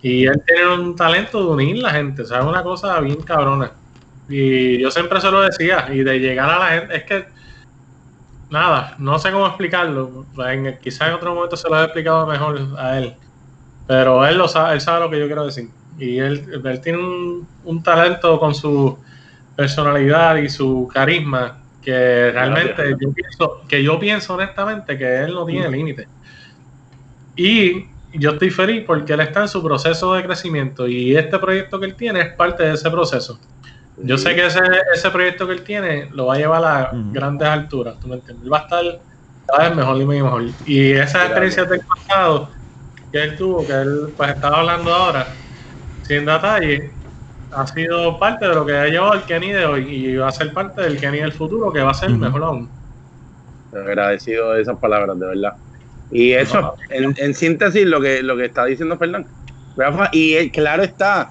Y 0.00 0.26
él 0.26 0.42
tiene 0.46 0.74
un 0.74 0.94
talento 0.96 1.40
de 1.40 1.50
unir 1.50 1.78
la 1.78 1.90
gente, 1.90 2.22
o 2.22 2.24
sea, 2.24 2.38
es 2.38 2.44
una 2.44 2.62
cosa 2.62 3.00
bien 3.00 3.20
cabrona. 3.22 3.72
Y 4.28 4.78
yo 4.78 4.90
siempre 4.90 5.20
se 5.20 5.30
lo 5.30 5.40
decía, 5.42 5.88
y 5.92 6.02
de 6.02 6.18
llegar 6.18 6.50
a 6.50 6.58
la 6.58 6.66
gente, 6.68 6.96
es 6.96 7.04
que, 7.04 7.26
nada, 8.50 8.94
no 8.98 9.18
sé 9.18 9.32
cómo 9.32 9.46
explicarlo. 9.46 10.26
En, 10.46 10.78
quizás 10.78 11.08
en 11.08 11.14
otro 11.14 11.34
momento 11.34 11.56
se 11.56 11.68
lo 11.68 11.80
he 11.80 11.84
explicado 11.84 12.26
mejor 12.26 12.60
a 12.78 12.98
él. 12.98 13.14
Pero 13.86 14.26
él 14.26 14.36
lo 14.36 14.48
sabe, 14.48 14.74
él 14.74 14.80
sabe 14.80 15.00
lo 15.00 15.10
que 15.10 15.18
yo 15.18 15.26
quiero 15.26 15.46
decir. 15.46 15.70
Y 15.98 16.18
él, 16.18 16.60
él 16.64 16.80
tiene 16.80 16.98
un, 16.98 17.48
un 17.64 17.82
talento 17.82 18.38
con 18.38 18.54
su 18.54 18.98
personalidad 19.56 20.36
y 20.36 20.48
su 20.48 20.88
carisma 20.92 21.58
que 21.82 22.30
realmente 22.32 22.74
Gracias. 22.74 22.98
yo 23.00 23.12
pienso, 23.12 23.62
que 23.68 23.82
yo 23.82 23.98
pienso 23.98 24.34
honestamente 24.34 24.98
que 24.98 25.24
él 25.24 25.34
no 25.34 25.46
tiene 25.46 25.70
límite. 25.70 26.06
Y 27.34 27.86
yo 28.12 28.32
estoy 28.32 28.50
feliz 28.50 28.84
porque 28.86 29.12
él 29.12 29.20
está 29.20 29.42
en 29.42 29.48
su 29.48 29.62
proceso 29.62 30.14
de 30.14 30.24
crecimiento 30.24 30.86
y 30.86 31.16
este 31.16 31.38
proyecto 31.38 31.78
que 31.80 31.86
él 31.86 31.94
tiene 31.94 32.20
es 32.20 32.34
parte 32.34 32.62
de 32.64 32.74
ese 32.74 32.90
proceso. 32.90 33.40
Yo 34.02 34.16
sé 34.16 34.34
que 34.34 34.46
ese, 34.46 34.60
ese 34.94 35.10
proyecto 35.10 35.46
que 35.46 35.54
él 35.54 35.62
tiene 35.62 36.08
lo 36.12 36.26
va 36.26 36.34
a 36.34 36.38
llevar 36.38 36.64
a 36.64 36.90
grandes 37.12 37.48
alturas, 37.48 37.98
¿tú 38.00 38.08
me 38.08 38.16
entiendes? 38.16 38.44
Él 38.44 38.52
va 38.52 38.58
a 38.58 38.62
estar 38.62 38.84
cada 39.46 39.68
vez 39.68 39.76
mejor 39.76 39.96
y 40.00 40.04
mejor. 40.04 40.44
Y 40.66 40.92
esas 40.92 41.24
experiencias 41.24 41.68
del 41.68 41.80
pasado 41.80 42.50
que 43.10 43.22
él 43.22 43.36
tuvo, 43.36 43.66
que 43.66 43.72
él 43.72 44.12
pues 44.16 44.30
estaba 44.30 44.60
hablando 44.60 44.92
ahora, 44.92 45.26
sin 46.02 46.26
detalle, 46.26 46.92
ha 47.52 47.66
sido 47.66 48.18
parte 48.18 48.46
de 48.46 48.54
lo 48.54 48.66
que 48.66 48.76
ha 48.76 48.86
llevado 48.86 49.12
al 49.12 49.24
Kenny 49.24 49.52
de 49.52 49.64
hoy 49.64 49.88
y 49.88 50.16
va 50.16 50.28
a 50.28 50.32
ser 50.32 50.52
parte 50.52 50.82
del 50.82 50.98
Kenny 50.98 51.20
del 51.20 51.32
futuro 51.32 51.72
que 51.72 51.80
va 51.80 51.90
a 51.90 51.94
ser 51.94 52.10
mejor 52.10 52.42
aún. 52.42 52.70
agradecido 53.72 54.52
de 54.52 54.62
esas 54.62 54.78
palabras, 54.78 55.18
de 55.18 55.26
verdad. 55.26 55.54
Y 56.10 56.32
eso, 56.32 56.74
en, 56.90 57.34
síntesis, 57.34 57.86
lo 57.86 58.00
que, 58.00 58.22
lo 58.22 58.36
que 58.36 58.46
está 58.46 58.64
diciendo 58.64 58.96
Fernando. 58.96 59.28
Y 60.12 60.50
claro 60.50 60.82
está, 60.82 61.30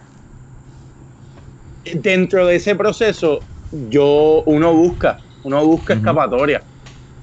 dentro 1.95 2.45
de 2.45 2.55
ese 2.55 2.75
proceso, 2.75 3.41
yo, 3.89 4.43
uno 4.45 4.73
busca, 4.73 5.19
uno 5.43 5.65
busca 5.65 5.93
escapatoria. 5.93 6.61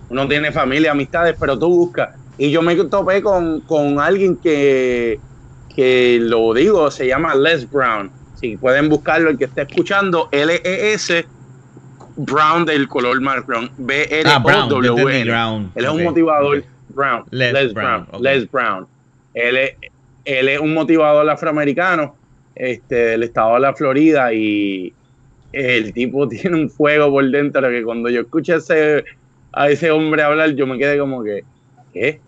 Uno 0.09 0.29
tiene 0.29 0.53
familia, 0.53 0.93
amistades, 0.93 1.37
pero 1.39 1.59
tú 1.59 1.69
buscas. 1.69 2.11
Y 2.37 2.51
yo 2.51 2.63
me 2.63 2.77
topé 2.77 3.23
con, 3.23 3.61
con 3.61 3.99
alguien 4.01 4.37
que, 4.37 5.19
que 5.75 6.19
lo 6.21 6.53
digo, 6.53 6.91
se 6.91 7.07
llama 7.07 7.35
Les 7.35 7.71
Brown. 7.71 8.11
Si 8.35 8.57
pueden 8.57 8.89
buscarlo, 8.89 9.31
el 9.31 9.39
que 9.39 9.45
esté 9.45 9.63
escuchando, 9.63 10.29
L-E-S 10.31 11.27
Brown 12.17 12.65
del 12.65 12.89
color 12.89 13.21
marrón. 13.21 13.71
B-R-O-W-N. 13.79 15.33
Ah, 15.33 15.61
él 15.75 15.85
es 15.85 15.91
un 15.91 16.05
motivador. 16.05 16.65
Brown. 16.89 17.25
Les, 17.31 17.73
Brown. 17.73 18.07
Les 18.21 18.51
Brown. 18.51 18.87
Él 19.33 19.57
es, 19.57 19.77
él 20.25 20.49
es 20.49 20.61
un 20.61 20.75
motivador 20.75 21.29
afroamericano 21.29 22.17
este, 22.55 22.95
del 22.95 23.23
estado 23.23 23.55
de 23.55 23.61
la 23.61 23.75
Florida 23.75 24.33
y 24.33 24.93
el 25.53 25.93
tipo 25.93 26.29
tiene 26.29 26.57
un 26.57 26.71
fuego 26.71 27.11
por 27.11 27.31
dentro 27.31 27.69
que 27.69 27.83
cuando 27.83 28.11
yo 28.11 28.23
escuché 28.23 28.57
ese, 28.57 29.05
a 29.53 29.69
ese 29.69 29.91
hombre 29.91 30.23
hablar, 30.23 30.51
yo 30.51 30.67
me 30.67 30.79
quedé 30.79 30.99
como 30.99 31.23
que, 31.23 31.45
¿qué? 31.93 32.21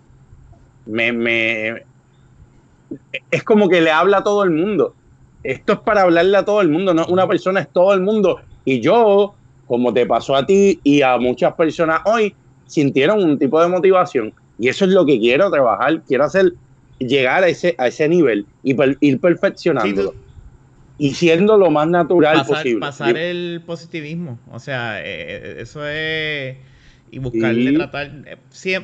Me, 0.86 1.12
me, 1.12 1.82
es 3.30 3.42
como 3.42 3.68
que 3.68 3.80
le 3.80 3.90
habla 3.90 4.18
a 4.18 4.24
todo 4.24 4.44
el 4.44 4.50
mundo. 4.50 4.94
Esto 5.42 5.74
es 5.74 5.78
para 5.80 6.02
hablarle 6.02 6.36
a 6.36 6.44
todo 6.44 6.60
el 6.60 6.68
mundo, 6.68 6.94
no 6.94 7.06
una 7.06 7.26
persona, 7.26 7.60
es 7.60 7.68
todo 7.68 7.94
el 7.94 8.00
mundo. 8.00 8.40
Y 8.64 8.80
yo, 8.80 9.34
como 9.66 9.92
te 9.92 10.06
pasó 10.06 10.34
a 10.34 10.44
ti 10.44 10.80
y 10.82 11.02
a 11.02 11.18
muchas 11.18 11.54
personas 11.54 12.00
hoy, 12.04 12.34
sintieron 12.66 13.22
un 13.22 13.38
tipo 13.38 13.60
de 13.60 13.68
motivación. 13.68 14.32
Y 14.58 14.68
eso 14.68 14.84
es 14.84 14.90
lo 14.90 15.04
que 15.04 15.18
quiero 15.18 15.50
trabajar, 15.50 16.02
quiero 16.06 16.24
hacer, 16.24 16.54
llegar 16.98 17.44
a 17.44 17.48
ese, 17.48 17.74
a 17.78 17.88
ese 17.88 18.09
nivel 18.09 18.46
y 18.62 18.76
ir 19.00 19.20
perfeccionándolo. 19.20 20.14
y 20.98 21.14
siendo 21.14 21.59
lo 21.59 21.70
más 21.70 21.88
natural 21.88 22.44
posible. 22.46 22.80
Pasar 22.80 23.16
el 23.16 23.62
positivismo, 23.66 24.38
o 24.50 24.59
sea, 24.59 25.00
eh, 25.04 25.61
eso 25.61 25.87
es 25.87 26.56
y 27.11 27.18
buscarle 27.18 27.72
tratar. 27.72 28.11
Eh, 28.26 28.37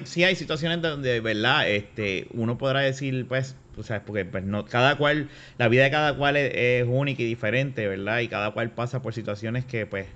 sí, 0.05 0.25
hay 0.25 0.37
situaciones 0.37 0.81
donde, 0.81 1.11
de 1.11 1.21
verdad, 1.21 1.69
este, 1.69 2.29
uno 2.33 2.59
podrá 2.59 2.81
decir, 2.81 3.27
pues, 3.27 3.57
o 3.77 3.83
sea, 3.83 4.05
porque 4.05 4.25
pues, 4.25 4.45
no, 4.45 4.65
cada 4.65 4.97
cual, 4.97 5.29
la 5.59 5.69
vida 5.69 5.85
de 5.85 5.91
cada 5.91 6.17
cual 6.17 6.37
es, 6.37 6.87
única 6.87 7.23
y 7.23 7.27
diferente, 7.27 7.87
¿verdad? 7.87 8.21
Y 8.21 8.29
cada 8.29 8.53
cual 8.53 8.71
pasa 8.71 9.03
por 9.03 9.15
situaciones 9.15 9.65
que, 9.65 9.87
pues, 9.87 10.07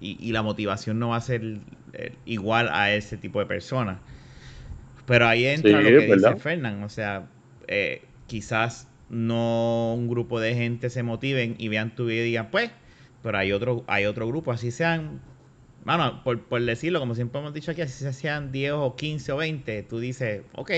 y, 0.00 0.32
la 0.32 0.42
motivación 0.42 0.98
no 0.98 1.10
va 1.10 1.16
a 1.16 1.20
ser 1.20 1.58
eh, 1.92 2.12
igual 2.24 2.68
a 2.72 2.92
ese 2.92 3.16
tipo 3.16 3.38
de 3.38 3.46
personas. 3.46 3.98
Pero 5.06 5.26
ahí 5.26 5.46
entra 5.46 5.80
lo 5.80 5.88
que 6.00 6.14
dice 6.14 6.36
Fernán, 6.36 6.82
o 6.82 6.88
sea, 6.88 7.28
eh, 7.68 8.02
quizás 8.26 8.88
no 9.08 9.94
un 9.94 10.08
grupo 10.08 10.40
de 10.40 10.54
gente 10.54 10.90
se 10.90 11.02
motiven 11.02 11.56
y 11.58 11.68
vean 11.68 11.94
tu 11.94 12.06
vida 12.06 12.22
y 12.22 12.26
digan, 12.26 12.50
pues, 12.50 12.70
pero 13.22 13.38
hay 13.38 13.52
otro, 13.52 13.84
hay 13.86 14.06
otro 14.06 14.26
grupo, 14.26 14.52
así 14.52 14.70
sean 14.70 15.20
bueno, 15.84 16.22
por, 16.22 16.40
por, 16.42 16.62
decirlo, 16.62 17.00
como 17.00 17.14
siempre 17.14 17.40
hemos 17.40 17.52
dicho 17.52 17.72
aquí, 17.72 17.82
si 17.82 17.88
se 17.88 18.08
hacían 18.08 18.52
10 18.52 18.72
o 18.74 18.94
15 18.94 19.32
o 19.32 19.36
20, 19.38 19.82
tú 19.82 19.98
dices, 19.98 20.42
ok, 20.54 20.70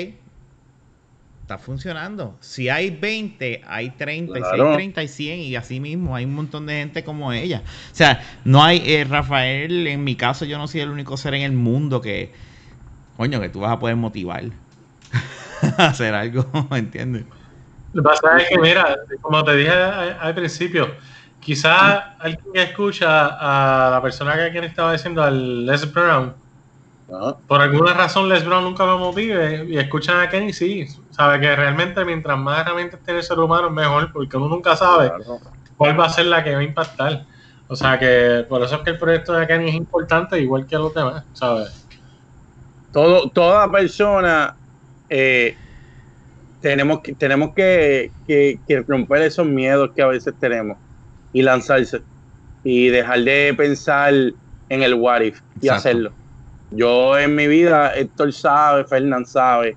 está 1.43 1.59
funcionando. 1.59 2.39
Si 2.41 2.71
hay 2.71 2.89
20, 2.89 3.63
hay 3.67 3.91
30, 3.91 4.39
y 4.39 4.43
si 4.43 4.49
hay 4.49 4.75
30, 4.75 5.01
hay 5.03 5.09
100, 5.09 5.41
y 5.41 5.57
así 5.57 5.79
mismo 5.79 6.17
hay 6.17 6.25
un 6.25 6.35
montón 6.35 6.65
de 6.65 6.79
gente 6.79 7.05
como 7.05 7.35
ella. 7.35 7.63
O 7.93 7.95
sea, 7.95 8.23
no 8.45 8.65
hay, 8.65 8.83
eh, 8.87 9.05
Rafael, 9.05 9.87
en 9.87 10.05
mi 10.05 10.17
caso, 10.17 10.47
yo 10.47 10.57
no 10.57 10.69
soy 10.69 10.81
el 10.81 10.89
único 10.89 11.19
ser 11.19 11.35
en 11.35 11.43
el 11.43 11.53
mundo 11.53 12.01
que, 12.01 12.33
coño, 13.17 13.41
que 13.41 13.49
tú 13.49 13.61
vas 13.61 13.73
a 13.73 13.79
poder 13.79 13.97
motivar 13.97 14.45
a 15.79 15.87
hacer 15.87 16.15
algo, 16.15 16.47
¿entiendes? 16.73 17.25
Lo 17.93 18.03
que 18.03 18.09
pasa 18.09 18.37
es 18.39 18.49
que, 18.49 18.59
mira, 18.59 18.97
como 19.23 19.45
te 19.45 19.55
dije 19.55 19.71
al 19.71 20.35
principio, 20.35 20.89
Quizás 21.45 22.05
alguien 22.21 22.53
que 22.55 22.63
escucha 22.63 23.27
a 23.27 23.91
la 23.91 24.01
persona 24.01 24.35
que 24.35 24.51
quien 24.51 24.65
estaba 24.65 24.93
diciendo, 24.93 25.23
al 25.23 25.67
Les 25.67 25.93
Brown, 25.93 26.35
por 27.47 27.61
alguna 27.61 27.93
razón 27.93 28.31
Les 28.31 28.47
Brown 28.47 28.65
nunca 28.65 28.87
lo 28.87 28.99
motive 28.99 29.67
y 29.69 29.77
escuchan 29.77 30.23
a 30.23 30.31
Kenny, 30.31 30.55
sí, 30.55 30.87
sabe 31.11 31.39
que 31.41 31.55
realmente 31.55 32.03
mientras 32.03 32.39
más 32.39 32.61
herramientas 32.61 32.99
tiene 33.05 33.21
el 33.21 33.27
ser 33.27 33.39
humano, 33.39 33.69
mejor, 33.69 34.11
porque 34.11 34.39
uno 34.39 34.49
nunca 34.49 34.75
sabe 34.75 35.13
cuál 35.77 36.01
va 36.01 36.07
a 36.07 36.09
ser 36.09 36.27
la 36.27 36.43
que 36.43 36.55
va 36.55 36.61
a 36.61 36.65
impactar. 36.65 37.27
O 37.69 37.77
sea 37.77 37.99
que 37.99 38.47
por 38.49 38.63
eso 38.63 38.77
es 38.77 38.81
que 38.81 38.91
el 38.91 38.99
proyecto 38.99 39.35
de 39.35 39.47
Kenny 39.47 39.69
es 39.69 39.75
importante, 39.75 40.41
igual 40.41 40.67
que 40.67 40.77
los 40.77 40.95
demás, 40.95 41.25
¿sabes? 41.35 41.84
Todo, 42.95 43.29
toda 43.29 43.71
persona 43.71 44.57
eh, 45.11 45.55
tenemos, 46.63 47.01
que, 47.01 47.13
tenemos 47.13 47.53
que 47.55 48.11
romper 48.89 49.23
esos 49.23 49.47
miedos 49.47 49.91
que 49.95 50.01
a 50.01 50.07
veces 50.07 50.33
tenemos 50.41 50.79
y 51.35 51.43
lanzarse 51.43 52.01
y 52.65 52.89
dejar 52.89 53.21
de 53.21 53.55
pensar 53.55 54.15
en 54.15 54.83
el 54.83 54.95
what 54.95 55.21
if 55.21 55.41
y 55.61 55.69
hacerlo. 55.69 56.13
Yo 56.71 57.19
en 57.19 57.35
mi 57.35 57.47
vida, 57.47 57.95
Héctor 57.95 58.33
sabe, 58.33 58.85
Fernán 58.85 59.27
sabe, 59.27 59.77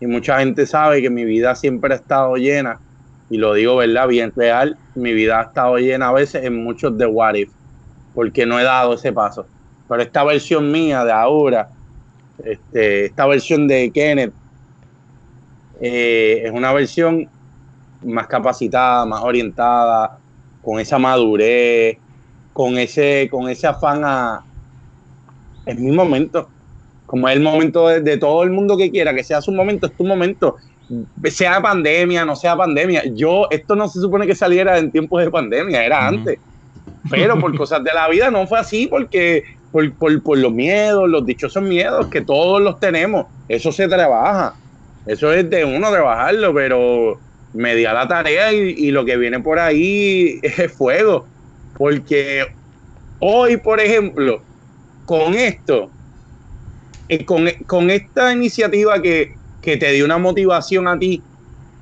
y 0.00 0.06
mucha 0.06 0.38
gente 0.38 0.64
sabe 0.64 1.02
que 1.02 1.10
mi 1.10 1.24
vida 1.24 1.54
siempre 1.56 1.92
ha 1.92 1.96
estado 1.96 2.36
llena, 2.36 2.78
y 3.28 3.36
lo 3.36 3.54
digo 3.54 3.76
verdad, 3.76 4.06
bien 4.06 4.32
real, 4.34 4.78
mi 4.94 5.12
vida 5.12 5.40
ha 5.40 5.42
estado 5.44 5.78
llena 5.78 6.08
a 6.08 6.12
veces 6.12 6.44
en 6.44 6.62
muchos 6.62 6.96
de 6.96 7.06
what 7.06 7.34
if, 7.34 7.50
porque 8.14 8.46
no 8.46 8.58
he 8.58 8.62
dado 8.62 8.94
ese 8.94 9.12
paso. 9.12 9.46
Pero 9.88 10.02
esta 10.02 10.22
versión 10.22 10.70
mía 10.70 11.04
de 11.04 11.12
ahora, 11.12 11.68
este, 12.44 13.06
esta 13.06 13.26
versión 13.26 13.66
de 13.66 13.90
Kenneth, 13.90 14.32
eh, 15.80 16.42
es 16.44 16.50
una 16.50 16.72
versión 16.72 17.28
más 18.04 18.26
capacitada, 18.26 19.04
más 19.06 19.22
orientada, 19.22 20.18
con 20.62 20.80
esa 20.80 20.98
madurez, 20.98 21.98
con 22.52 22.78
ese, 22.78 23.28
con 23.30 23.48
ese 23.48 23.66
afán 23.66 24.02
a... 24.04 24.44
Es 25.66 25.78
mi 25.78 25.92
momento. 25.92 26.48
Como 27.06 27.28
es 27.28 27.36
el 27.36 27.42
momento 27.42 27.88
de, 27.88 28.16
todo 28.18 28.42
el 28.42 28.50
mundo 28.50 28.76
que 28.76 28.90
quiera, 28.90 29.14
que 29.14 29.24
sea 29.24 29.40
su 29.40 29.52
momento, 29.52 29.86
es 29.86 29.96
tu 29.96 30.04
momento. 30.04 30.56
Sea 31.24 31.60
pandemia, 31.60 32.24
no 32.24 32.36
sea 32.36 32.56
pandemia. 32.56 33.04
Yo, 33.14 33.46
esto 33.50 33.74
no 33.76 33.88
se 33.88 34.00
supone 34.00 34.26
que 34.26 34.34
saliera 34.34 34.78
en 34.78 34.90
tiempos 34.90 35.22
de 35.22 35.30
pandemia, 35.30 35.84
era 35.84 36.06
antes. 36.06 36.38
Pero 37.10 37.38
por 37.38 37.56
cosas 37.56 37.82
de 37.84 37.92
la 37.94 38.08
vida 38.08 38.30
no 38.30 38.46
fue 38.46 38.58
así, 38.58 38.86
porque 38.86 39.44
por, 39.72 39.92
por, 39.94 40.22
por 40.22 40.38
los 40.38 40.52
miedos, 40.52 41.08
los 41.08 41.24
dichosos 41.26 41.62
miedos, 41.62 42.06
que 42.08 42.20
todos 42.20 42.60
los 42.60 42.80
tenemos. 42.80 43.26
Eso 43.48 43.72
se 43.72 43.88
trabaja. 43.88 44.54
Eso 45.06 45.32
es 45.32 45.48
de 45.48 45.64
uno 45.64 45.90
trabajarlo, 45.90 46.52
pero 46.52 47.18
me 47.54 47.74
di 47.74 47.82
la 47.82 48.06
tarea 48.06 48.52
y, 48.52 48.90
lo 48.90 49.04
que 49.04 49.16
viene 49.16 49.40
por 49.40 49.58
ahí 49.58 50.38
es 50.42 50.72
fuego. 50.72 51.26
Porque 51.76 52.46
hoy, 53.20 53.56
por 53.56 53.80
ejemplo, 53.80 54.42
con 55.06 55.34
esto, 55.34 55.90
eh, 57.08 57.24
con, 57.24 57.90
esta 57.90 58.32
iniciativa 58.32 59.00
que, 59.00 59.36
te 59.62 59.92
dio 59.92 60.06
una 60.06 60.16
motivación 60.16 60.88
a 60.88 60.98
ti, 60.98 61.22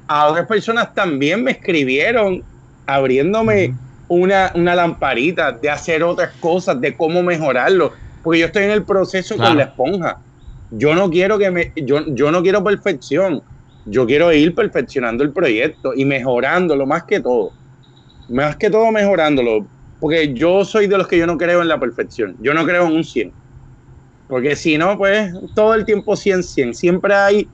a 0.09 0.27
otras 0.27 0.47
personas 0.47 0.93
también 0.93 1.45
me 1.45 1.53
escribieron 1.53 2.43
abriéndome 2.85 3.75
una, 4.09 4.53
una, 4.55 4.75
lamparita 4.75 5.53
de 5.53 5.71
hacer 5.71 6.03
otras 6.03 6.33
cosas, 6.41 6.81
de 6.81 6.97
cómo 6.97 7.23
mejorarlo. 7.23 7.93
Porque 8.23 8.41
yo 8.41 8.47
estoy 8.47 8.65
en 8.65 8.71
el 8.71 8.85
proceso 8.85 9.37
con 9.37 9.57
la 9.57 9.65
esponja. 9.65 10.19
Yo 10.71 10.95
no 10.95 11.11
quiero 11.11 11.39
que 11.39 11.51
me, 11.51 11.73
yo, 11.77 12.05
yo 12.09 12.31
no 12.31 12.43
quiero 12.43 12.65
perfección 12.65 13.43
yo 13.87 14.05
quiero 14.05 14.33
ir 14.33 14.55
perfeccionando 14.55 15.23
el 15.23 15.31
proyecto 15.31 15.95
y 15.95 16.05
mejorándolo 16.05 16.87
más 16.87 17.05
que 17.05 17.21
todo. 17.21 17.53
Más 18.29 18.57
que 18.57 18.69
todo 18.69 18.91
mejorándolo. 18.91 19.65
Porque 20.01 20.35
yo 20.35 20.65
soy 20.65 20.89
de 20.89 20.99
los 20.99 21.07
que 21.07 21.17
yo 21.17 21.27
no 21.27 21.39
creo 21.39 21.63
en 21.63 21.69
la 21.69 21.79
perfección. 21.79 22.37
Yo 22.41 22.53
no 22.53 22.67
creo 22.67 22.87
en 22.87 22.97
un 22.97 23.05
100. 23.05 23.33
Porque 24.29 24.57
si 24.57 24.77
no, 24.77 24.99
pues 24.99 25.33
todo 25.55 25.75
el 25.75 25.85
tiempo 25.85 26.17
100, 26.17 26.43
100. 26.43 26.75
Siempre 26.75 27.15
hay, 27.15 27.49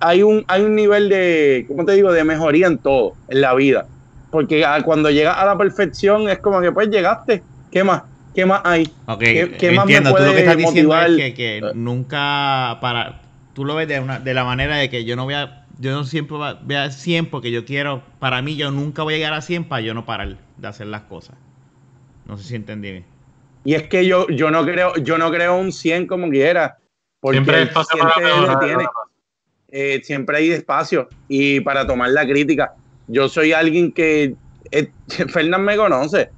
hay, 0.00 0.24
un, 0.24 0.44
hay 0.48 0.62
un 0.62 0.74
nivel 0.74 1.08
de, 1.08 1.64
¿cómo 1.68 1.84
te 1.84 1.92
digo?, 1.92 2.12
de 2.12 2.24
mejoría 2.24 2.66
en 2.66 2.78
todo, 2.78 3.14
en 3.28 3.40
la 3.40 3.54
vida. 3.54 3.86
Porque 4.30 4.64
cuando 4.84 5.10
llegas 5.10 5.36
a 5.38 5.46
la 5.46 5.56
perfección 5.56 6.28
es 6.28 6.38
como 6.38 6.60
que 6.60 6.72
pues 6.72 6.88
llegaste. 6.88 7.42
¿Qué 7.70 7.84
más? 7.84 8.02
¿Qué 8.34 8.44
más 8.46 8.60
hay? 8.64 8.90
¿Qué, 9.18 9.72
más 9.74 9.86
me 9.86 10.00
puede 10.02 10.24
tú 10.24 10.30
lo 10.30 10.32
que 10.32 10.38
estás 10.40 10.58
motivar? 10.58 11.10
Diciendo 11.10 11.24
es 11.24 11.34
que, 11.34 11.60
que 11.60 11.72
nunca 11.74 12.78
para 12.80 13.20
tú 13.54 13.64
lo 13.64 13.74
ves 13.74 13.88
de, 13.88 14.00
una, 14.00 14.20
de 14.20 14.34
la 14.34 14.44
manera 14.44 14.76
de 14.76 14.90
que 14.90 15.04
yo 15.04 15.16
no 15.16 15.24
voy 15.24 15.34
a 15.34 15.64
yo 15.78 15.92
no 15.92 16.04
siempre 16.04 16.36
voy 16.36 16.74
a 16.74 16.90
100 16.90 17.26
porque 17.26 17.50
yo 17.50 17.64
quiero, 17.64 18.02
para 18.18 18.42
mí 18.42 18.56
yo 18.56 18.70
nunca 18.70 19.04
voy 19.04 19.14
a 19.14 19.16
llegar 19.16 19.32
a 19.32 19.40
100 19.40 19.64
para 19.64 19.80
yo 19.80 19.94
no 19.94 20.04
parar 20.04 20.36
de 20.56 20.68
hacer 20.68 20.88
las 20.88 21.02
cosas. 21.02 21.36
No 22.26 22.36
sé 22.36 22.44
si 22.44 22.56
entendí 22.56 22.90
bien. 22.90 23.04
Y 23.64 23.74
es 23.74 23.84
que 23.84 24.06
yo, 24.06 24.26
yo 24.28 24.50
no 24.50 24.64
creo, 24.64 24.94
yo 24.96 25.18
no 25.18 25.30
creo 25.30 25.56
un 25.56 25.72
100 25.72 26.06
como 26.06 26.28
quiera. 26.30 26.78
Porque 27.20 27.36
siempre 27.36 27.56
hay 27.56 27.62
espacio 27.62 27.98
para 27.98 28.90
eh, 29.70 30.00
siempre 30.02 30.38
hay 30.38 30.50
espacio 30.50 31.08
y 31.28 31.60
para 31.60 31.86
tomar 31.86 32.10
la 32.10 32.26
crítica. 32.26 32.74
Yo 33.08 33.28
soy 33.28 33.52
alguien 33.52 33.92
que 33.92 34.34
eh, 34.70 34.90
Fernán 35.28 35.64
me 35.64 35.76
conoce 35.76 36.30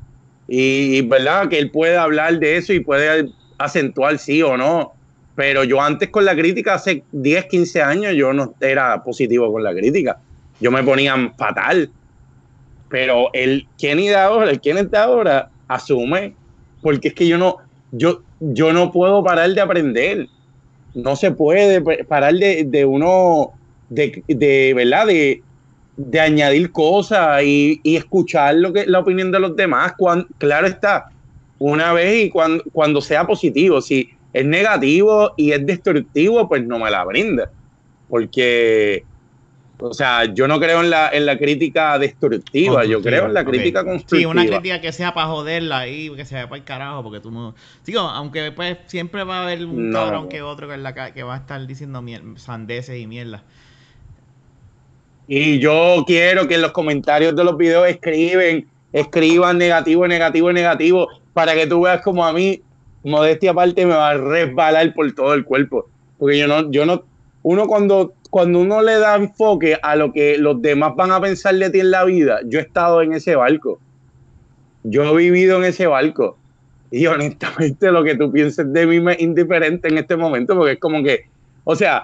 y, 0.52 1.02
verdad 1.02 1.48
que 1.48 1.58
él 1.58 1.70
puede 1.70 1.96
hablar 1.96 2.40
de 2.40 2.56
eso 2.56 2.72
y 2.72 2.80
puede 2.80 3.30
acentuar 3.58 4.18
sí 4.18 4.42
o 4.42 4.56
no 4.56 4.94
Pero 5.36 5.62
yo 5.62 5.80
antes 5.80 6.08
con 6.08 6.24
la 6.24 6.34
crítica, 6.34 6.74
hace 6.74 7.04
10, 7.12 7.44
15 7.46 7.82
años, 7.82 8.14
yo 8.14 8.32
no 8.32 8.54
era 8.60 9.02
positivo 9.04 9.52
con 9.52 9.62
la 9.62 9.72
crítica. 9.72 10.18
Yo 10.60 10.70
me 10.70 10.82
ponía 10.82 11.32
fatal. 11.38 11.90
Pero 12.88 13.30
el 13.32 13.66
Kenny 13.78 14.08
de 14.08 14.16
ahora, 14.16 14.50
el 14.50 14.60
Kenny 14.60 14.82
de 14.86 14.98
ahora, 14.98 15.50
asume, 15.68 16.34
porque 16.82 17.08
es 17.08 17.14
que 17.14 17.28
yo 17.28 17.38
no, 17.38 17.58
yo, 17.92 18.22
yo 18.40 18.72
no 18.72 18.90
puedo 18.90 19.22
parar 19.22 19.50
de 19.54 19.60
aprender. 19.60 20.26
No 20.94 21.14
se 21.14 21.30
puede 21.30 21.80
parar 22.04 22.34
de, 22.34 22.64
de 22.64 22.84
uno, 22.84 23.52
de, 23.88 24.24
de, 24.26 24.74
¿verdad? 24.74 25.06
De, 25.06 25.42
de 26.06 26.18
añadir 26.18 26.72
cosas 26.72 27.42
y, 27.42 27.80
y, 27.82 27.96
escuchar 27.96 28.54
lo 28.54 28.72
que, 28.72 28.86
la 28.86 29.00
opinión 29.00 29.30
de 29.30 29.38
los 29.38 29.54
demás. 29.54 29.92
Cuando, 29.98 30.26
claro 30.38 30.66
está, 30.66 31.10
una 31.58 31.92
vez 31.92 32.24
y 32.24 32.30
cuando, 32.30 32.64
cuando 32.72 33.00
sea 33.00 33.26
positivo. 33.26 33.80
Si 33.82 34.10
es 34.32 34.44
negativo 34.44 35.34
y 35.36 35.52
es 35.52 35.64
destructivo, 35.64 36.48
pues 36.48 36.66
no 36.66 36.78
me 36.78 36.90
la 36.90 37.04
brinda. 37.04 37.50
Porque, 38.08 39.04
o 39.78 39.92
sea, 39.92 40.24
yo 40.24 40.48
no 40.48 40.58
creo 40.58 40.80
en 40.80 40.88
la, 40.88 41.10
en 41.10 41.26
la 41.26 41.36
crítica 41.36 41.98
destructiva, 41.98 42.86
yo 42.86 43.02
creo 43.02 43.26
en 43.26 43.34
la 43.34 43.44
crítica 43.44 43.84
constructiva. 43.84 44.18
Sí, 44.20 44.24
una 44.24 44.46
crítica 44.46 44.80
que 44.80 44.92
sea 44.92 45.12
para 45.12 45.26
joderla 45.26 45.86
y 45.86 46.10
que 46.16 46.24
sea 46.24 46.48
para 46.48 46.60
el 46.60 46.64
carajo, 46.64 47.02
porque 47.02 47.20
tú 47.20 47.30
no... 47.30 47.54
Digo, 47.84 48.00
aunque 48.00 48.52
pues 48.52 48.78
siempre 48.86 49.22
va 49.24 49.40
a 49.40 49.42
haber 49.42 49.66
un 49.66 49.92
cabrón 49.92 50.30
que 50.30 50.40
otro 50.40 50.66
que, 50.66 50.78
la, 50.78 51.12
que 51.12 51.22
va 51.22 51.34
a 51.34 51.38
estar 51.38 51.66
diciendo 51.66 52.02
sandeces 52.36 52.98
y 52.98 53.06
mierda. 53.06 53.44
Y 55.32 55.60
yo 55.60 56.02
quiero 56.08 56.48
que 56.48 56.56
en 56.56 56.62
los 56.62 56.72
comentarios 56.72 57.36
de 57.36 57.44
los 57.44 57.56
videos 57.56 57.86
escriben, 57.88 58.66
escriban 58.92 59.58
negativo, 59.58 60.08
negativo, 60.08 60.52
negativo, 60.52 61.06
para 61.32 61.54
que 61.54 61.68
tú 61.68 61.82
veas 61.82 62.02
como 62.02 62.26
a 62.26 62.32
mí 62.32 62.60
modestia 63.04 63.52
aparte, 63.52 63.86
me 63.86 63.94
va 63.94 64.10
a 64.10 64.16
resbalar 64.16 64.92
por 64.92 65.12
todo 65.12 65.32
el 65.34 65.44
cuerpo. 65.44 65.88
Porque 66.18 66.36
yo 66.36 66.48
no, 66.48 66.68
yo 66.72 66.84
no, 66.84 67.04
uno 67.44 67.68
cuando, 67.68 68.12
cuando 68.28 68.58
uno 68.58 68.82
le 68.82 68.98
da 68.98 69.14
enfoque 69.14 69.78
a 69.80 69.94
lo 69.94 70.12
que 70.12 70.36
los 70.36 70.60
demás 70.60 70.96
van 70.96 71.12
a 71.12 71.20
pensar 71.20 71.54
de 71.54 71.70
ti 71.70 71.78
en 71.78 71.92
la 71.92 72.04
vida, 72.04 72.40
yo 72.46 72.58
he 72.58 72.62
estado 72.62 73.00
en 73.00 73.12
ese 73.12 73.36
barco. 73.36 73.78
Yo 74.82 75.04
he 75.04 75.16
vivido 75.16 75.58
en 75.58 75.64
ese 75.66 75.86
barco. 75.86 76.36
Y 76.90 77.06
honestamente 77.06 77.92
lo 77.92 78.02
que 78.02 78.16
tú 78.16 78.32
pienses 78.32 78.72
de 78.72 78.84
mí 78.84 78.98
me 78.98 79.12
es 79.12 79.20
indiferente 79.20 79.86
en 79.86 79.98
este 79.98 80.16
momento, 80.16 80.56
porque 80.56 80.72
es 80.72 80.80
como 80.80 81.04
que, 81.04 81.26
o 81.62 81.76
sea, 81.76 82.02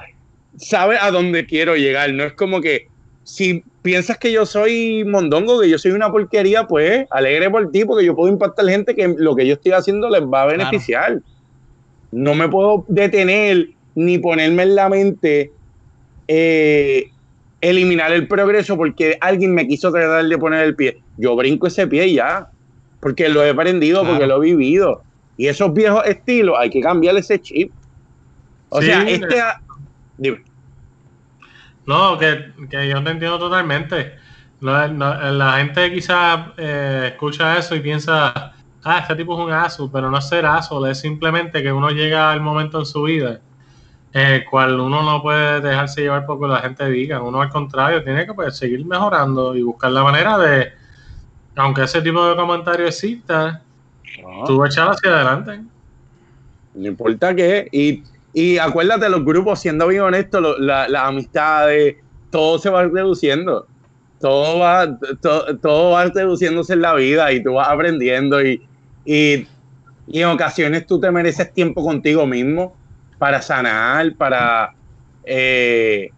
sabes 0.59 1.01
a 1.03 1.11
dónde 1.11 1.45
quiero 1.45 1.75
llegar. 1.75 2.12
No 2.12 2.23
es 2.23 2.33
como 2.35 2.61
que 2.61 2.87
si 3.27 3.65
piensas 3.83 4.19
que 4.19 4.31
yo 4.31 4.47
soy 4.47 5.05
mondongo, 5.05 5.61
que 5.61 5.69
yo 5.69 5.79
soy 5.79 5.91
una 5.91 6.12
porquería, 6.12 6.69
pues 6.69 7.09
alegre 7.11 7.51
por 7.51 7.73
ti, 7.73 7.85
porque 7.85 8.07
yo 8.07 8.15
puedo 8.15 8.33
impactar 8.33 8.69
gente 8.69 8.95
que 8.95 9.17
lo 9.19 9.35
que 9.35 9.45
yo 9.45 9.55
estoy 9.55 9.73
haciendo 9.73 10.09
les 10.09 10.23
va 10.23 10.43
a 10.43 10.47
beneficiar. 10.47 11.21
No 12.12 12.37
me 12.37 12.49
puedo 12.49 12.85
detener 12.87 13.71
ni 13.97 14.19
ponerme 14.19 14.62
en 14.62 14.77
la 14.77 14.89
mente 14.89 15.51
eh, 16.29 17.11
eliminar 17.61 18.12
el 18.12 18.29
progreso 18.29 18.77
porque 18.77 19.19
alguien 19.21 19.55
me 19.55 19.67
quiso 19.67 19.91
tratar 19.91 20.25
de 20.25 20.39
poner 20.39 20.65
el 20.65 20.77
pie. 20.77 21.03
Yo 21.17 21.35
brinco 21.35 21.67
ese 21.67 21.89
pie 21.89 22.12
ya, 22.12 22.49
porque 23.01 23.29
lo 23.29 23.45
he 23.45 23.51
aprendido, 23.51 24.07
porque 24.07 24.29
lo 24.29 24.41
he 24.41 24.47
vivido. 24.47 25.03
Y 25.37 25.49
esos 25.49 25.75
viejos 25.75 26.07
estilos 26.07 26.55
hay 26.57 26.71
que 26.71 26.81
cambiar 26.81 27.17
ese 27.17 27.41
chip. 27.41 27.73
O 28.69 28.81
sea, 28.81 29.03
este... 29.03 29.43
Dime. 30.17 30.45
No, 31.87 32.18
que, 32.18 32.53
yo 32.70 33.03
te 33.03 33.11
entiendo 33.11 33.38
totalmente. 33.38 34.16
la 34.61 35.55
gente 35.59 35.92
quizás 35.92 36.49
eh, 36.57 37.11
escucha 37.12 37.59
eso 37.59 37.75
y 37.75 37.81
piensa, 37.81 38.55
ah, 38.85 38.99
este 38.99 39.14
tipo 39.16 39.38
es 39.38 39.46
un 39.46 39.53
aso, 39.53 39.90
pero 39.90 40.11
no 40.11 40.18
es 40.18 40.29
ser 40.29 40.46
aso, 40.46 40.85
es 40.87 41.01
simplemente 41.01 41.62
que 41.62 41.72
uno 41.72 41.90
llega 41.90 42.33
al 42.33 42.40
momento 42.40 42.81
en 42.81 42.87
su 42.87 43.03
vida 43.05 43.40
el 44.16 44.46
cual 44.46 44.81
uno 44.81 45.03
no 45.03 45.20
puede 45.20 45.61
dejarse 45.61 46.01
llevar 46.01 46.25
por 46.25 46.40
lo 46.40 46.46
que 46.46 46.55
la 46.55 46.61
gente 46.61 46.88
diga. 46.88 47.20
Uno 47.20 47.42
al 47.42 47.51
contrario 47.51 48.03
tiene 48.03 48.25
que 48.25 48.33
pues, 48.33 48.57
seguir 48.57 48.83
mejorando 48.87 49.55
y 49.55 49.61
buscar 49.61 49.90
la 49.92 50.03
manera 50.03 50.38
de, 50.38 50.72
aunque 51.55 51.83
ese 51.83 52.01
tipo 52.01 52.27
de 52.27 52.35
comentario 52.35 52.87
exista, 52.87 53.61
tú 54.46 54.64
echar 54.64 54.88
hacia 54.88 55.11
adelante. 55.11 55.61
No 56.75 56.87
importa 56.87 57.35
qué. 57.35 57.68
Y 57.70 58.05
y 58.38 58.59
acuérdate, 58.59 59.09
los 59.09 59.25
grupos, 59.25 59.61
siendo 59.61 59.88
bien 59.88 60.03
honesto, 60.03 60.59
las 60.59 61.03
amistades, 61.03 61.96
todo 62.29 62.59
se 62.59 62.68
va 62.68 62.85
reduciendo. 62.85 63.66
Todo 64.20 64.59
va, 64.59 64.99
todo 65.62 65.92
va 65.92 66.05
reduciéndose 66.05 66.75
en 66.75 66.83
la 66.83 66.94
vida 66.94 67.33
y 67.33 67.42
tú 67.42 67.55
vas 67.55 67.70
aprendiendo 67.70 68.44
y, 68.44 68.62
y, 69.07 69.46
en 70.12 70.29
ocasiones 70.29 70.87
tú 70.87 71.01
te 71.01 71.11
mereces 71.11 71.51
tiempo 71.55 71.83
contigo 71.83 72.27
mismo 72.27 72.77
para 73.16 73.40
sanar, 73.40 74.14
para... 74.16 74.75
Eh, 75.25 76.11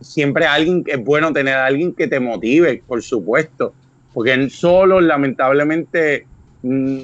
siempre 0.00 0.46
alguien, 0.46 0.84
es 0.86 1.02
bueno 1.02 1.32
tener 1.32 1.54
a 1.54 1.66
alguien 1.66 1.92
que 1.92 2.06
te 2.06 2.20
motive, 2.20 2.84
por 2.86 3.02
supuesto, 3.02 3.74
porque 4.14 4.48
solo 4.48 5.00
lamentablemente 5.00 6.24
mm, 6.62 7.00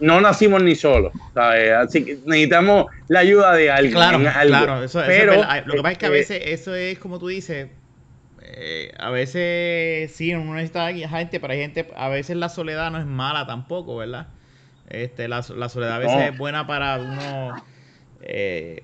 no 0.00 0.20
nacimos 0.20 0.62
ni 0.62 0.74
solos, 0.74 1.12
Así 1.34 2.04
que 2.04 2.18
necesitamos 2.24 2.86
la 3.08 3.20
ayuda 3.20 3.54
de 3.54 3.70
alguien. 3.70 3.94
Claro, 3.94 4.18
claro. 4.18 4.84
Eso, 4.84 5.02
Pero, 5.06 5.34
lo 5.66 5.74
que 5.74 5.82
pasa 5.82 5.92
es 5.92 5.98
que 5.98 6.06
a 6.06 6.08
este, 6.08 6.34
veces 6.34 6.42
eso 6.46 6.74
es 6.74 6.98
como 6.98 7.18
tú 7.18 7.28
dices, 7.28 7.68
eh, 8.42 8.92
a 8.98 9.10
veces 9.10 10.12
sí, 10.12 10.34
uno 10.34 10.54
necesita 10.54 10.92
gente, 10.92 11.40
pero 11.40 11.52
hay 11.52 11.60
gente, 11.60 11.88
a 11.96 12.08
veces 12.08 12.36
la 12.36 12.48
soledad 12.48 12.90
no 12.90 12.98
es 12.98 13.06
mala 13.06 13.46
tampoco, 13.46 13.96
¿verdad? 13.96 14.28
Este, 14.88 15.28
la, 15.28 15.44
la 15.56 15.68
soledad 15.68 15.94
a 15.94 15.98
veces 15.98 16.32
es 16.32 16.38
buena 16.38 16.66
para 16.66 16.98
uno 16.98 17.62
eh, 18.22 18.82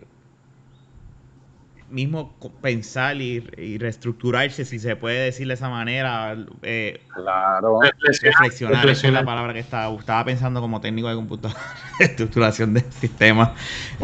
mismo 1.91 2.35
pensar 2.61 3.21
y, 3.21 3.41
reestructurarse, 3.79 4.65
si 4.65 4.79
se 4.79 4.97
puede 4.97 5.25
decir 5.25 5.49
de 5.49 5.55
esa 5.55 5.69
manera. 5.69 6.37
Eh, 6.63 7.01
claro. 7.15 7.81
Reflexionar, 8.23 8.89
es 8.89 9.03
la 9.05 9.25
palabra 9.25 9.53
que 9.53 9.61
estaba, 9.61 9.95
estaba 9.99 10.25
pensando 10.25 10.61
como 10.61 10.81
técnico 10.81 11.09
de 11.09 11.15
computador, 11.15 11.57
estructuración 12.01 12.75
de 12.75 12.81
sistemas. 12.91 13.51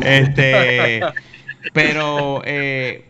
Este, 0.01 1.01
pero 1.73 2.43
eh, 2.45 3.09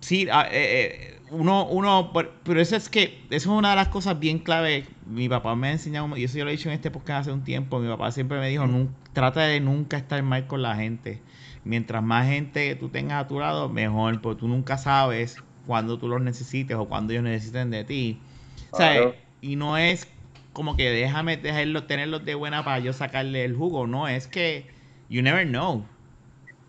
sí, 0.00 0.28
ah, 0.30 0.46
eh, 0.50 1.18
uno, 1.30 1.66
uno, 1.66 2.12
pero 2.44 2.60
eso 2.60 2.76
es 2.76 2.88
que, 2.88 3.24
eso 3.30 3.52
es 3.52 3.58
una 3.58 3.70
de 3.70 3.76
las 3.76 3.88
cosas 3.88 4.18
bien 4.18 4.38
clave. 4.38 4.86
Mi 5.06 5.28
papá 5.28 5.56
me 5.56 5.68
ha 5.68 5.72
enseñado, 5.72 6.16
y 6.16 6.24
eso 6.24 6.38
yo 6.38 6.44
lo 6.44 6.50
he 6.50 6.56
dicho 6.56 6.68
en 6.68 6.74
este 6.74 6.90
podcast 6.90 7.22
hace 7.22 7.32
un 7.32 7.42
tiempo, 7.42 7.78
mi 7.80 7.88
papá 7.88 8.12
siempre 8.12 8.38
me 8.38 8.48
dijo, 8.48 8.66
trata 9.12 9.42
de 9.42 9.60
nunca 9.60 9.96
estar 9.96 10.22
mal 10.22 10.46
con 10.46 10.62
la 10.62 10.76
gente 10.76 11.20
mientras 11.64 12.02
más 12.02 12.26
gente 12.26 12.74
tú 12.76 12.88
tengas 12.88 13.24
a 13.24 13.28
tu 13.28 13.38
lado, 13.38 13.68
mejor, 13.68 14.20
porque 14.20 14.40
tú 14.40 14.48
nunca 14.48 14.78
sabes 14.78 15.36
cuándo 15.66 15.98
tú 15.98 16.08
los 16.08 16.20
necesites 16.20 16.76
o 16.76 16.86
cuándo 16.86 17.12
ellos 17.12 17.24
necesiten 17.24 17.70
de 17.70 17.84
ti. 17.84 18.18
y 19.40 19.56
no 19.56 19.76
es 19.76 20.08
como 20.52 20.76
que 20.76 20.90
déjame 20.90 21.36
dejarlos, 21.36 21.86
tenerlos 21.86 22.24
de 22.24 22.34
buena 22.34 22.64
para 22.64 22.78
yo 22.78 22.92
sacarle 22.92 23.44
el 23.44 23.56
jugo, 23.56 23.86
no, 23.86 24.08
es 24.08 24.26
que 24.26 24.66
you 25.08 25.22
never 25.22 25.46
know. 25.46 25.84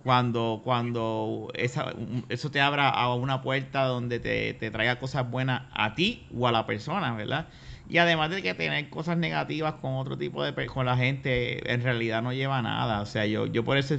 Cuando, 0.04 0.60
cuando 0.66 1.50
esa, 1.54 1.94
eso 2.28 2.52
te 2.52 2.60
abra 2.60 2.90
a 2.90 3.14
una 3.16 3.42
puerta 3.42 3.86
donde 3.86 4.20
te, 4.20 4.54
te 4.54 4.70
traiga 4.70 5.00
cosas 5.00 5.30
buenas 5.32 5.64
a 5.72 5.96
ti 5.96 6.28
o 6.38 6.46
a 6.46 6.52
la 6.52 6.66
persona, 6.66 7.14
¿verdad? 7.14 7.48
Y 7.90 8.00
además 8.00 8.30
de 8.30 8.42
que 8.42 8.54
tener 8.54 8.90
cosas 8.90 9.18
negativas 9.18 9.76
con 9.76 9.96
otro 9.96 10.18
tipo 10.18 10.44
de 10.44 10.66
con 10.66 10.86
la 10.86 10.98
gente 10.98 11.72
en 11.72 11.84
realidad 11.84 12.22
no 12.22 12.34
lleva 12.34 12.62
nada. 12.62 13.02
O 13.02 13.06
sea, 13.06 13.26
yo, 13.26 13.46
yo 13.46 13.64
por 13.64 13.78
eso 13.78 13.96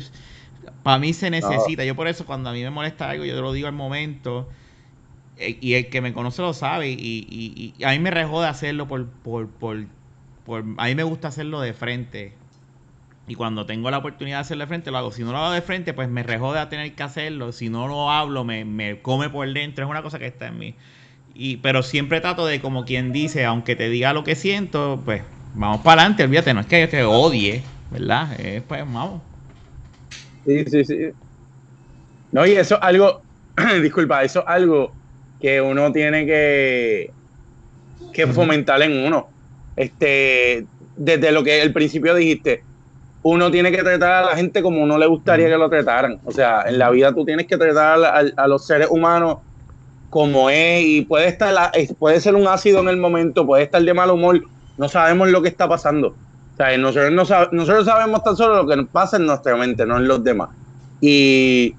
para 0.82 0.98
mí 0.98 1.12
se 1.12 1.30
necesita. 1.30 1.84
Yo 1.84 1.94
por 1.94 2.08
eso 2.08 2.26
cuando 2.26 2.50
a 2.50 2.52
mí 2.52 2.62
me 2.62 2.70
molesta 2.70 3.10
algo, 3.10 3.24
yo 3.24 3.34
te 3.34 3.40
lo 3.40 3.52
digo 3.52 3.66
al 3.66 3.74
momento. 3.74 4.48
Eh, 5.36 5.58
y 5.60 5.74
el 5.74 5.88
que 5.88 6.00
me 6.00 6.12
conoce 6.12 6.42
lo 6.42 6.54
sabe. 6.54 6.90
Y, 6.90 7.74
a 7.84 7.90
mí 7.90 7.98
me 7.98 8.10
rejó 8.10 8.40
de 8.40 8.48
hacerlo 8.48 8.86
por, 8.86 9.06
por, 9.06 9.48
por, 9.48 9.84
por, 10.44 10.64
A 10.78 10.86
mí 10.86 10.94
me 10.94 11.02
gusta 11.02 11.28
hacerlo 11.28 11.60
de 11.60 11.72
frente. 11.72 12.34
Y 13.26 13.36
cuando 13.36 13.64
tengo 13.64 13.90
la 13.90 13.98
oportunidad 13.98 14.38
de 14.38 14.40
hacerlo 14.42 14.64
de 14.64 14.68
frente, 14.68 14.90
lo 14.90 14.98
hago. 14.98 15.12
Si 15.12 15.22
no 15.22 15.32
lo 15.32 15.38
hago 15.38 15.52
de 15.52 15.62
frente, 15.62 15.94
pues 15.94 16.08
me 16.08 16.22
rejó 16.22 16.52
de 16.52 16.64
tener 16.66 16.94
que 16.94 17.02
hacerlo. 17.02 17.52
Si 17.52 17.68
no 17.70 17.88
lo 17.88 18.10
hablo, 18.10 18.44
me, 18.44 18.64
me 18.64 19.00
come 19.00 19.30
por 19.30 19.50
dentro. 19.52 19.84
Es 19.84 19.90
una 19.90 20.02
cosa 20.02 20.18
que 20.18 20.26
está 20.26 20.48
en 20.48 20.58
mí. 20.58 20.74
Y, 21.34 21.56
pero 21.56 21.82
siempre 21.82 22.20
trato 22.20 22.46
de, 22.46 22.60
como 22.60 22.84
quien 22.84 23.12
dice, 23.12 23.44
aunque 23.44 23.74
te 23.74 23.88
diga 23.88 24.12
lo 24.12 24.22
que 24.22 24.36
siento, 24.36 25.02
pues 25.04 25.22
vamos 25.54 25.80
para 25.80 26.02
adelante, 26.02 26.22
olvídate, 26.22 26.54
no 26.54 26.60
es 26.60 26.66
que 26.66 26.80
yo 26.80 26.88
te 26.88 27.02
odie, 27.02 27.62
¿verdad? 27.90 28.36
pues 28.68 28.82
vamos. 28.82 29.20
Sí, 30.46 30.64
sí, 30.66 30.84
sí. 30.84 31.10
No, 32.32 32.46
y 32.46 32.52
eso 32.52 32.76
es 32.76 32.82
algo, 32.82 33.22
disculpa, 33.82 34.24
eso 34.24 34.40
es 34.40 34.46
algo 34.48 34.92
que 35.40 35.60
uno 35.60 35.92
tiene 35.92 36.26
que, 36.26 37.10
que 38.12 38.26
fomentar 38.26 38.82
en 38.82 39.06
uno. 39.06 39.28
Este, 39.76 40.66
desde 40.96 41.32
lo 41.32 41.42
que 41.42 41.60
al 41.60 41.72
principio 41.72 42.14
dijiste, 42.14 42.62
uno 43.22 43.50
tiene 43.50 43.72
que 43.72 43.82
tratar 43.82 44.24
a 44.24 44.26
la 44.26 44.36
gente 44.36 44.62
como 44.62 44.82
uno 44.82 44.98
le 44.98 45.06
gustaría 45.06 45.48
que 45.48 45.56
lo 45.56 45.70
trataran. 45.70 46.20
O 46.24 46.30
sea, 46.30 46.62
en 46.66 46.78
la 46.78 46.90
vida 46.90 47.12
tú 47.12 47.24
tienes 47.24 47.46
que 47.46 47.56
tratar 47.56 48.32
a, 48.36 48.46
los 48.46 48.66
seres 48.66 48.88
humanos 48.90 49.38
como 50.10 50.50
es 50.50 50.84
y 50.84 51.02
puede 51.02 51.26
estar 51.28 51.72
puede 51.98 52.20
ser 52.20 52.34
un 52.34 52.46
ácido 52.46 52.80
en 52.80 52.88
el 52.88 52.98
momento, 52.98 53.46
puede 53.46 53.64
estar 53.64 53.82
de 53.82 53.94
mal 53.94 54.10
humor, 54.10 54.42
no 54.76 54.88
sabemos 54.88 55.28
lo 55.28 55.42
que 55.42 55.48
está 55.48 55.68
pasando. 55.68 56.14
O 56.54 56.56
sea, 56.56 56.78
nosotros, 56.78 57.48
nosotros 57.52 57.84
sabemos 57.84 58.22
tan 58.22 58.36
solo 58.36 58.62
lo 58.62 58.66
que 58.68 58.76
nos 58.76 58.88
pasa 58.88 59.16
en 59.16 59.26
nuestra 59.26 59.56
mente, 59.56 59.84
no 59.86 59.96
en 59.96 60.06
los 60.06 60.22
demás. 60.22 60.50
Y, 61.00 61.74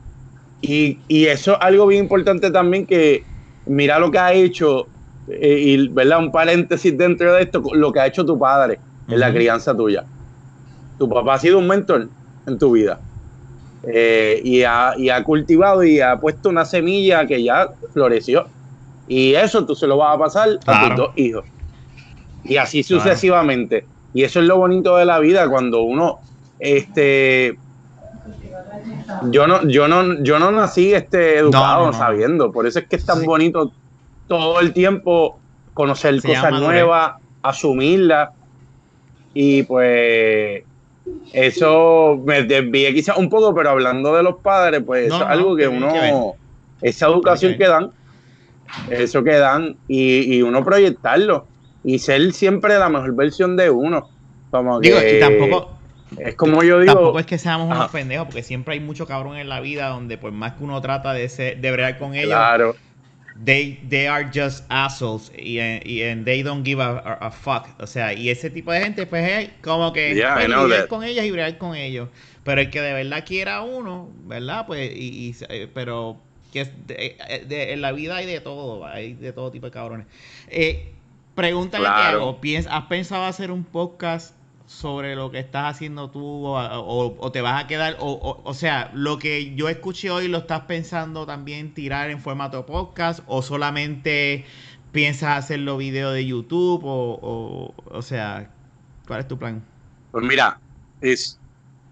y, 0.61 0.99
y 1.07 1.25
eso 1.27 1.53
es 1.53 1.57
algo 1.61 1.87
bien 1.87 2.03
importante 2.03 2.51
también 2.51 2.85
que 2.85 3.23
mira 3.65 3.99
lo 3.99 4.11
que 4.11 4.19
ha 4.19 4.33
hecho, 4.33 4.87
eh, 5.29 5.57
y 5.59 5.87
¿verdad? 5.87 6.19
un 6.19 6.31
paréntesis 6.31 6.97
dentro 6.97 7.33
de 7.33 7.43
esto, 7.43 7.63
lo 7.73 7.91
que 7.91 7.99
ha 8.01 8.07
hecho 8.07 8.25
tu 8.25 8.37
padre 8.37 8.79
en 9.07 9.19
la 9.19 9.31
crianza 9.33 9.75
tuya. 9.75 10.05
Tu 10.97 11.07
papá 11.09 11.35
ha 11.35 11.39
sido 11.39 11.59
un 11.59 11.67
mentor 11.67 12.09
en 12.45 12.57
tu 12.59 12.71
vida. 12.71 12.99
Eh, 13.87 14.41
y, 14.43 14.63
ha, 14.63 14.93
y 14.97 15.09
ha 15.09 15.23
cultivado 15.23 15.83
y 15.83 16.01
ha 16.01 16.19
puesto 16.19 16.49
una 16.49 16.65
semilla 16.65 17.25
que 17.25 17.41
ya 17.43 17.69
floreció. 17.93 18.47
Y 19.07 19.35
eso 19.35 19.65
tú 19.65 19.75
se 19.75 19.85
lo 19.87 19.97
vas 19.97 20.15
a 20.15 20.19
pasar 20.19 20.49
a 20.49 20.57
Claro. 20.65 20.87
tus 20.87 20.95
dos 20.97 21.09
hijos. 21.17 21.45
Y 22.43 22.57
así 22.57 22.83
Claro. 22.83 23.03
sucesivamente. 23.03 23.87
Y 24.15 24.23
eso 24.23 24.39
es 24.39 24.45
lo 24.47 24.57
bonito 24.57 24.95
de 24.95 25.03
la 25.05 25.19
vida, 25.19 25.47
cuando 25.49 25.81
uno, 25.83 26.19
este, 26.57 27.59
yo 29.29 29.45
no, 29.45 29.67
yo 29.67 29.89
no, 29.89 30.23
yo 30.23 30.39
no 30.39 30.51
nací 30.51 30.93
este 30.93 31.37
educado 31.39 31.79
No, 31.81 31.85
no, 31.87 31.91
no. 31.91 31.97
sabiendo. 31.97 32.51
Por 32.53 32.65
eso 32.65 32.79
es 32.79 32.87
que 32.87 32.95
es 32.95 33.05
tan 33.05 33.19
Sí. 33.19 33.25
bonito 33.25 33.73
todo 34.29 34.61
el 34.61 34.71
tiempo 34.71 35.37
conocer 35.73 36.21
Se 36.21 36.29
cosas 36.29 36.53
nuevas, 36.53 37.15
asumirlas. 37.43 38.29
Y 39.33 39.63
pues 39.63 40.63
eso 41.33 42.17
me 42.25 42.43
desvié 42.43 42.93
quizás 42.93 43.17
un 43.17 43.29
poco, 43.29 43.53
pero 43.53 43.71
hablando 43.71 44.15
de 44.15 44.23
los 44.23 44.37
padres, 44.37 44.81
pues 44.85 45.07
es 45.13 45.21
algo 45.21 45.57
que 45.57 45.67
uno, 45.67 46.35
esa 46.81 47.07
educación 47.07 47.51
que 47.51 47.57
que 47.57 47.67
dan, 47.67 47.91
eso 48.89 49.23
que 49.25 49.33
dan, 49.33 49.75
y, 49.89 50.37
y 50.37 50.41
uno 50.41 50.63
proyectarlo 50.63 51.47
y 51.85 51.99
ser 51.99 52.33
siempre 52.33 52.77
la 52.79 52.89
mejor 52.89 53.15
versión 53.15 53.55
de 53.57 53.69
uno. 53.69 54.09
Como 54.49 54.81
Digo, 54.81 54.97
que 55.01 55.15
y 55.15 55.19
tampoco, 55.19 55.79
es 56.17 56.35
como 56.35 56.63
yo 56.63 56.79
digo, 56.79 56.93
tampoco 56.93 57.19
es 57.19 57.25
que 57.25 57.37
seamos 57.37 57.67
unos 57.67 57.85
Ajá. 57.85 57.91
pendejos, 57.91 58.27
porque 58.27 58.43
siempre 58.43 58.73
hay 58.75 58.79
mucho 58.79 59.07
cabrón 59.07 59.37
en 59.37 59.49
la 59.49 59.59
vida 59.59 59.87
donde 59.89 60.17
por 60.17 60.31
más 60.31 60.53
que 60.53 60.63
uno 60.63 60.81
trata 60.81 61.13
de 61.13 61.29
ser, 61.29 61.59
de 61.61 61.71
bregar 61.71 61.97
con 61.97 62.13
ellos, 62.15 62.29
claro, 62.29 62.75
they, 63.45 63.79
they 63.89 64.07
are 64.07 64.29
just 64.33 64.65
assholes 64.69 65.31
y, 65.37 65.59
y 65.59 66.03
and 66.03 66.25
they 66.25 66.43
don't 66.43 66.65
give 66.65 66.81
a, 66.81 66.89
a- 66.99 67.27
a 67.27 67.31
fuck. 67.31 67.67
O 67.79 67.87
sea, 67.87 68.13
y 68.13 68.29
ese 68.29 68.49
tipo 68.49 68.71
de 68.71 68.81
gente, 68.81 69.05
pues 69.07 69.29
es 69.29 69.49
como 69.61 69.93
que 69.93 70.15
Yeah, 70.15 70.33
pues, 70.33 70.85
con 70.87 71.03
ellas 71.03 71.25
y 71.25 71.31
bregar 71.31 71.57
con 71.57 71.75
ellos. 71.75 72.09
Pero 72.43 72.61
el 72.61 72.69
que 72.69 72.81
de 72.81 72.93
verdad 72.93 73.25
quiera 73.25 73.61
uno, 73.61 74.11
¿verdad? 74.25 74.65
Pues, 74.67 74.91
y, 74.95 75.29
y- 75.29 75.35
eh, 75.49 75.69
pero 75.73 76.21
que 76.53 76.65
de- 76.65 77.17
eh, 77.29 77.45
de- 77.47 77.73
en 77.73 77.81
la 77.81 77.91
vida 77.91 78.17
hay 78.17 78.25
de 78.25 78.39
todo, 78.41 78.85
hay 78.85 79.13
de 79.13 79.33
todo 79.33 79.51
tipo 79.51 79.65
de 79.67 79.71
cabrones. 79.71 80.07
Eh, 80.49 80.94
pregunta 81.35 81.77
que 81.77 81.83
te 81.83 81.89
Claro. 81.89 82.17
hago, 82.19 82.41
¿piens- 82.41 82.67
¿has 82.69 82.85
pensado 82.85 83.25
hacer 83.25 83.51
un 83.51 83.63
podcast 83.63 84.35
sobre 84.65 85.15
lo 85.15 85.29
que 85.29 85.39
estás 85.39 85.75
haciendo 85.75 86.09
tú 86.09 86.23
o, 86.47 86.57
o- 86.57 87.15
o 87.19 87.31
te 87.31 87.41
vas 87.41 87.63
a 87.63 87.67
quedar, 87.67 87.97
o, 87.99 88.41
o, 88.43 88.53
sea, 88.53 88.89
lo 88.95 89.19
que 89.19 89.53
yo 89.55 89.69
escuché 89.69 90.09
hoy 90.09 90.27
lo 90.27 90.39
estás 90.39 90.61
pensando 90.61 91.25
también 91.27 91.73
tirar 91.73 92.09
en 92.09 92.19
formato 92.19 92.65
podcast 92.65 93.19
o 93.27 93.41
solamente 93.43 94.45
piensas 94.91 95.37
hacerlo 95.37 95.77
video 95.77 96.11
de 96.11 96.25
YouTube 96.25 96.83
o, 96.85 97.19
o, 97.21 97.75
o 97.85 98.01
sea, 98.01 98.49
¿cuál 99.07 99.19
es 99.19 99.27
tu 99.27 99.37
plan? 99.37 99.63
pues 100.11 100.25
mira, 100.25 100.59
es 101.01 101.39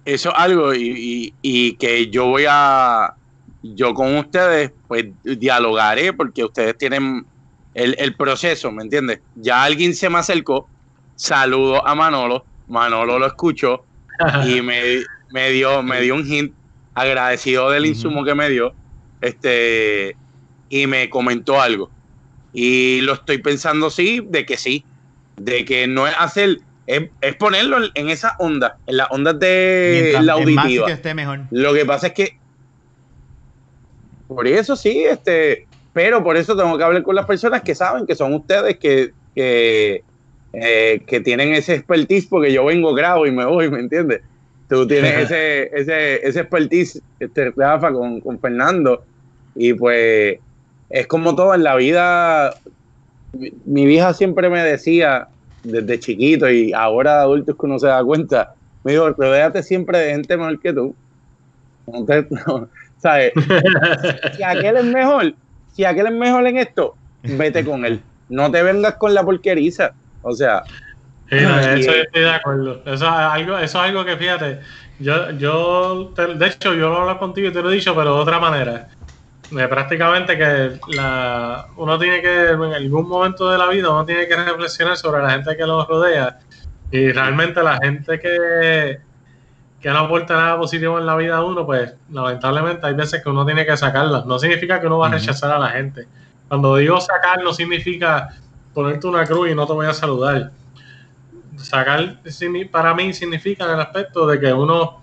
eso 0.05 0.29
es 0.29 0.35
algo 0.37 0.73
y, 0.73 0.89
y- 0.97 1.35
y 1.41 1.75
que 1.77 2.09
yo 2.09 2.27
voy 2.27 2.45
a, 2.49 3.13
yo 3.61 3.93
con 3.93 4.17
ustedes, 4.17 4.71
pues 4.87 5.05
dialogaré 5.23 6.11
porque 6.13 6.43
ustedes 6.43 6.77
tienen 6.77 7.25
el, 7.73 7.95
el 7.99 8.15
proceso, 8.15 8.71
¿me 8.71 8.83
entiendes? 8.83 9.19
Ya 9.35 9.63
alguien 9.63 9.93
se 9.95 10.09
me 10.09 10.19
acercó, 10.19 10.67
saludo 11.15 11.85
a 11.85 11.95
Manolo, 11.95 12.45
Manolo 12.67 13.19
lo 13.19 13.27
escuchó 13.27 13.85
y 14.45 14.61
me, 14.61 15.01
me 15.31 15.49
dio 15.51 15.81
me 15.83 16.01
dio 16.01 16.15
un 16.15 16.25
hint 16.25 16.53
agradecido 16.93 17.69
del 17.71 17.85
insumo 17.85 18.23
que 18.23 18.35
me 18.35 18.49
dio 18.49 18.73
este 19.21 20.15
y 20.69 20.87
me 20.87 21.09
comentó 21.09 21.59
algo 21.59 21.89
y 22.53 23.01
lo 23.01 23.13
estoy 23.13 23.39
pensando 23.39 23.89
sí 23.89 24.25
de 24.29 24.45
que 24.45 24.57
sí 24.57 24.85
de 25.37 25.65
que 25.65 25.87
no 25.87 26.07
es 26.07 26.13
hacer 26.17 26.59
es, 26.85 27.09
es 27.21 27.35
ponerlo 27.35 27.77
en, 27.95 28.09
esa 28.09 28.35
onda 28.37 28.77
en 28.85 28.97
las 28.97 29.07
ondas 29.09 29.39
de 29.39 29.99
Mientras 30.01 30.25
la 30.25 30.37
más 30.37 30.41
auditiva 30.41 30.85
que 30.85 30.93
esté 30.93 31.13
mejor. 31.15 31.41
lo 31.49 31.73
que 31.73 31.85
pasa 31.85 32.07
es 32.07 32.13
que 32.13 32.37
por 34.33 34.47
eso 34.47 34.75
sí, 34.75 35.03
este, 35.03 35.67
pero 35.93 36.23
por 36.23 36.37
eso 36.37 36.55
tengo 36.55 36.77
que 36.77 36.83
hablar 36.83 37.03
con 37.03 37.15
las 37.15 37.25
personas 37.25 37.61
que 37.61 37.75
saben 37.75 38.05
que 38.05 38.15
son 38.15 38.33
ustedes 38.33 38.77
que, 38.77 39.11
que, 39.35 40.03
eh, 40.53 41.01
que 41.05 41.19
tienen 41.21 41.53
ese 41.53 41.75
expertise, 41.75 42.27
porque 42.27 42.51
yo 42.51 42.65
vengo, 42.65 42.93
grabo 42.93 43.25
y 43.25 43.31
me 43.31 43.45
voy, 43.45 43.69
¿me 43.69 43.79
entiendes? 43.79 44.21
Tú 44.67 44.87
tienes 44.87 45.13
ese, 45.31 45.69
ese, 45.73 46.27
ese 46.27 46.39
expertise, 46.41 47.01
este, 47.19 47.51
Rafa, 47.51 47.91
con, 47.91 48.19
con 48.21 48.39
Fernando, 48.39 49.03
y 49.55 49.73
pues 49.73 50.39
es 50.89 51.07
como 51.07 51.35
todo 51.35 51.53
en 51.53 51.63
la 51.63 51.75
vida. 51.75 52.55
Mi, 53.33 53.51
mi 53.65 53.85
vieja 53.85 54.13
siempre 54.13 54.49
me 54.49 54.63
decía, 54.63 55.27
desde 55.63 55.99
chiquito 55.99 56.49
y 56.49 56.73
ahora 56.73 57.17
de 57.17 57.21
adulto 57.21 57.51
es 57.51 57.57
que 57.57 57.65
uno 57.65 57.79
se 57.79 57.87
da 57.87 58.03
cuenta, 58.03 58.53
me 58.83 58.91
dijo, 58.91 59.09
rodéate 59.11 59.63
siempre 59.63 59.97
de 59.97 60.11
gente 60.11 60.37
mejor 60.37 60.59
que 60.59 60.73
tú. 60.73 60.95
No, 61.85 62.69
¿sabes? 62.97 63.33
Si 64.37 64.43
aquel 64.43 64.77
es 64.77 64.85
mejor, 64.85 65.33
si 65.73 65.85
aquel 65.85 66.07
es 66.07 66.13
mejor 66.13 66.45
en 66.47 66.57
esto, 66.57 66.95
vete 67.23 67.65
con 67.65 67.85
él. 67.85 68.03
No 68.29 68.49
te 68.51 68.63
vengas 68.63 68.95
con 68.95 69.13
la 69.13 69.23
porqueriza. 69.23 69.93
O 70.21 70.31
sea, 70.33 70.63
Sí, 71.29 71.37
no, 71.41 71.59
eso 71.59 71.91
yo 71.95 72.01
estoy 72.03 72.21
de 72.21 72.29
acuerdo. 72.29 72.81
Eso 72.85 72.93
es 73.05 73.11
algo, 73.11 73.57
eso 73.57 73.63
es 73.63 73.75
algo 73.89 74.05
que 74.05 74.17
fíjate. 74.17 74.59
Yo, 74.99 75.31
yo 75.31 76.13
te- 76.15 76.35
de 76.35 76.47
hecho, 76.47 76.73
yo 76.73 76.89
lo 76.89 77.01
hablo 77.01 77.17
contigo 77.17 77.47
y 77.47 77.51
te 77.53 77.61
lo 77.61 77.71
he 77.71 77.75
dicho, 77.75 77.95
pero 77.95 78.15
de 78.15 78.21
otra 78.21 78.39
manera. 78.39 78.87
Eh, 79.51 79.67
prácticamente 79.67 80.37
que 80.37 80.79
la, 80.95 81.67
uno 81.77 81.97
tiene 81.99 82.21
que, 82.21 82.49
en 82.51 82.61
algún 82.73 83.07
momento 83.07 83.49
de 83.49 83.57
la 83.57 83.67
vida, 83.67 83.89
uno 83.89 84.05
tiene 84.05 84.27
que 84.27 84.35
reflexionar 84.35 84.97
sobre 84.97 85.21
la 85.23 85.31
gente 85.31 85.55
que 85.55 85.63
nos 85.63 85.87
rodea. 85.87 86.39
Y 86.91 87.11
realmente 87.11 87.63
la 87.63 87.77
gente 87.81 88.19
que, 88.19 88.97
que 89.83 89.89
no 89.89 89.99
aporta 89.99 90.35
nada 90.35 90.57
positivo 90.57 90.97
en 90.97 91.05
la 91.05 91.15
vida 91.15 91.37
de 91.37 91.43
uno, 91.43 91.65
pues 91.65 91.93
lamentablemente 92.09 92.87
hay 92.87 92.95
veces 92.95 93.21
que 93.21 93.29
uno 93.29 93.45
tiene 93.45 93.65
que 93.65 93.77
sacarla. 93.77 94.23
No 94.25 94.39
significa 94.39 94.79
que 94.79 94.87
uno 94.87 94.97
va 94.97 95.07
a 95.07 95.11
rechazar 95.11 95.51
a 95.51 95.59
la 95.59 95.69
gente. 95.69 96.07
Cuando 96.47 96.77
digo 96.77 96.99
sacar, 97.01 97.43
no 97.43 97.53
significa 97.53 98.29
ponerte 98.73 99.05
una 99.05 99.25
cruz 99.25 99.51
y 99.51 99.55
no 99.55 99.67
te 99.67 99.73
voy 99.73 99.85
a 99.85 99.93
saludar 99.93 100.51
sacar 101.57 102.19
para 102.71 102.93
mí 102.93 103.13
significa 103.13 103.65
en 103.65 103.71
el 103.71 103.79
aspecto 103.79 104.27
de 104.27 104.39
que 104.39 104.53
uno, 104.53 105.01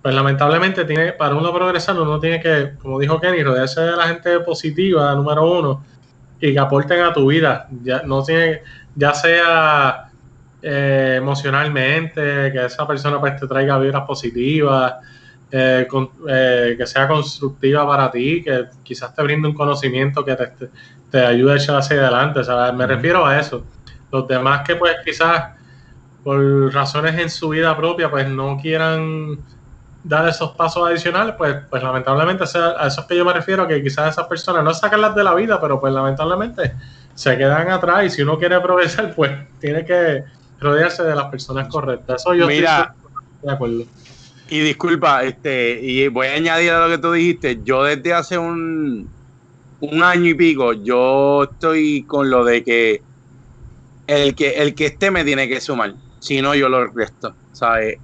pues 0.00 0.14
lamentablemente 0.14 0.84
tiene, 0.84 1.12
para 1.12 1.34
uno 1.34 1.52
progresar, 1.52 1.98
uno 1.98 2.18
tiene 2.18 2.40
que, 2.40 2.72
como 2.80 2.98
dijo 2.98 3.20
Kenny, 3.20 3.42
rodearse 3.42 3.80
de 3.80 3.96
la 3.96 4.08
gente 4.08 4.40
positiva, 4.40 5.14
número 5.14 5.50
uno, 5.58 5.84
y 6.40 6.52
que 6.52 6.58
aporten 6.58 7.00
a 7.02 7.12
tu 7.12 7.26
vida, 7.26 7.68
ya, 7.82 8.02
no 8.02 8.22
tiene, 8.22 8.62
ya 8.94 9.14
sea 9.14 10.11
eh, 10.62 11.14
emocionalmente, 11.18 12.50
que 12.52 12.64
esa 12.66 12.86
persona 12.86 13.20
pues 13.20 13.36
te 13.38 13.46
traiga 13.46 13.78
vibras 13.78 14.04
positivas, 14.06 14.94
eh, 15.50 15.86
con- 15.88 16.10
eh, 16.28 16.74
que 16.78 16.86
sea 16.86 17.06
constructiva 17.08 17.86
para 17.86 18.10
ti, 18.10 18.42
que 18.42 18.66
quizás 18.82 19.14
te 19.14 19.22
brinde 19.22 19.48
un 19.48 19.54
conocimiento 19.54 20.24
que 20.24 20.34
te, 20.36 20.46
te, 20.48 20.70
te 21.10 21.26
ayude 21.26 21.52
a 21.54 21.56
echar 21.56 21.76
hacia 21.76 21.96
adelante, 22.00 22.40
o 22.40 22.44
sea, 22.44 22.72
me 22.72 22.86
refiero 22.86 23.26
a 23.26 23.38
eso. 23.38 23.66
Los 24.10 24.26
demás 24.28 24.62
que 24.66 24.76
pues 24.76 24.96
quizás 25.04 25.52
por 26.22 26.72
razones 26.72 27.18
en 27.18 27.30
su 27.30 27.48
vida 27.50 27.76
propia, 27.76 28.10
pues 28.10 28.28
no 28.28 28.56
quieran 28.60 29.38
dar 30.04 30.28
esos 30.28 30.52
pasos 30.52 30.88
adicionales, 30.88 31.34
pues, 31.38 31.56
pues 31.70 31.82
lamentablemente 31.82 32.44
a 32.44 32.86
eso 32.86 33.00
es 33.00 33.06
que 33.06 33.16
yo 33.16 33.24
me 33.24 33.32
refiero, 33.32 33.66
que 33.68 33.82
quizás 33.82 34.12
esas 34.12 34.26
personas 34.26 34.64
no 34.64 34.74
sacarlas 34.74 35.14
de 35.14 35.24
la 35.24 35.34
vida, 35.34 35.60
pero 35.60 35.80
pues 35.80 35.92
lamentablemente 35.92 36.74
se 37.14 37.36
quedan 37.36 37.70
atrás 37.70 38.04
y 38.06 38.10
si 38.10 38.22
uno 38.22 38.38
quiere 38.38 38.60
progresar, 38.60 39.14
pues 39.14 39.30
tiene 39.58 39.84
que 39.84 40.24
rodearse 40.62 41.02
de 41.04 41.14
las 41.16 41.26
personas 41.30 41.68
correctas. 41.68 42.22
Eso 42.22 42.34
yo 42.34 42.46
Mira. 42.46 42.78
estoy 42.78 42.84
de 43.42 43.52
acuerdo. 43.52 43.84
y 44.48 44.60
disculpa, 44.60 45.24
este, 45.24 45.80
y 45.82 46.08
voy 46.08 46.26
a 46.28 46.34
añadir 46.34 46.70
a 46.72 46.86
lo 46.86 46.94
que 46.94 46.98
tú 47.02 47.12
dijiste. 47.12 47.62
Yo 47.62 47.84
desde 47.84 48.12
hace 48.12 48.36
un, 48.38 49.14
un 49.80 50.02
año 50.02 50.26
y 50.30 50.34
pico, 50.34 50.72
yo 50.74 51.44
estoy 51.44 52.06
con 52.06 52.30
lo 52.30 52.44
de 52.44 52.64
que 52.64 53.06
el 54.06 54.34
que 54.34 54.50
el 54.62 54.74
que 54.74 54.86
esté 54.86 55.10
me 55.10 55.24
tiene 55.24 55.48
que 55.48 55.60
sumar. 55.60 55.96
Si 56.18 56.40
no, 56.42 56.54
yo 56.54 56.68
lo 56.68 56.86
resto, 56.92 57.38
¿sabes? 57.50 57.98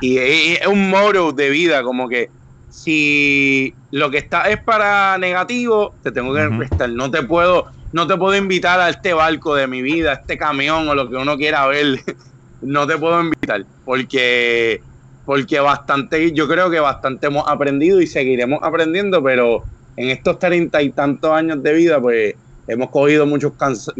Y 0.00 0.18
es 0.18 0.66
un 0.66 0.90
moro 0.90 1.32
de 1.32 1.50
vida, 1.50 1.82
como 1.82 2.08
que 2.08 2.34
si 2.68 3.80
lo 3.90 4.10
que 4.10 4.18
está 4.18 4.50
es 4.50 4.62
para 4.64 5.18
negativo, 5.18 5.98
te 6.02 6.12
tengo 6.12 6.34
que 6.34 6.48
Ujú. 6.48 6.50
restar. 6.50 6.90
No 6.90 7.10
te 7.10 7.22
puedo, 7.24 7.66
no 7.94 8.08
te 8.08 8.16
puedo 8.16 8.36
invitar 8.36 8.80
a 8.80 8.88
este 8.88 9.12
barco 9.14 9.54
de 9.54 9.68
mi 9.68 9.80
vida, 9.80 10.10
a 10.10 10.14
este 10.14 10.36
camión 10.36 10.88
o 10.88 10.94
lo 10.96 11.08
que 11.08 11.14
uno 11.14 11.36
quiera 11.36 11.64
ver. 11.68 12.00
no 12.60 12.86
te 12.88 12.98
puedo 12.98 13.20
invitar 13.20 13.64
porque 13.84 14.80
porque 15.24 15.60
bastante, 15.60 16.32
yo 16.32 16.48
creo 16.48 16.68
que 16.70 16.80
bastante 16.80 17.28
hemos 17.28 17.44
aprendido 17.46 18.00
y 18.00 18.06
seguiremos 18.06 18.58
aprendiendo, 18.62 19.22
pero 19.22 19.62
en 19.96 20.10
estos 20.10 20.38
treinta 20.40 20.82
y 20.82 20.90
tantos 20.90 21.30
años 21.30 21.62
de 21.62 21.72
vida, 21.72 22.00
pues 22.00 22.34
hemos 22.66 22.90
cogido 22.90 23.26
muchos 23.26 23.52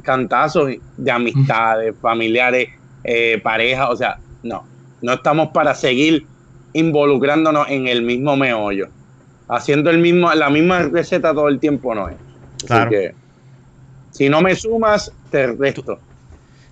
cantazos 0.02 0.70
de 0.96 1.10
amistades, 1.10 1.94
familiares, 2.02 2.68
eh, 3.04 3.40
parejas, 3.42 3.88
o 3.90 3.96
sea, 3.96 4.18
no, 4.42 4.66
no 5.02 5.12
estamos 5.14 5.48
para 5.54 5.74
seguir 5.74 6.26
involucrándonos 6.74 7.68
en 7.70 7.86
el 7.86 8.02
mismo 8.02 8.36
meollo. 8.36 8.88
haciendo 9.48 9.90
el 9.90 9.98
mismo, 9.98 10.32
la 10.34 10.50
misma 10.50 10.82
receta 10.82 11.32
todo 11.32 11.48
el 11.48 11.60
tiempo 11.60 11.94
no 11.94 12.08
es. 12.08 12.16
Así 12.56 12.66
Claro. 12.66 12.90
que, 12.90 13.14
si 14.14 14.28
no 14.28 14.40
me 14.40 14.54
sumas, 14.54 15.12
te 15.30 15.46
resto. 15.48 16.00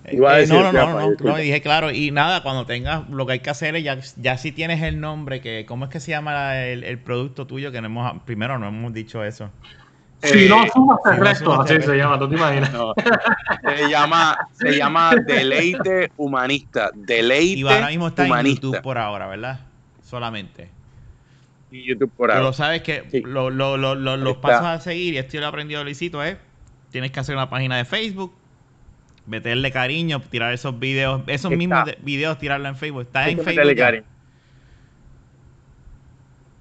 Eh, 0.05 0.15
Iba 0.15 0.31
a 0.31 0.37
eh, 0.37 0.41
decir, 0.41 0.55
no, 0.55 0.63
no, 0.63 0.71
no, 0.73 0.99
no, 0.99 1.07
disculpa. 1.09 1.31
no, 1.33 1.37
dije 1.37 1.61
claro. 1.61 1.91
Y 1.91 2.11
nada, 2.11 2.43
cuando 2.43 2.65
tengas, 2.65 3.09
lo 3.09 3.25
que 3.25 3.33
hay 3.33 3.39
que 3.39 3.49
hacer 3.49 3.75
es 3.75 3.83
ya, 3.83 3.97
ya 4.17 4.37
si 4.37 4.51
tienes 4.51 4.81
el 4.81 4.99
nombre, 4.99 5.41
que 5.41 5.65
¿cómo 5.65 5.85
es 5.85 5.91
que 5.91 5.99
se 5.99 6.11
llama 6.11 6.57
el, 6.65 6.83
el 6.83 6.99
producto 6.99 7.47
tuyo? 7.47 7.71
Que 7.71 7.81
no 7.81 7.87
hemos, 7.87 8.23
primero 8.23 8.59
no 8.59 8.67
hemos 8.67 8.93
dicho 8.93 9.23
eso. 9.23 9.49
Si 10.21 10.45
Eh, 10.45 10.49
no 10.49 10.65
sumas 10.73 10.99
si 11.03 11.09
el 11.11 11.19
no 11.19 11.23
resto, 11.25 11.45
sumas 11.51 11.59
así 11.65 11.73
se 11.73 11.77
resto. 11.79 11.93
llama, 11.95 12.19
tú 12.19 12.29
te 12.29 12.35
imaginas. 12.35 12.71
no, 12.73 12.93
se 12.95 13.89
llama, 13.89 14.37
se 14.53 14.71
llama 14.77 15.15
Deleite 15.25 16.11
Humanista. 16.17 16.91
Deleite 16.95 17.59
Y 17.59 17.63
ahora 17.63 17.87
mismo 17.87 18.07
está 18.07 18.25
en. 18.27 18.45
YouTube 18.45 18.81
por 18.81 18.97
ahora, 18.97 19.27
¿verdad? 19.27 19.59
Solamente. 20.01 20.69
Y 21.71 21.87
YouTube 21.87 22.11
por 22.15 22.27
Pero 22.27 22.33
ahora. 22.33 22.47
lo 22.49 22.53
sabes 22.53 22.81
que 22.83 23.03
Sí. 23.11 23.21
lo- 23.21 23.49
lo- 23.49 23.77
lo- 23.77 23.95
lo- 23.95 24.17
los 24.17 24.37
pasos 24.37 24.65
a 24.65 24.79
seguir, 24.79 25.13
y 25.13 25.17
esto 25.17 25.33
yo 25.33 25.39
lo 25.41 25.47
he 25.47 25.49
aprendido 25.49 25.79
de 25.79 25.85
Luisito, 25.85 26.23
es 26.23 26.37
tienes 26.93 27.11
que 27.11 27.19
hacer 27.19 27.35
una 27.35 27.49
página 27.49 27.75
de 27.75 27.83
Facebook, 27.83 28.33
meterle 29.25 29.71
cariño, 29.71 30.21
tirar 30.21 30.53
esos 30.53 30.79
videos, 30.79 31.21
esos 31.27 31.51
Está. 31.51 31.57
mismos 31.57 31.85
de- 31.85 31.97
videos, 32.01 32.37
tirarlo 32.39 32.69
en 32.69 32.77
Facebook. 32.77 33.01
Está 33.01 33.27
en 33.27 33.39
Facebook. 33.39 34.03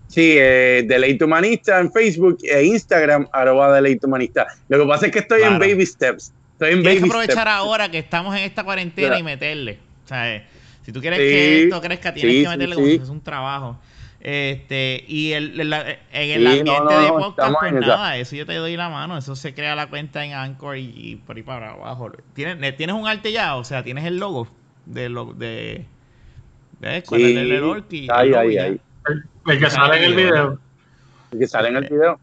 Sí, 0.08 0.34
eh, 0.38 0.84
Deleite 0.86 1.24
Humanista 1.24 1.78
en 1.80 1.90
Facebook 1.92 2.38
e 2.42 2.64
Instagram, 2.64 3.28
arroba 3.32 3.72
Deleite 3.74 4.06
Humanista. 4.06 4.46
Lo 4.68 4.78
que 4.80 4.86
pasa 4.86 5.06
es 5.06 5.12
que 5.12 5.20
estoy 5.20 5.42
en 5.42 5.58
baby 5.58 5.86
steps. 5.86 6.32
Estoy 6.54 6.72
en 6.74 6.82
Tienes 6.82 7.00
que 7.00 7.06
aprovechar 7.06 7.34
steps. 7.34 7.48
ahora 7.50 7.90
que 7.90 7.98
estamos 7.98 8.34
en 8.36 8.42
esta 8.42 8.62
cuarentena 8.64 9.18
y 9.18 9.22
meterle. 9.22 9.78
O 10.04 10.08
sea, 10.08 10.34
eh, 10.34 10.44
si 10.84 10.92
tú 10.92 11.00
quieres 11.00 11.18
Sí, 11.18 11.24
que 11.24 11.62
esto 11.64 11.80
crezca, 11.80 12.12
tienes 12.12 12.32
sí, 12.36 12.42
que 12.42 12.48
meterle 12.48 12.74
sí, 12.74 12.80
como 12.80 12.86
si 12.90 12.96
fuese 12.98 13.12
un 13.12 13.20
trabajo. 13.22 13.78
Este, 14.24 15.04
y 15.08 15.32
el, 15.32 15.60
en 15.60 15.72
el 15.72 15.82
Sí, 16.12 16.46
ambiente 16.46 16.70
no, 16.70 16.84
no, 16.84 16.90
de 16.90 17.08
no, 17.08 17.14
podcast, 17.14 17.38
estamos 17.38 17.58
pues 17.58 17.72
nada, 17.72 18.16
eso 18.18 18.36
yo 18.36 18.46
te 18.46 18.54
doy 18.54 18.76
la 18.76 18.88
mano, 18.88 19.18
eso 19.18 19.34
se 19.34 19.52
crea 19.52 19.74
la 19.74 19.88
cuenta 19.88 20.24
en 20.24 20.32
Anchor 20.32 20.76
y, 20.76 20.92
y 20.94 21.16
por 21.16 21.36
ahí 21.36 21.42
para 21.42 21.72
abajo. 21.72 22.12
¿Tienes, 22.32 22.76
¿Tienes 22.76 22.94
un 22.94 23.08
arte 23.08 23.32
ya? 23.32 23.56
O 23.56 23.64
sea, 23.64 23.82
tienes 23.82 24.04
el 24.04 24.18
logo 24.18 24.46
de 24.86 25.08
lo 25.08 25.32
de, 25.32 25.86
¿ves? 26.78 27.02
Con 27.02 27.20
el, 27.20 27.36
el, 27.36 27.50
el 27.50 27.64
Orti, 27.64 28.06
ahí, 28.12 28.32
ahí, 28.32 28.58
ahí. 28.58 28.80
El, 29.48 29.58
que 29.58 29.68
sale 29.68 29.96
en 29.96 30.04
el 30.04 30.14
video. 30.14 30.58
El 31.32 31.38
que 31.40 31.48
sale 31.48 31.68
en 31.70 31.76
el 31.78 31.88
video. 31.88 32.20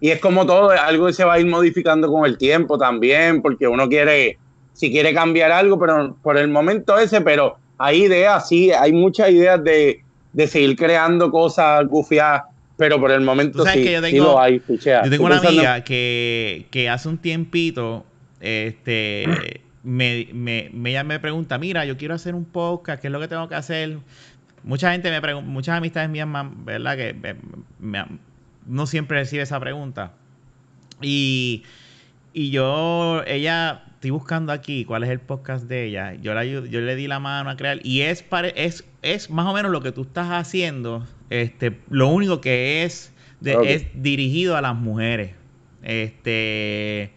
Y 0.00 0.10
es 0.10 0.20
como 0.20 0.46
todo, 0.46 0.70
algo 0.70 1.06
que 1.06 1.14
se 1.14 1.24
va 1.24 1.34
a 1.34 1.40
ir 1.40 1.46
modificando 1.46 2.12
con 2.12 2.26
el 2.26 2.38
tiempo 2.38 2.78
también, 2.78 3.42
porque 3.42 3.66
uno 3.66 3.88
quiere, 3.88 4.38
si 4.72 4.92
quiere 4.92 5.12
cambiar 5.12 5.50
algo, 5.50 5.80
pero 5.80 6.14
por 6.22 6.36
el 6.36 6.46
momento 6.46 6.96
ese, 6.96 7.22
pero 7.22 7.56
hay 7.76 8.04
ideas, 8.04 8.48
sí, 8.48 8.70
hay 8.70 8.92
muchas 8.92 9.30
ideas 9.30 9.64
de, 9.64 10.03
de 10.34 10.46
seguir 10.46 10.76
creando 10.76 11.30
cosas 11.30 11.86
gufiadas, 11.88 12.42
pero 12.76 13.00
por 13.00 13.10
el 13.10 13.22
momento 13.22 13.64
sí, 13.64 13.84
yo 13.84 14.02
sí 14.02 14.12
tengo- 14.12 14.24
lo 14.24 14.40
hay, 14.40 14.58
pichea. 14.60 15.04
Yo 15.04 15.10
tengo 15.10 15.24
una 15.24 15.38
amiga 15.38 15.84
que, 15.84 16.66
que 16.70 16.90
hace 16.90 17.08
un 17.08 17.18
tiempito, 17.18 18.04
este, 18.40 19.24
me, 19.82 20.28
me, 20.32 20.70
ella 20.90 21.04
me 21.04 21.18
pregunta, 21.20 21.56
mira, 21.58 21.84
yo 21.86 21.96
quiero 21.96 22.14
hacer 22.14 22.34
un 22.34 22.44
podcast, 22.44 23.00
¿qué 23.00 23.06
es 23.08 23.12
lo 23.12 23.20
que 23.20 23.28
tengo 23.28 23.48
que 23.48 23.54
hacer? 23.54 23.98
Mucha 24.64 24.92
gente 24.92 25.10
me 25.10 25.20
pregunta, 25.20 25.48
muchas 25.48 25.76
amistades 25.78 26.10
mías, 26.10 26.26
¿verdad? 26.64 26.96
Que 26.96 27.14
me- 27.14 27.36
me- 27.78 28.18
no 28.66 28.86
siempre 28.86 29.18
recibe 29.18 29.42
esa 29.42 29.60
pregunta. 29.60 30.12
Y, 31.00 31.62
y 32.32 32.50
yo, 32.50 33.22
ella, 33.26 33.83
estoy 34.04 34.10
buscando 34.10 34.52
aquí 34.52 34.84
cuál 34.84 35.02
es 35.02 35.08
el 35.08 35.18
podcast 35.18 35.64
de 35.64 35.86
ella. 35.86 36.12
Yo, 36.12 36.34
la, 36.34 36.44
yo 36.44 36.60
le 36.60 36.94
di 36.94 37.06
la 37.08 37.20
mano 37.20 37.48
a 37.48 37.56
crear 37.56 37.78
y 37.82 38.02
es, 38.02 38.22
pare- 38.22 38.52
es, 38.54 38.84
es 39.00 39.30
más 39.30 39.46
o 39.46 39.54
menos 39.54 39.72
lo 39.72 39.80
que 39.80 39.92
tú 39.92 40.02
estás 40.02 40.28
haciendo. 40.30 41.06
Este, 41.30 41.78
lo 41.88 42.08
único 42.08 42.42
que 42.42 42.82
es, 42.84 43.14
de- 43.40 43.56
es 43.72 43.86
dirigido 43.94 44.58
a 44.58 44.60
las 44.60 44.74
mujeres. 44.74 45.30
Este. 45.82 47.12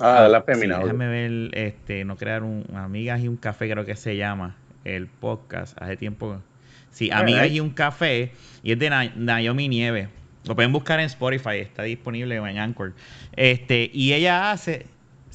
Ah, 0.00 0.26
la 0.28 0.40
sí, 0.40 0.46
fémina. 0.46 0.78
déjame 0.80 1.06
ver, 1.06 1.56
este, 1.56 2.04
no 2.04 2.16
crear 2.16 2.42
un 2.42 2.64
amigas 2.74 3.20
y 3.22 3.28
un 3.28 3.36
café, 3.36 3.70
creo 3.70 3.84
que 3.84 3.94
se 3.94 4.16
llama 4.16 4.56
el 4.84 5.06
podcast. 5.06 5.80
Hace 5.80 5.96
tiempo. 5.96 6.42
Sí, 6.90 7.12
amigas 7.12 7.50
y 7.52 7.60
un 7.60 7.70
café. 7.70 8.32
Y 8.64 8.72
es 8.72 8.80
de 8.80 8.90
Na- 8.90 9.12
Naomi 9.14 9.68
Nieve. 9.68 10.08
Lo 10.44 10.56
pueden 10.56 10.72
buscar 10.72 10.98
en 10.98 11.06
Spotify, 11.06 11.58
está 11.58 11.84
disponible 11.84 12.34
en 12.34 12.58
Anchor. 12.58 12.94
Este, 13.36 13.92
y 13.94 14.12
ella 14.12 14.50
hace. 14.50 14.86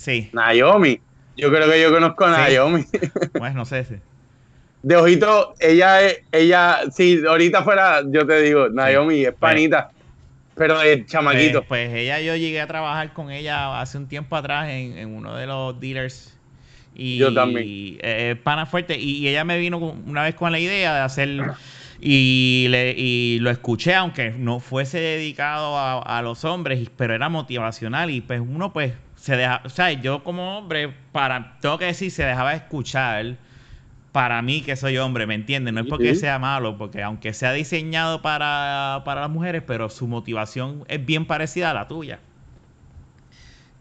Sí, 0.02 0.30
Naomi. 0.34 1.00
Yo 1.38 1.50
creo 1.52 1.70
que 1.70 1.80
yo 1.80 1.92
conozco 1.92 2.26
a 2.26 2.48
Sí. 2.48 2.56
Naomi. 2.56 2.86
pues 3.38 3.54
no 3.54 3.66
sé. 3.66 3.86
sí. 3.86 3.96
De 4.82 4.96
ojito, 4.96 5.54
ella 5.60 6.02
es, 6.02 6.22
ella, 6.32 6.80
si 6.92 7.24
ahorita 7.24 7.62
fuera, 7.64 8.02
yo 8.08 8.26
te 8.26 8.42
digo, 8.42 8.68
Naomi 8.70 9.26
es 9.26 9.34
panita, 9.34 9.92
pero 10.56 10.80
de 10.80 11.06
chamaquito. 11.06 11.60
Pues, 11.64 11.88
pues 11.90 12.00
ella, 12.00 12.20
yo 12.20 12.36
llegué 12.36 12.60
a 12.62 12.66
trabajar 12.68 13.14
con 13.14 13.30
ella 13.30 13.80
hace 13.80 14.00
un 14.00 14.08
tiempo 14.08 14.36
atrás 14.36 14.70
en, 14.70 14.98
en 14.98 15.14
uno 15.16 15.36
de 15.36 15.46
los 15.46 15.80
dealers. 15.80 16.36
Y, 16.96 17.18
Yo 17.18 17.32
también. 17.32 18.00
eh, 18.02 18.36
pana 18.44 18.66
fuerte. 18.66 18.98
Y, 19.00 19.18
y 19.20 19.28
ella 19.28 19.44
me 19.44 19.60
vino 19.60 19.78
una 19.78 20.24
vez 20.24 20.34
con 20.34 20.52
la 20.52 20.60
idea 20.60 20.96
de 20.96 21.02
hacer. 21.02 21.30
Y, 22.02 22.66
le, 22.70 22.96
y 22.98 23.38
lo 23.40 23.52
escuché, 23.52 23.94
aunque 23.94 24.32
no 24.32 24.60
fuese 24.60 25.00
dedicado 25.00 25.78
a, 25.78 26.00
a 26.00 26.22
los 26.24 26.44
hombres, 26.44 26.80
y- 26.80 26.90
pero 26.98 27.14
era 27.14 27.30
motivacional. 27.30 28.10
Y 28.10 28.22
pues 28.22 28.42
uno, 28.42 28.74
pues, 28.74 28.94
se 29.22 29.38
deja. 29.38 29.62
O 29.64 29.70
sea, 29.70 29.92
yo 29.92 30.24
como 30.24 30.58
hombre, 30.58 30.92
para 31.12 31.58
tengo 31.62 31.78
que 31.78 31.86
decir, 31.86 32.10
se 32.10 32.24
dejaba 32.26 32.56
escuchar 32.56 33.38
para 34.12 34.42
mí 34.42 34.62
que 34.62 34.76
soy 34.76 34.98
hombre, 34.98 35.28
¿me 35.28 35.36
entiendes? 35.36 35.74
No 35.74 35.82
es 35.82 35.88
porque 35.88 36.16
sea 36.16 36.40
malo, 36.40 36.78
porque 36.78 37.04
aunque 37.04 37.32
sea 37.34 37.54
diseñado 37.54 38.22
para, 38.24 39.04
para 39.06 39.22
las 39.22 39.30
mujeres, 39.30 39.64
pero 39.66 39.90
su 39.90 40.08
motivación 40.08 40.84
es 40.88 41.06
bien 41.06 41.26
parecida 41.26 41.70
a 41.70 41.74
la 41.74 41.88
tuya. 41.88 42.20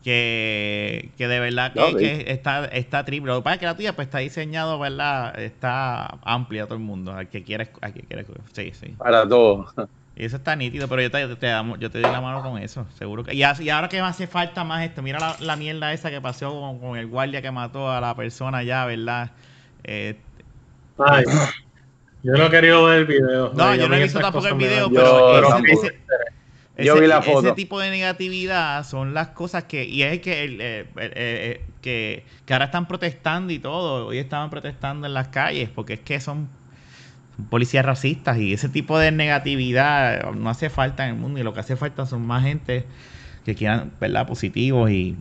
Que, 0.05 1.11
que 1.19 1.27
de 1.27 1.41
verdad 1.41 1.73
que, 1.73 2.25
está, 2.29 2.67
está 2.67 3.05
triple. 3.05 3.33
Lo 3.33 3.39
que 3.39 3.45
pasa 3.45 3.55
es 3.55 3.61
que 3.61 3.67
la 3.67 3.77
tuya 3.77 3.97
pues 3.97 4.09
está 4.09 4.19
diseñado, 4.19 4.79
¿verdad? 4.79 5.39
Está 5.39 6.19
amplia 6.23 6.65
a 6.65 6.67
todo 6.67 6.77
el 6.77 6.85
mundo, 6.85 7.13
al 7.13 7.29
que 7.29 7.43
quieres, 7.43 7.71
al 7.81 7.93
que 7.95 8.03
quieres. 8.03 8.27
Sí, 8.53 8.73
sí. 8.73 8.95
Para 8.99 9.27
todo. 9.29 9.73
Eso 10.21 10.37
está 10.37 10.55
nítido, 10.55 10.87
pero 10.87 11.01
yo 11.01 11.11
te, 11.11 11.27
te 11.37 11.51
yo 11.79 11.91
te 11.91 11.99
doy 11.99 12.11
la 12.11 12.21
mano 12.21 12.43
con 12.43 12.59
eso, 12.59 12.87
seguro 12.99 13.25
que. 13.25 13.35
Y, 13.35 13.43
ahora 13.43 13.89
que 13.89 13.97
me 14.03 14.07
hace 14.07 14.27
falta 14.27 14.65
más 14.65 14.85
esto, 14.85 15.01
mira 15.01 15.19
la, 15.19 15.37
la 15.41 15.57
mierda 15.57 15.95
esa 15.95 16.11
que 16.11 16.21
pasó 16.21 16.51
con, 16.61 16.79
con 16.79 16.99
el 16.99 17.07
guardia 17.07 17.41
que 17.41 17.51
mató 17.51 17.91
a 17.91 18.03
la 18.03 18.15
persona 18.15 18.63
ya, 18.63 18.85
¿verdad? 18.85 19.31
Eh, 19.83 20.19
Ay, 20.99 21.25
yo 22.23 22.33
no 22.35 22.47
he 22.47 22.51
querido 22.51 22.85
ver 22.85 22.99
el 22.99 23.07
video. 23.07 23.53
No, 23.55 23.75
yo 23.75 23.89
no 23.89 23.95
he 23.95 24.03
visto 24.03 24.21
tampoco 24.21 24.47
el 24.49 24.55
video, 24.57 24.91
pero 24.91 25.41
Yo 25.41 25.57
ese, 25.67 25.73
ese- 25.73 26.85
Yo 26.85 26.93
ese- 26.93 27.01
vi 27.01 27.07
la 27.07 27.19
ese 27.21 27.33
foto. 27.33 27.55
tipo 27.55 27.81
de 27.81 27.89
negatividad 27.89 28.85
son 28.85 29.15
las 29.15 29.29
cosas 29.29 29.65
que. 29.65 29.87
Y 29.87 30.03
es 30.03 30.21
que, 30.21 30.45
el, 30.45 30.61
eh, 30.61 30.87
eh, 30.97 31.65
que, 31.81 32.25
que 32.45 32.53
ahora 32.53 32.67
están 32.67 32.87
protestando 32.87 33.55
y 33.55 33.59
todo. 33.59 34.09
Hoy 34.09 34.19
estaban 34.19 34.51
protestando 34.51 35.07
en 35.07 35.15
las 35.15 35.29
calles 35.29 35.71
porque 35.71 35.95
es 35.95 36.01
que 36.01 36.21
son 36.21 36.60
policías 37.49 37.85
racistas 37.85 38.39
y 38.39 38.53
ese 38.53 38.69
tipo 38.69 38.99
de 38.99 39.13
negatividad 39.13 40.33
no 40.33 40.51
hace 40.51 40.71
falta 40.71 41.05
en 41.09 41.15
el 41.15 41.21
mundo. 41.21 41.41
Y 41.41 41.43
lo 41.43 41.55
que 41.55 41.61
hace 41.61 41.77
falta 41.77 42.07
son 42.07 42.27
más 42.27 42.43
gente 42.45 42.85
que 43.45 43.55
quieran, 43.55 43.93
¿verdad? 44.01 44.27
Positivos 44.27 44.91
y 44.91 45.17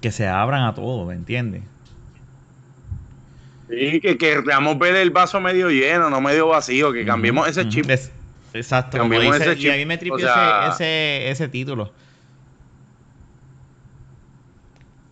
que 0.00 0.10
se 0.12 0.26
abran 0.28 0.64
a 0.64 0.74
todo, 0.74 1.06
¿me 1.06 1.14
entiendes? 1.14 1.62
Sí, 3.70 4.00
que 4.00 4.18
queramos 4.18 4.78
ver 4.78 4.94
el 4.96 5.10
vaso 5.10 5.40
medio 5.40 5.70
lleno, 5.70 6.10
no 6.10 6.20
medio 6.20 6.48
vacío, 6.48 6.92
que 6.92 7.04
cambiemos 7.06 7.48
ese 7.48 7.66
chip. 7.68 7.88
es- 7.88 8.12
exacto. 8.52 8.98
como 8.98 9.10
Cambiemos 9.10 9.38
dice- 9.38 9.52
ese 9.52 9.60
y 9.62 9.68
a 9.68 9.72
chip, 9.72 9.78
mí 9.80 9.86
me 9.86 9.96
tripió 9.98 10.16
o 10.16 10.18
sea- 10.18 10.68
ese, 10.68 11.22
ese, 11.28 11.30
ese 11.30 11.48
título. 11.48 11.92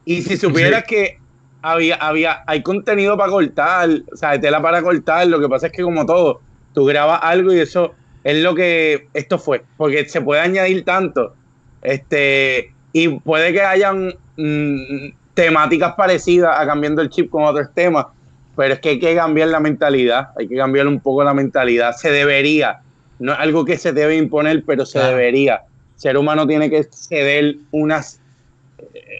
Y 0.05 0.23
si 0.23 0.37
supieras 0.37 0.85
que 0.85 1.19
había, 1.63 1.95
había, 1.97 2.43
hay 2.47 2.63
contenido 2.63 3.17
para 3.17 3.31
cortar, 3.31 3.89
o 4.13 4.17
sea, 4.17 4.31
hay 4.31 4.41
tela 4.41 4.61
para 4.61 4.83
cortar, 4.83 5.27
lo 5.29 5.41
que 5.41 5.49
pasa 5.49 5.69
es 5.69 5.73
que 5.73 5.83
como 5.83 6.05
todo, 6.05 6.41
tú 6.75 6.85
grabas 6.85 7.21
algo 7.23 7.53
y 7.53 7.61
eso 7.61 7.95
es 8.25 8.43
lo 8.43 8.55
que 8.55 9.09
esto 9.15 9.39
fue, 9.39 9.63
porque 9.77 10.09
se 10.09 10.21
puede 10.21 10.41
añadir 10.41 10.85
tanto, 10.85 11.35
este, 11.83 12.73
y 12.93 13.09
puede 13.09 13.53
que 13.53 13.63
hayan 13.63 14.15
mm, 14.37 15.13
temáticas 15.35 15.95
parecidas 15.95 16.59
a 16.59 16.67
cambiando 16.67 17.01
el 17.03 17.09
chip 17.11 17.31
con 17.31 17.45
otros 17.45 17.69
temas, 17.75 18.07
pero 18.57 18.75
es 18.75 18.81
que 18.81 18.91
hay 18.91 18.99
que 18.99 19.15
cambiar 19.15 19.49
la 19.49 19.61
mentalidad, 19.61 20.29
hay 20.39 20.49
que 20.49 20.57
cambiar 20.57 20.87
un 20.87 21.01
poco 21.01 21.25
la 21.25 21.33
mentalidad, 21.33 21.95
se 21.97 22.11
debería, 22.11 22.81
no 23.19 23.33
es 23.33 23.39
algo 23.39 23.65
que 23.65 23.79
se 23.79 23.93
debe 23.93 24.17
imponer, 24.17 24.65
pero 24.67 24.85
se 24.85 24.99
Claro. 24.99 25.17
debería. 25.17 25.63
El 25.95 26.01
ser 26.01 26.17
humano 26.17 26.47
tiene 26.47 26.69
que 26.69 26.83
ceder 26.91 27.57
unas 27.71 28.19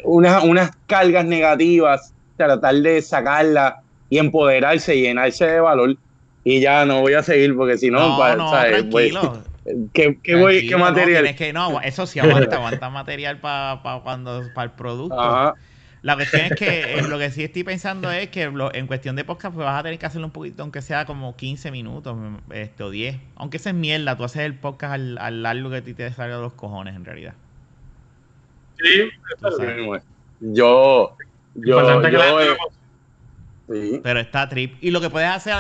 unas, 0.05 0.43
unas 0.45 0.71
cargas 0.87 1.25
negativas, 1.25 2.13
tratar 2.37 2.75
de 2.77 3.03
sacarlas 3.03 3.75
y 4.11 4.19
empoderarse, 4.19 5.01
llenarse 5.01 5.47
de 5.47 5.61
valor. 5.61 5.97
Y 6.45 6.61
ya 6.61 6.85
no 6.85 7.01
voy 7.01 7.15
a 7.15 7.23
seguir 7.23 7.57
porque 7.57 7.79
si 7.79 7.91
no, 7.91 8.01
No, 8.01 8.19
pa- 8.19 8.37
no, 8.37 8.51
¿sabes? 8.51 8.85
Pues. 8.91 9.15
¿qué, 9.93 10.19
qué 10.23 10.35
voy, 10.35 10.55
Tranquilo, 10.55 10.61
¿qué 10.61 10.71
no, 10.71 10.79
material? 10.79 11.37
que, 11.37 11.53
no, 11.53 11.81
eso 11.81 12.07
sí, 12.07 12.19
aguanta, 12.19 12.57
aguanta 12.57 12.91
material 12.91 13.39
para 13.39 13.81
cuando 14.03 14.43
para 14.55 14.65
el 14.65 14.71
producto. 14.73 15.21
Ajá. 15.21 15.55
La 16.03 16.17
cuestión 16.17 16.43
es 16.47 16.57
que 16.57 16.95
eh, 16.99 17.03
lo 17.09 17.17
que 17.17 17.31
sí 17.31 17.45
estoy 17.45 17.63
pensando 17.63 18.11
es 18.11 18.29
que 18.29 18.43
en 18.43 18.87
cuestión 18.89 19.15
de 19.15 19.25
podcast 19.25 19.55
pues 19.55 19.65
vas 19.65 19.79
a 19.79 19.85
tener 19.85 20.01
que 20.01 20.07
hacerlo 20.07 20.27
un 20.27 20.33
poquito, 20.33 20.63
aunque 20.63 20.83
sea 20.83 21.05
como 21.05 21.37
15 21.37 21.71
minutos 21.71 22.17
este, 22.51 22.83
o 22.83 22.91
10. 22.91 23.19
Aunque 23.37 23.59
esa 23.59 23.71
es 23.71 23.77
mierda, 23.77 24.17
tú 24.17 24.25
haces 24.25 24.43
el 24.43 24.55
podcast 24.59 24.95
al, 24.95 25.43
largo 25.45 25.71
que 25.71 25.77
a 25.77 25.83
ti 25.83 25.95
te 25.95 26.11
salga 26.13 26.39
los 26.39 26.55
cojones 26.55 26.97
en 26.97 27.05
realidad. 27.05 27.35
Sí, 28.83 29.11
yo, 30.41 31.17
yo, 31.55 32.11
yo, 32.11 32.57
sí. 33.69 34.01
Pero 34.03 34.21
está 34.21 34.49
trip. 34.49 34.75
Y 34.81 34.91
lo 34.91 35.01
que 35.01 35.11
puedes 35.11 35.29
hacer, 35.29 35.55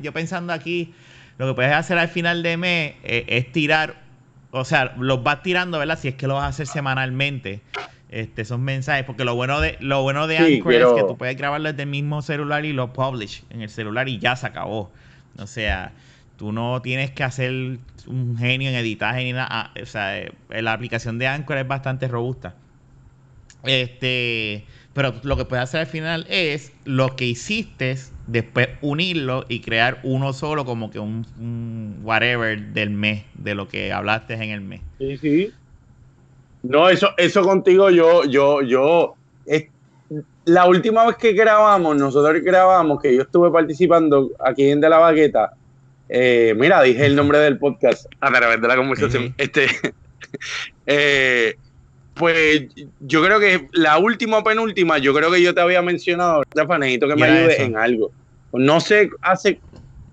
yo 0.00 0.12
pensando 0.12 0.52
aquí, 0.52 0.94
lo 1.38 1.46
que 1.46 1.54
puedes 1.54 1.72
hacer 1.72 1.98
al 1.98 2.08
final 2.08 2.42
de 2.42 2.56
mes 2.56 2.94
eh, 3.04 3.24
es 3.28 3.52
tirar, 3.52 4.02
o 4.50 4.64
sea, 4.64 4.94
los 4.98 5.22
vas 5.22 5.42
tirando, 5.42 5.78
¿verdad? 5.78 5.98
Si 5.98 6.08
es 6.08 6.14
que 6.14 6.26
lo 6.26 6.34
vas 6.34 6.44
a 6.44 6.48
hacer 6.48 6.66
semanalmente 6.66 7.60
este, 8.08 8.42
esos 8.42 8.58
mensajes, 8.58 9.04
porque 9.04 9.24
lo 9.24 9.34
bueno 9.34 9.60
de 9.60 9.76
lo 9.80 10.02
bueno 10.02 10.26
de 10.26 10.38
Anchor 10.38 10.72
es 10.72 10.86
que 10.94 11.02
tú 11.02 11.16
puedes 11.18 11.36
grabarlo 11.36 11.70
desde 11.70 11.82
el 11.82 11.88
mismo 11.88 12.22
celular 12.22 12.64
y 12.64 12.72
lo 12.72 12.92
publish 12.92 13.44
en 13.50 13.62
el 13.62 13.68
celular 13.68 14.08
y 14.08 14.18
ya 14.18 14.36
se 14.36 14.46
acabó. 14.46 14.90
O 15.38 15.46
sea, 15.46 15.92
tú 16.36 16.52
no 16.52 16.80
tienes 16.82 17.10
que 17.10 17.24
hacer 17.24 17.50
un 18.06 18.36
genio 18.38 18.70
en 18.70 18.76
editaje 18.76 19.24
ni 19.24 19.32
nada. 19.32 19.48
Ah, 19.50 19.70
o 19.80 19.86
sea, 19.86 20.18
eh, 20.18 20.32
la 20.48 20.72
aplicación 20.72 21.18
de 21.18 21.26
Anchor 21.26 21.58
es 21.58 21.66
bastante 21.68 22.08
robusta. 22.08 22.54
Este, 23.64 24.64
pero 24.96 25.12
lo 25.24 25.36
que 25.36 25.44
puedes 25.44 25.62
hacer 25.62 25.80
al 25.80 25.86
final 25.86 26.26
es 26.30 26.72
lo 26.86 27.16
que 27.16 27.26
hiciste, 27.26 27.98
después 28.26 28.70
unirlo 28.80 29.44
y 29.46 29.60
crear 29.60 30.00
uno 30.04 30.32
solo, 30.32 30.64
como 30.64 30.90
que 30.90 30.98
un, 30.98 31.26
un 31.38 32.00
whatever 32.02 32.58
del 32.72 32.88
mes, 32.88 33.24
de 33.34 33.54
lo 33.54 33.68
que 33.68 33.92
hablaste 33.92 34.32
en 34.32 34.44
el 34.44 34.62
mes. 34.62 34.80
Sí, 34.98 35.18
sí. 35.18 35.52
No, 36.62 36.88
eso, 36.88 37.10
eso 37.18 37.42
contigo 37.42 37.90
yo, 37.90 38.24
yo, 38.24 38.62
yo, 38.62 39.16
la 40.46 40.64
última 40.64 41.04
vez 41.04 41.16
que 41.16 41.34
grabamos, 41.34 41.94
nosotros 41.98 42.40
grabamos, 42.42 43.02
que 43.02 43.14
yo 43.14 43.20
estuve 43.20 43.50
participando 43.50 44.30
aquí 44.42 44.70
en 44.70 44.80
De 44.80 44.88
la 44.88 44.96
Baqueta, 44.96 45.52
eh, 46.08 46.54
mira, 46.56 46.80
dije 46.80 47.04
el 47.04 47.16
nombre 47.16 47.38
del 47.40 47.58
podcast 47.58 48.06
a 48.20 48.30
través 48.32 48.62
de 48.62 48.66
la 48.66 48.76
conversación. 48.76 49.34
Este, 49.36 49.66
eh, 50.86 51.56
pues 52.16 52.64
yo 53.00 53.22
creo 53.22 53.38
que 53.38 53.68
la 53.72 53.98
última 53.98 54.38
o 54.38 54.44
penúltima, 54.44 54.98
yo 54.98 55.14
creo 55.14 55.30
que 55.30 55.42
yo 55.42 55.54
te 55.54 55.60
había 55.60 55.82
mencionado, 55.82 56.42
Rafa, 56.54 56.78
necesito 56.78 57.08
que 57.08 57.16
me 57.16 57.26
ayude 57.26 57.62
en 57.62 57.76
algo. 57.76 58.10
No 58.52 58.80
sé, 58.80 59.10
hace, 59.20 59.60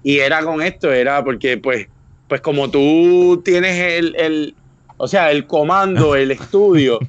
y 0.03 0.19
era 0.19 0.43
con 0.43 0.61
esto, 0.61 0.91
era 0.91 1.23
porque 1.23 1.57
pues, 1.57 1.87
pues 2.27 2.41
como 2.41 2.69
tú 2.69 3.41
tienes 3.43 3.79
el, 3.79 4.53
o 4.97 5.07
sea, 5.07 5.31
el 5.31 5.47
comando, 5.47 6.15
el 6.15 6.31
estudio, 6.39 6.99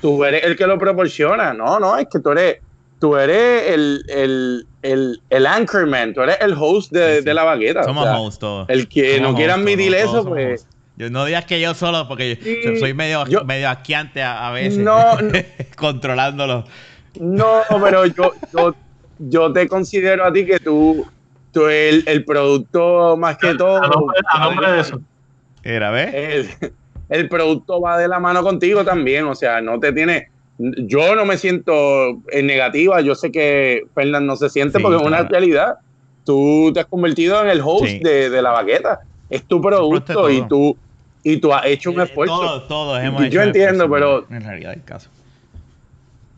tú 0.00 0.24
eres 0.24 0.44
el 0.44 0.56
que 0.56 0.66
lo 0.66 0.78
proporciona. 0.78 1.52
No, 1.52 1.78
no, 1.78 1.98
es 1.98 2.06
que 2.10 2.18
tú 2.18 2.30
eres, 2.30 2.58
tú 3.00 3.16
eres 3.16 3.70
el, 3.70 4.04
el, 4.08 4.66
el, 4.80 5.20
el 5.28 5.46
anchorman, 5.46 6.14
tú 6.14 6.22
eres 6.22 6.38
el 6.40 6.54
host 6.58 6.90
de, 6.90 7.20
de 7.20 7.34
la 7.34 7.44
bagueta. 7.44 7.84
Somos 7.84 8.08
host 8.08 8.40
todos. 8.40 8.68
El 8.70 8.88
que 8.88 9.20
no 9.20 9.34
quiera 9.34 9.54
admitir 9.54 9.94
eso, 9.94 10.24
pues. 10.24 10.66
Yo 11.02 11.10
no 11.10 11.24
digas 11.24 11.46
que 11.46 11.60
yo 11.60 11.74
solo, 11.74 12.06
porque 12.06 12.38
yo 12.64 12.78
soy 12.78 12.94
medio, 12.94 13.24
medio 13.44 13.68
asquiante 13.68 14.22
a, 14.22 14.52
veces. 14.52 14.78
No, 14.78 15.18
controlándolo. 15.76 16.64
No, 17.18 17.62
pero 17.82 18.06
yo, 18.06 18.32
yo, 18.56 18.74
yo 19.18 19.52
te 19.52 19.66
considero 19.66 20.24
a 20.24 20.32
ti 20.32 20.46
que 20.46 20.60
tú, 20.60 21.04
tú 21.50 21.66
el, 21.66 22.04
el 22.06 22.24
producto 22.24 23.16
más 23.16 23.36
que 23.36 23.56
todo. 23.56 23.80
A 24.32 24.44
nombre, 24.44 24.70
de 24.70 24.80
eso. 24.80 25.00
Era, 25.64 25.90
¿ves? 25.90 26.56
el 27.08 27.28
producto 27.28 27.80
va 27.80 27.98
de 27.98 28.06
la 28.06 28.20
mano 28.20 28.44
contigo 28.44 28.84
también, 28.84 29.24
o 29.26 29.34
sea, 29.34 29.60
no 29.60 29.80
te 29.80 29.92
tiene, 29.92 30.28
yo 30.58 31.16
no 31.16 31.24
me 31.24 31.36
siento 31.36 32.20
en 32.30 32.46
negativa, 32.46 33.00
yo 33.00 33.16
sé 33.16 33.32
que 33.32 33.82
Fernando 33.92 34.32
no 34.32 34.36
se 34.36 34.48
siente 34.48 34.78
porque 34.78 34.98
es 34.98 35.02
una 35.02 35.24
realidad, 35.24 35.78
tú 36.24 36.70
te 36.72 36.78
has 36.78 36.86
convertido 36.86 37.42
en 37.42 37.50
el 37.50 37.60
host 37.60 38.02
de, 38.02 38.40
la 38.40 38.52
baqueta, 38.52 39.00
es 39.28 39.44
tu 39.44 39.60
producto 39.60 40.30
y 40.30 40.46
tú 40.48 40.76
y 41.22 41.38
tú 41.38 41.52
has 41.52 41.66
hecho 41.66 41.90
un 41.90 42.00
eh, 42.00 42.04
esfuerzo. 42.04 42.38
Todos, 42.38 42.68
todos 42.68 43.02
hemos 43.02 43.24
y 43.24 43.30
Yo 43.30 43.42
entiendo, 43.42 43.90
pero 43.90 44.26
en 44.30 44.42
realidad 44.42 44.74
el 44.74 44.84
caso. 44.84 45.08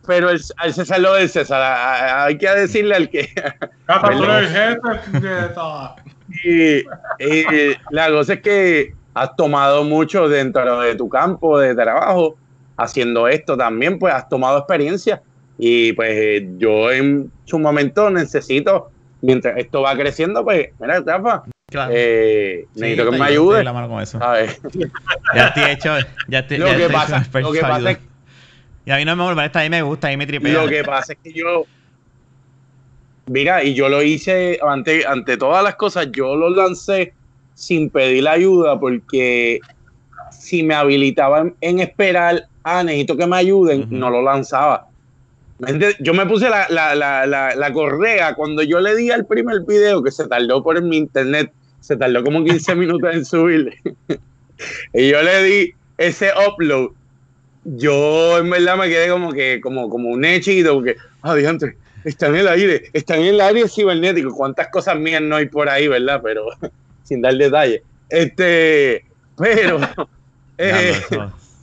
Pero 0.07 0.31
el, 0.31 0.41
al 0.59 0.75
César 0.75 1.01
lo 1.01 1.15
del 1.15 1.29
César, 1.29 2.27
hay 2.27 2.37
que 2.37 2.49
decirle 2.51 2.95
al 2.95 3.09
que. 3.09 3.23
y, 6.45 6.79
y 6.79 7.77
la 7.91 8.11
cosa 8.11 8.35
es 8.35 8.41
que 8.41 8.95
has 9.15 9.35
tomado 9.37 9.85
mucho 9.85 10.29
dentro 10.29 10.81
de 10.81 10.95
tu 10.95 11.09
campo 11.09 11.59
de 11.59 11.75
trabajo 11.75 12.37
haciendo 12.77 13.29
esto 13.29 13.57
también, 13.57 13.99
pues 13.99 14.13
has 14.13 14.29
tomado 14.29 14.59
experiencia 14.59 15.23
y 15.59 15.93
pues 15.93 16.43
yo 16.59 16.91
en 16.91 17.31
su 17.45 17.59
momento 17.59 18.11
necesito, 18.11 18.91
mientras 19.23 19.57
esto 19.59 19.83
va 19.83 19.97
creciendo, 19.97 20.45
pues, 20.45 20.69
mira, 20.81 21.01
Rafa, 21.01 21.45
eh, 21.91 22.67
necesito 22.75 23.11
que 23.11 23.19
me 23.19 23.25
ayude. 23.25 23.65
La 23.65 23.73
ya 25.35 25.47
estoy 25.49 25.71
hecho, 25.71 25.97
ya 26.29 26.39
estoy, 26.41 26.59
lo, 26.59 26.67
que 26.67 26.89
pasa, 26.89 27.27
lo 27.41 27.53
que 27.53 27.61
pasa 27.61 27.91
es 27.91 27.99
y 28.87 28.91
a 28.91 28.97
mí 28.97 29.05
no 29.05 29.17
me 29.17 29.25
molesta, 29.25 29.61
a 29.61 29.63
mí 29.63 29.71
me 29.71 29.83
gusta, 29.83 30.09
a 30.09 30.11
mí 30.11 30.17
me 30.17 30.27
tripea. 30.27 30.63
Lo 30.63 30.69
que 30.69 30.85
pasa 30.85 31.15
es 31.15 31.19
que 31.23 31.33
yo, 31.33 31.65
mira, 33.27 33.65
y 33.65 33.75
yo 33.75 33.89
lo 33.89 34.03
hice 34.03 34.59
ante, 34.63 35.07
ante 35.07 35.37
todas 35.37 35.65
las 35.65 35.77
cosas, 35.77 36.09
yo 36.13 36.37
lo 36.37 36.51
lancé 36.51 37.15
sin 37.55 37.89
pedir 37.89 38.29
ayuda 38.29 38.79
porque 38.79 39.61
si 40.31 40.63
me 40.63 40.75
habilitaban 40.75 41.55
en 41.61 41.81
esperar, 41.81 42.47
ah, 42.63 42.83
necesito 42.83 43.17
que 43.17 43.27
me 43.27 43.37
ayuden, 43.37 43.87
no 43.89 44.11
lo 44.11 44.21
lanzaba. 44.21 44.89
Yo 46.01 46.13
me 46.13 46.27
puse 46.27 46.51
la, 46.51 46.67
la, 46.69 46.95
la, 46.95 47.55
la, 47.55 47.73
correa 47.73 48.35
cuando 48.35 48.63
yo 48.63 48.81
le 48.81 48.97
di 48.97 49.11
al 49.11 49.25
primer 49.25 49.61
video 49.61 50.03
que 50.03 50.11
se 50.11 50.27
tardó 50.27 50.63
por 50.63 50.83
mi 50.83 50.97
internet, 50.97 51.53
se 51.85 51.99
tardó 51.99 52.25
como 52.25 52.43
15 52.43 52.75
minutos 52.77 53.15
en 53.15 53.25
subir. 53.27 53.75
y 54.95 55.11
yo 55.11 55.23
le 55.23 55.43
di 55.45 55.75
ese 55.99 56.31
upload. 56.49 56.93
Yo 57.65 58.39
en 58.39 58.51
verdad 58.51 58.77
me 58.77 58.89
quedé 58.89 59.09
como 59.09 59.33
que, 59.33 59.61
como, 59.61 59.89
como 59.89 60.09
un 60.09 60.25
hechito, 60.25 60.75
porque, 60.75 60.97
ah, 61.23 61.37
está 62.05 62.27
en 62.29 62.37
el 62.37 62.49
aire, 62.49 62.91
está 62.93 63.17
en 63.17 63.27
el 63.27 63.41
aire 63.41 63.69
cibernético. 63.69 64.35
¿Cuántas 64.35 64.69
cosas 64.69 64.99
mías 64.99 65.23
no 65.23 65.37
hay 65.37 65.47
por 65.47 65.69
ahí, 65.69 65.89
verdad? 65.89 66.21
Pero 66.23 66.47
sin 67.05 67.21
dar 67.21 67.35
detalles. 67.35 67.83
Este, 68.09 69.05
pero, 69.37 69.81
eh, 70.59 70.95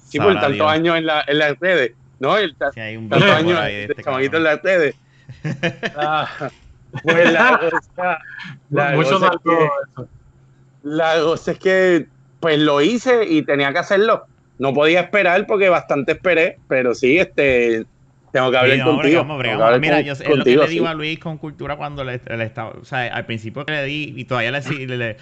sí, 0.07 0.19
por 0.19 0.39
tantos 0.39 0.67
años 0.67 0.97
en, 0.97 1.05
la, 1.05 1.23
en 1.27 1.37
las 1.37 1.59
redes, 1.59 1.93
¿no? 2.19 2.37
El, 2.37 2.55
hay 2.75 2.97
un 2.97 3.09
tantos 3.09 3.29
años 3.29 3.59
de 3.63 3.83
este 3.85 4.37
en 4.37 4.43
las 4.43 4.61
redes. 4.61 4.95
ah, 5.95 6.49
pues 7.03 7.31
la 7.31 7.59
cosa, 7.59 8.19
la 8.69 8.95
cosa 8.95 9.27
es 9.27 9.39
que, 9.43 10.05
la 10.83 11.19
cosa 11.21 11.51
es 11.51 11.59
que, 11.59 12.07
pues 12.39 12.59
lo 12.59 12.81
hice 12.81 13.25
y 13.25 13.43
tenía 13.43 13.71
que 13.71 13.79
hacerlo. 13.79 14.25
No 14.59 14.73
podía 14.73 15.01
esperar 15.01 15.45
porque 15.47 15.69
bastante 15.69 16.13
esperé, 16.13 16.59
pero 16.67 16.93
sí, 16.93 17.17
este, 17.17 17.85
tengo 18.31 18.51
que 18.51 18.57
hablar 18.57 18.83
contigo. 18.83 19.25
Mira, 19.79 20.01
yo, 20.01 20.13
es 20.13 20.27
lo 20.27 20.43
que 20.43 20.55
le 20.55 20.67
digo 20.67 20.87
a 20.87 20.93
Luis 20.93 21.19
con 21.19 21.37
cultura 21.37 21.75
cuando 21.75 22.03
le, 22.03 22.15
estaba. 22.15 22.71
O 22.71 22.85
sea, 22.85 23.13
al 23.13 23.25
principio 23.25 23.65
que 23.65 23.73
le 23.73 23.83
di 23.85 24.13
y 24.15 24.25
todavía 24.25 24.51
le, 24.51 24.87
le, 24.97 25.17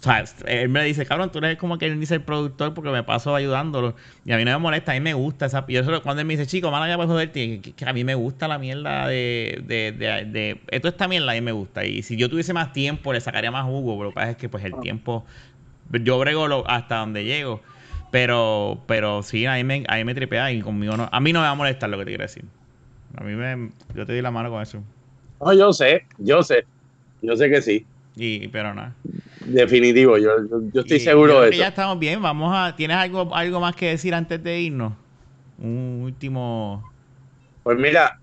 o 0.00 0.02
sea, 0.02 0.24
él 0.46 0.68
me 0.68 0.84
dice, 0.84 1.04
cabrón, 1.04 1.32
tú 1.32 1.38
eres 1.38 1.58
como 1.58 1.76
que 1.76 1.86
él 1.86 1.98
dice 1.98 2.14
el 2.14 2.22
productor 2.22 2.72
porque 2.72 2.90
me 2.90 3.02
paso 3.02 3.34
ayudándolo. 3.34 3.96
Y 4.24 4.32
a 4.32 4.36
mí 4.36 4.44
no 4.44 4.52
me 4.52 4.58
molesta, 4.58 4.92
a 4.92 4.94
mí 4.94 5.00
me 5.00 5.12
gusta 5.12 5.46
esa. 5.46 5.66
Yo 5.66 5.82
solo, 5.82 6.02
cuando 6.02 6.20
él 6.20 6.26
me 6.26 6.36
dice, 6.36 6.46
chico, 6.46 6.70
mala 6.70 6.88
ya 6.88 6.94
puedes 6.94 7.10
joderte, 7.10 7.60
que, 7.60 7.72
que, 7.72 7.84
a 7.84 7.92
mí 7.92 8.04
me 8.04 8.14
gusta 8.14 8.46
la 8.46 8.58
mierda 8.58 9.08
de, 9.08 9.60
de, 9.66 9.92
de, 9.92 10.24
de, 10.26 10.60
Esto 10.68 10.88
está 10.88 11.08
mierda, 11.08 11.32
a 11.32 11.34
mí 11.34 11.40
me 11.40 11.50
gusta. 11.50 11.84
Y 11.84 12.02
si 12.02 12.16
yo 12.16 12.28
tuviese 12.30 12.52
más 12.52 12.72
tiempo, 12.72 13.12
le 13.12 13.20
sacaría 13.20 13.50
más 13.50 13.64
jugo. 13.64 13.94
Pero 13.94 14.04
lo 14.04 14.10
que 14.10 14.14
pasa 14.14 14.30
es 14.30 14.36
que, 14.36 14.48
pues, 14.48 14.64
el 14.64 14.74
ah. 14.74 14.80
tiempo. 14.80 15.24
Yo 15.90 16.18
brego 16.18 16.64
hasta 16.68 16.98
donde 16.98 17.24
llego. 17.24 17.60
Pero, 18.12 18.80
pero 18.86 19.22
sí, 19.22 19.46
a 19.46 19.54
mí 19.54 19.64
me, 19.64 19.84
a 19.88 19.96
mí 19.96 20.04
me 20.04 20.14
tripea 20.14 20.52
y 20.52 20.60
conmigo 20.60 20.96
no. 20.96 21.08
A 21.10 21.20
mí 21.20 21.32
no 21.32 21.40
me 21.40 21.46
va 21.46 21.50
a 21.50 21.54
molestar 21.56 21.90
lo 21.90 21.98
que 21.98 22.04
te 22.04 22.10
quiero 22.12 22.22
decir. 22.22 22.44
A 23.16 23.24
mí 23.24 23.34
me. 23.34 23.70
Yo 23.94 24.06
te 24.06 24.12
di 24.12 24.22
la 24.22 24.30
mano 24.30 24.48
con 24.50 24.62
eso. 24.62 24.82
No, 25.40 25.52
yo 25.52 25.72
sé, 25.72 26.06
yo 26.18 26.42
sé. 26.42 26.64
Yo 27.20 27.36
sé 27.36 27.50
que 27.50 27.60
sí. 27.60 27.86
Y, 28.18 28.48
pero 28.48 28.74
nada. 28.74 28.94
Definitivo, 29.44 30.18
yo, 30.18 30.30
yo, 30.72 30.80
estoy 30.80 31.00
seguro 31.00 31.40
de 31.40 31.50
eso. 31.50 31.58
Ya 31.58 31.68
estamos 31.68 31.98
bien. 31.98 32.20
Vamos 32.20 32.52
a. 32.54 32.74
¿Tienes 32.74 32.96
algo, 32.96 33.34
algo 33.34 33.60
más 33.60 33.76
que 33.76 33.90
decir 33.90 34.14
antes 34.14 34.42
de 34.42 34.60
irnos? 34.60 34.92
Un 35.58 36.00
último. 36.02 36.84
Pues 37.62 37.78
mira, 37.78 38.18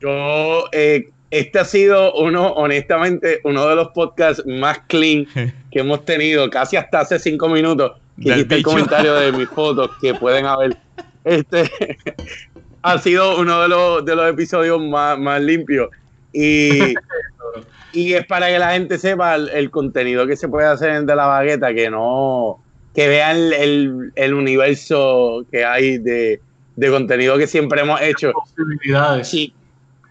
yo. 0.00 0.64
Eh, 0.72 1.08
este 1.30 1.58
ha 1.58 1.64
sido 1.64 2.12
uno, 2.14 2.48
honestamente, 2.48 3.40
uno 3.44 3.66
de 3.66 3.74
los 3.74 3.88
podcasts 3.88 4.44
más 4.46 4.80
clean 4.86 5.26
que 5.70 5.80
hemos 5.80 6.04
tenido, 6.04 6.50
casi 6.50 6.76
hasta 6.76 7.00
hace 7.00 7.18
cinco 7.18 7.48
minutos 7.48 7.92
que 8.20 8.28
hiciste 8.28 8.56
el 8.56 8.62
comentario 8.62 9.14
de 9.14 9.32
mis 9.32 9.48
fotos 9.48 9.90
que 10.00 10.14
pueden 10.14 10.44
haber. 10.44 10.76
Este 11.24 11.70
ha 12.82 12.98
sido 12.98 13.40
uno 13.40 13.62
de 13.62 13.68
los, 13.68 14.04
de 14.04 14.14
los 14.14 14.30
episodios 14.30 14.80
más, 14.80 15.18
más 15.18 15.40
limpios. 15.40 15.88
Y, 16.34 16.94
y 17.92 18.14
es 18.14 18.26
para 18.26 18.48
que 18.48 18.58
la 18.58 18.72
gente 18.72 18.98
sepa 18.98 19.34
el, 19.36 19.70
contenido 19.70 20.26
que 20.26 20.36
se 20.36 20.48
puede 20.48 20.66
hacer 20.66 21.04
de 21.04 21.16
la 21.16 21.26
bagueta, 21.26 21.74
que 21.74 21.90
no, 21.90 22.62
que 22.94 23.08
vean 23.08 23.36
el, 23.36 24.12
el, 24.14 24.34
universo 24.34 25.44
que 25.50 25.64
hay 25.64 25.98
de, 25.98 26.40
de 26.76 26.90
contenido 26.90 27.36
que 27.38 27.46
siempre 27.46 27.82
hemos 27.82 28.00
hecho. 28.00 28.32
Posibilidades. 28.32 29.28
Si, 29.28 29.52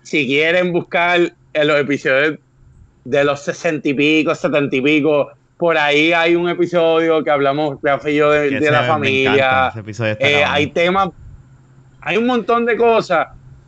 si 0.04 0.26
quieren 0.26 0.72
buscar 0.72 1.34
en 1.54 1.68
los 1.68 1.80
episodios 1.80 2.40
de 3.04 3.24
los 3.24 3.42
sesenta 3.42 3.90
y 3.90 3.94
pico, 3.94 4.36
setenta 4.36 4.76
y 4.76 4.82
pico, 4.82 5.32
por 5.58 5.78
ahí 5.78 6.12
hay 6.14 6.36
un 6.36 6.50
episodio 6.50 7.24
que 7.24 7.30
hablamos, 7.30 7.78
Rafa 7.82 8.10
y 8.10 8.16
yo, 8.16 8.32
de, 8.32 8.50
Que 8.50 8.60
de 8.60 8.72
la 8.72 8.84
familia. 8.84 9.74
Eh, 10.20 10.44
hay 10.44 10.68
temas, 10.68 11.10
hay 12.02 12.18
un 12.18 12.26
montón 12.26 12.66
de 12.66 12.76
cosas. 12.76 13.28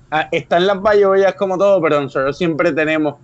Ah, 0.09 0.27
Están 0.31 0.67
las 0.67 0.81
bayollas 0.81 1.33
como 1.35 1.57
todo, 1.57 1.81
pero 1.81 2.01
nosotros 2.01 2.37
siempre 2.37 2.71
tenemos 2.71 3.15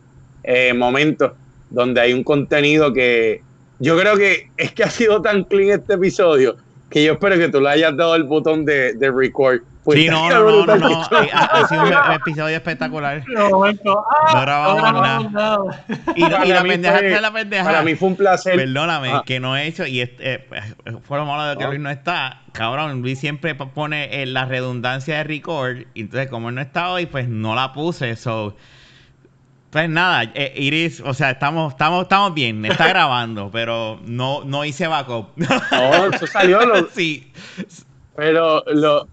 eh, 0.52 0.74
momentos 0.74 1.34
donde 1.70 2.02
hay 2.02 2.12
un 2.14 2.24
contenido 2.24 2.92
que 2.92 3.44
yo 3.78 3.96
creo 4.00 4.18
que 4.18 4.50
es 4.58 4.72
que 4.74 4.84
ha 4.84 4.90
sido 4.90 5.22
tan 5.22 5.44
clean 5.44 5.80
este 5.80 5.94
episodio 5.94 6.58
que 6.90 7.04
yo 7.04 7.14
espero 7.14 7.38
que 7.38 7.50
tú 7.50 7.62
le 7.62 7.70
hayas 7.70 7.96
dado 7.96 8.16
el 8.16 8.24
botón 8.24 8.66
de, 8.66 8.94
de 8.94 9.12
record. 9.12 9.60
Pues 9.84 10.00
Sí, 10.00 10.08
no, 10.10 10.28
no, 10.30 10.66
no, 10.66 10.76
no, 10.76 11.02
eh, 11.24 11.30
Ha, 11.32 11.44
ha 11.62 11.68
sido 11.68 11.84
un 11.84 11.94
episodio 12.14 12.56
espectacular. 12.58 13.24
Ah, 13.38 13.48
No 13.50 14.42
grabamos 14.42 15.32
nada. 15.32 15.86
Y, 16.16 16.22
la 16.22 16.64
pendeja 16.64 16.98
fue- 16.98 17.14
es 17.14 17.22
la 17.22 17.32
pendeja. 17.32 17.64
Para 17.64 17.84
mí 17.84 17.96
fue 17.96 18.08
un 18.10 18.16
placer. 18.16 18.56
Perdóname, 18.56 19.12
Ah. 19.12 19.24
que 19.26 19.40
no 19.40 19.56
he 19.56 19.68
hecho, 19.68 19.86
y 19.86 20.02
este, 20.02 20.34
eh, 20.34 20.48
fue 21.04 21.18
lo 21.20 21.26
malo 21.26 21.46
de 21.50 21.58
que 21.58 21.64
No. 21.64 21.70
Luis 21.70 21.80
no 21.82 21.90
está. 21.92 22.42
Cabrón, 22.54 23.02
Luis 23.02 23.20
siempre 23.20 23.56
pone 23.56 24.22
eh, 24.22 24.26
la 24.26 24.46
redundancia 24.46 25.18
de 25.18 25.24
record, 25.24 25.78
y 25.94 26.02
entonces 26.02 26.28
como 26.30 26.50
él 26.50 26.56
no 26.56 26.62
está 26.62 26.90
hoy, 26.90 27.06
pues 27.06 27.28
no 27.30 27.56
la 27.56 27.72
puse. 27.74 28.16
So, 28.16 28.56
pues 29.72 29.90
nada, 29.90 30.24
eh, 30.34 30.54
Iris, 30.56 31.00
o 31.02 31.14
sea, 31.14 31.32
estamos, 31.32 31.74
estamos, 31.74 32.04
estamos 32.04 32.34
bien, 32.34 32.64
está 32.66 32.88
grabando, 32.90 33.50
pero 33.52 34.00
no, 34.06 34.44
no 34.44 34.66
hice 34.66 34.88
backup. 34.88 35.30
No, 35.38 36.06
eso 36.14 36.26
salió. 36.28 36.66
lo- 36.66 36.88
sí, 36.96 37.32
Pero 38.16 38.64
lo, 38.68 39.08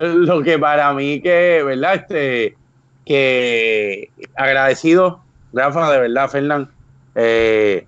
lo 0.00 0.42
que 0.42 0.58
para 0.58 0.92
mí 0.94 1.20
que, 1.20 1.62
¿verdad? 1.64 1.94
Este, 1.94 2.56
que 3.06 4.10
agradecido, 4.36 5.20
Rafa, 5.52 5.90
de 5.92 6.00
verdad, 6.00 6.28
Fernán, 6.28 6.70
eh, 7.14 7.86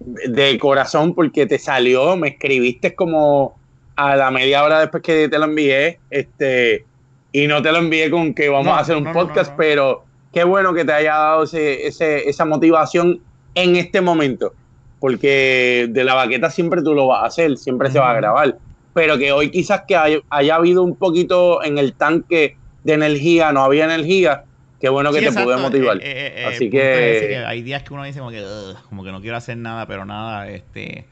de 0.00 0.58
corazón, 0.58 1.14
porque 1.14 1.46
te 1.46 1.58
salió, 1.58 2.16
me 2.16 2.28
escribiste 2.28 2.94
como 2.94 3.56
a 3.96 4.16
la 4.16 4.30
media 4.30 4.64
hora 4.64 4.80
después 4.80 5.02
que 5.02 5.28
te 5.28 5.38
lo 5.38 5.44
envié, 5.44 6.00
este, 6.10 6.84
y 7.32 7.46
no 7.46 7.60
te 7.62 7.70
lo 7.72 7.78
envié 7.78 8.10
con 8.10 8.34
que 8.34 8.48
vamos 8.48 8.66
No, 8.66 8.74
a 8.74 8.80
hacer 8.80 8.96
un 8.96 9.04
no, 9.04 9.12
podcast, 9.12 9.50
no. 9.50 9.56
pero 9.56 10.04
qué 10.32 10.44
bueno 10.44 10.72
que 10.74 10.84
te 10.84 10.92
haya 10.92 11.14
dado 11.14 11.44
ese, 11.44 11.86
ese- 11.86 12.28
esa 12.28 12.44
motivación 12.44 13.20
en 13.54 13.76
este 13.76 14.00
momento, 14.00 14.54
porque 14.98 15.88
de 15.90 16.04
la 16.04 16.14
baqueta 16.14 16.50
siempre 16.50 16.82
tú 16.82 16.94
lo 16.94 17.06
vas 17.08 17.22
a 17.22 17.26
hacer, 17.26 17.56
siempre 17.58 17.90
se 17.90 17.98
va 17.98 18.10
a 18.12 18.14
grabar, 18.14 18.58
pero 18.94 19.18
que 19.18 19.32
hoy 19.32 19.50
quizás 19.50 19.82
que 19.86 19.96
hay- 19.96 20.20
haya 20.30 20.54
habido 20.56 20.82
un 20.82 20.96
poquito 20.96 21.62
en 21.62 21.78
el 21.78 21.94
tanque 21.96 22.58
de 22.82 22.92
energía, 22.94 23.52
no 23.52 23.62
había 23.64 23.84
energía, 23.84 24.44
qué 24.80 24.88
bueno 24.88 25.10
que 25.12 25.18
Sí, 25.18 25.24
te 25.24 25.28
exacto, 25.28 25.48
pude 25.50 25.62
motivar. 25.62 25.96
eh, 25.98 26.00
eh, 26.04 26.32
eh, 26.36 26.44
Así 26.46 26.70
que- 26.70 27.42
hay 27.46 27.62
días 27.62 27.82
que 27.82 27.94
uno 27.94 28.04
dice 28.04 28.18
como 28.18 28.30
que, 28.30 28.42
"Ugh", 28.42 28.76
como 28.88 29.04
que 29.04 29.12
no 29.12 29.20
quiero 29.20 29.36
hacer 29.36 29.56
nada, 29.56 29.86
pero 29.86 30.04
nada, 30.04 30.48
este. 30.48 31.08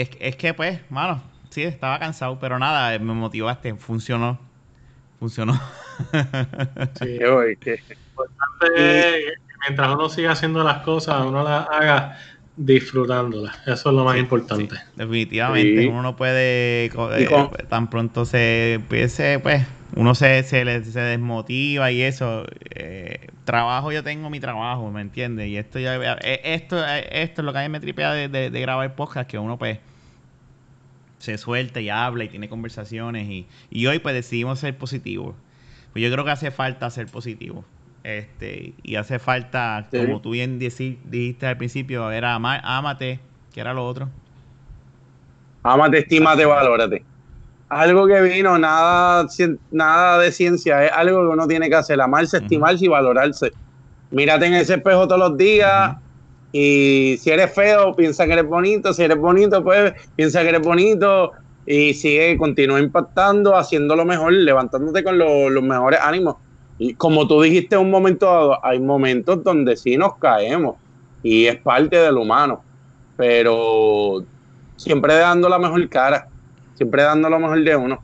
es, 0.01 0.11
es 0.21 0.37
que, 0.37 0.55
pues, 0.55 0.81
mano, 0.91 1.23
sí, 1.51 1.63
estaba 1.63 1.99
cansado, 1.99 2.39
pero 2.39 2.59
nada, 2.59 2.99
me 2.99 3.13
motivaste, 3.15 3.75
funcionó. 3.77 4.46
Funcionó. 5.19 5.55
Sí. 7.01 7.19
Hoy- 7.25 7.57
que- 7.57 7.79
importante 8.19 9.19
es 9.19 9.25
que 9.27 9.33
mientras 9.69 9.95
uno 9.95 10.09
siga 10.09 10.33
haciendo 10.33 10.63
las 10.65 10.79
cosas, 10.83 11.25
uno 11.25 11.43
las 11.43 11.67
haga 11.69 12.19
disfrutándolas. 12.57 13.57
Eso 13.67 13.91
es 13.91 13.95
lo 13.97 14.05
más 14.05 14.15
Sí, 14.15 14.21
importante. 14.21 14.77
Definitivamente, 14.95 15.83
Sí. 15.83 15.87
uno 15.89 16.03
no 16.03 16.17
puede, 16.17 16.87
eh, 16.87 16.91
con- 16.91 17.51
tan 17.69 17.91
pronto 17.91 18.25
se 18.25 18.75
empiece, 18.75 19.39
pues, 19.41 19.67
uno 19.95 20.15
se, 20.15 20.43
se, 20.43 20.65
le- 20.65 20.83
se 20.85 21.01
desmotiva 21.01 21.91
y 21.93 22.03
eso. 22.03 22.45
eh, 22.79 23.29
trabajo, 23.45 23.93
yo 23.93 24.03
tengo 24.03 24.29
mi 24.29 24.41
trabajo, 24.41 24.91
¿me 24.91 25.01
entiendes? 25.01 25.49
Y 25.49 25.57
esto 25.57 25.79
ya, 25.79 25.97
eh, 26.23 26.41
esto, 26.45 26.85
eh, 26.87 27.23
esto 27.23 27.41
es 27.43 27.45
lo 27.45 27.53
que 27.53 27.59
a 27.61 27.63
mí 27.63 27.69
me 27.69 27.81
tripea 27.81 28.13
de, 28.13 28.29
de, 28.29 28.51
de 28.51 28.61
grabar 28.61 28.95
podcast, 28.97 29.29
que 29.31 29.39
uno, 29.39 29.57
pues, 29.59 29.79
se 31.19 31.39
suelta 31.39 31.81
y 31.81 31.89
habla 31.89 32.25
y 32.25 32.29
tiene 32.29 32.49
conversaciones 32.49 33.29
y, 33.29 33.47
y 33.71 33.87
hoy, 33.87 33.99
pues, 33.99 34.15
decidimos 34.15 34.61
ser 34.61 34.77
positivos. 34.77 35.35
Pues 35.93 36.05
yo 36.05 36.13
creo 36.13 36.25
que 36.25 36.31
hace 36.31 36.51
falta 36.51 36.91
ser 36.91 37.07
positivo. 37.07 37.65
Este, 38.05 38.75
y 38.83 38.97
hace 38.97 39.19
falta, 39.19 39.89
Sí. 39.91 39.99
como 39.99 40.21
tú 40.21 40.31
bien 40.31 40.59
dijiste 40.59 41.47
al 41.47 41.57
principio, 41.57 42.11
era 42.13 42.35
amar, 42.35 42.61
ámate, 42.65 43.19
que 43.53 43.61
era 43.61 43.75
lo 43.75 43.85
otro. 43.87 44.09
Ámate, 45.63 45.99
estímate, 45.99 46.45
valórate. 46.45 47.05
Algo 47.69 48.07
que 48.07 48.21
vino, 48.23 48.57
nada, 48.59 49.27
nada 49.73 50.19
de 50.21 50.31
ciencia, 50.31 50.85
es 50.85 50.93
algo 50.93 51.23
que 51.23 51.29
uno 51.35 51.49
tiene 51.49 51.69
que 51.69 51.75
hacer, 51.75 52.01
amarse, 52.01 52.37
estimarse 52.37 52.85
y 52.85 52.89
valorarse. 52.89 53.51
Mírate 54.13 54.47
en 54.47 54.55
ese 54.55 54.75
espejo 54.75 55.09
todos 55.09 55.31
los 55.31 55.37
días. 55.37 55.97
Y 56.53 57.17
si 57.19 57.31
eres 57.31 57.53
feo, 57.55 57.95
piensa 57.95 58.27
que 58.27 58.33
eres 58.33 58.47
bonito, 58.47 58.93
si 58.95 59.03
eres 59.03 59.19
bonito, 59.19 59.63
pues 59.63 59.93
piensa 60.15 60.43
que 60.43 60.49
eres 60.51 60.63
bonito 60.63 61.33
y 61.67 61.95
sigue, 61.95 62.37
continúa 62.39 62.79
impactando, 62.81 63.57
haciendo 63.57 63.97
lo 63.97 64.05
mejor, 64.05 64.33
levantándote 64.33 65.03
con 65.03 65.19
lo- 65.19 65.51
los 65.51 65.63
mejores 65.63 66.01
ánimos. 66.01 66.37
Y 66.79 66.95
como 66.95 67.27
tú 67.27 67.43
dijiste 67.43 67.75
en 67.75 67.83
un 67.83 67.91
momento 67.91 68.27
dado, 68.27 68.65
hay 68.65 68.79
momentos 68.81 69.43
donde 69.43 69.77
sí 69.77 69.97
nos 69.97 70.17
caemos 70.19 70.77
y 71.23 71.47
es 71.47 71.61
parte 71.63 71.97
del 71.97 72.17
humano, 72.19 72.63
pero 73.17 74.25
siempre 74.77 75.15
dando 75.15 75.49
la 75.49 75.59
mejor 75.59 75.89
cara, 75.89 76.27
siempre 76.75 77.03
dando 77.03 77.29
lo 77.29 77.39
mejor 77.41 77.63
de 77.63 77.77
uno. 77.77 78.01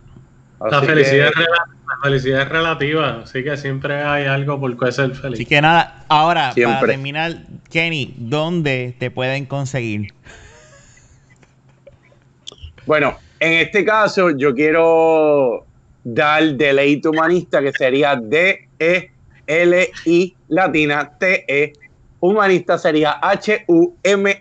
La 0.61 0.81
felicidad, 0.87 1.31
que- 1.37 1.45
la 1.93 2.03
felicidad 2.03 2.43
es 2.43 2.49
relativa, 2.49 3.23
así 3.25 3.45
que 3.45 3.57
siempre 3.57 4.03
hay 4.03 4.27
algo 4.27 4.59
por 4.59 4.77
qué 4.79 4.93
ser 4.93 5.15
feliz. 5.15 5.39
Así 5.39 5.47
que 5.47 5.61
nada, 5.61 6.05
ahora, 6.09 6.53
para 6.55 6.81
terminar, 6.81 7.43
Kenny, 7.71 8.15
¿dónde 8.17 8.95
te 8.99 9.11
pueden 9.11 9.45
conseguir? 9.47 10.13
Bueno, 12.87 13.19
en 13.41 13.53
este 13.59 13.85
caso 13.85 14.31
yo 14.31 14.55
quiero 14.55 15.67
dar 16.03 16.55
deleite 16.55 17.09
humanista, 17.09 17.61
que 17.61 17.73
sería 17.73 18.17
D-E-L-I 18.17 19.07
latina 20.49 21.13
T-E. 21.19 21.73
Humanista 22.21 22.79
sería 22.79 23.19
H-U-M-A-N 23.21 24.39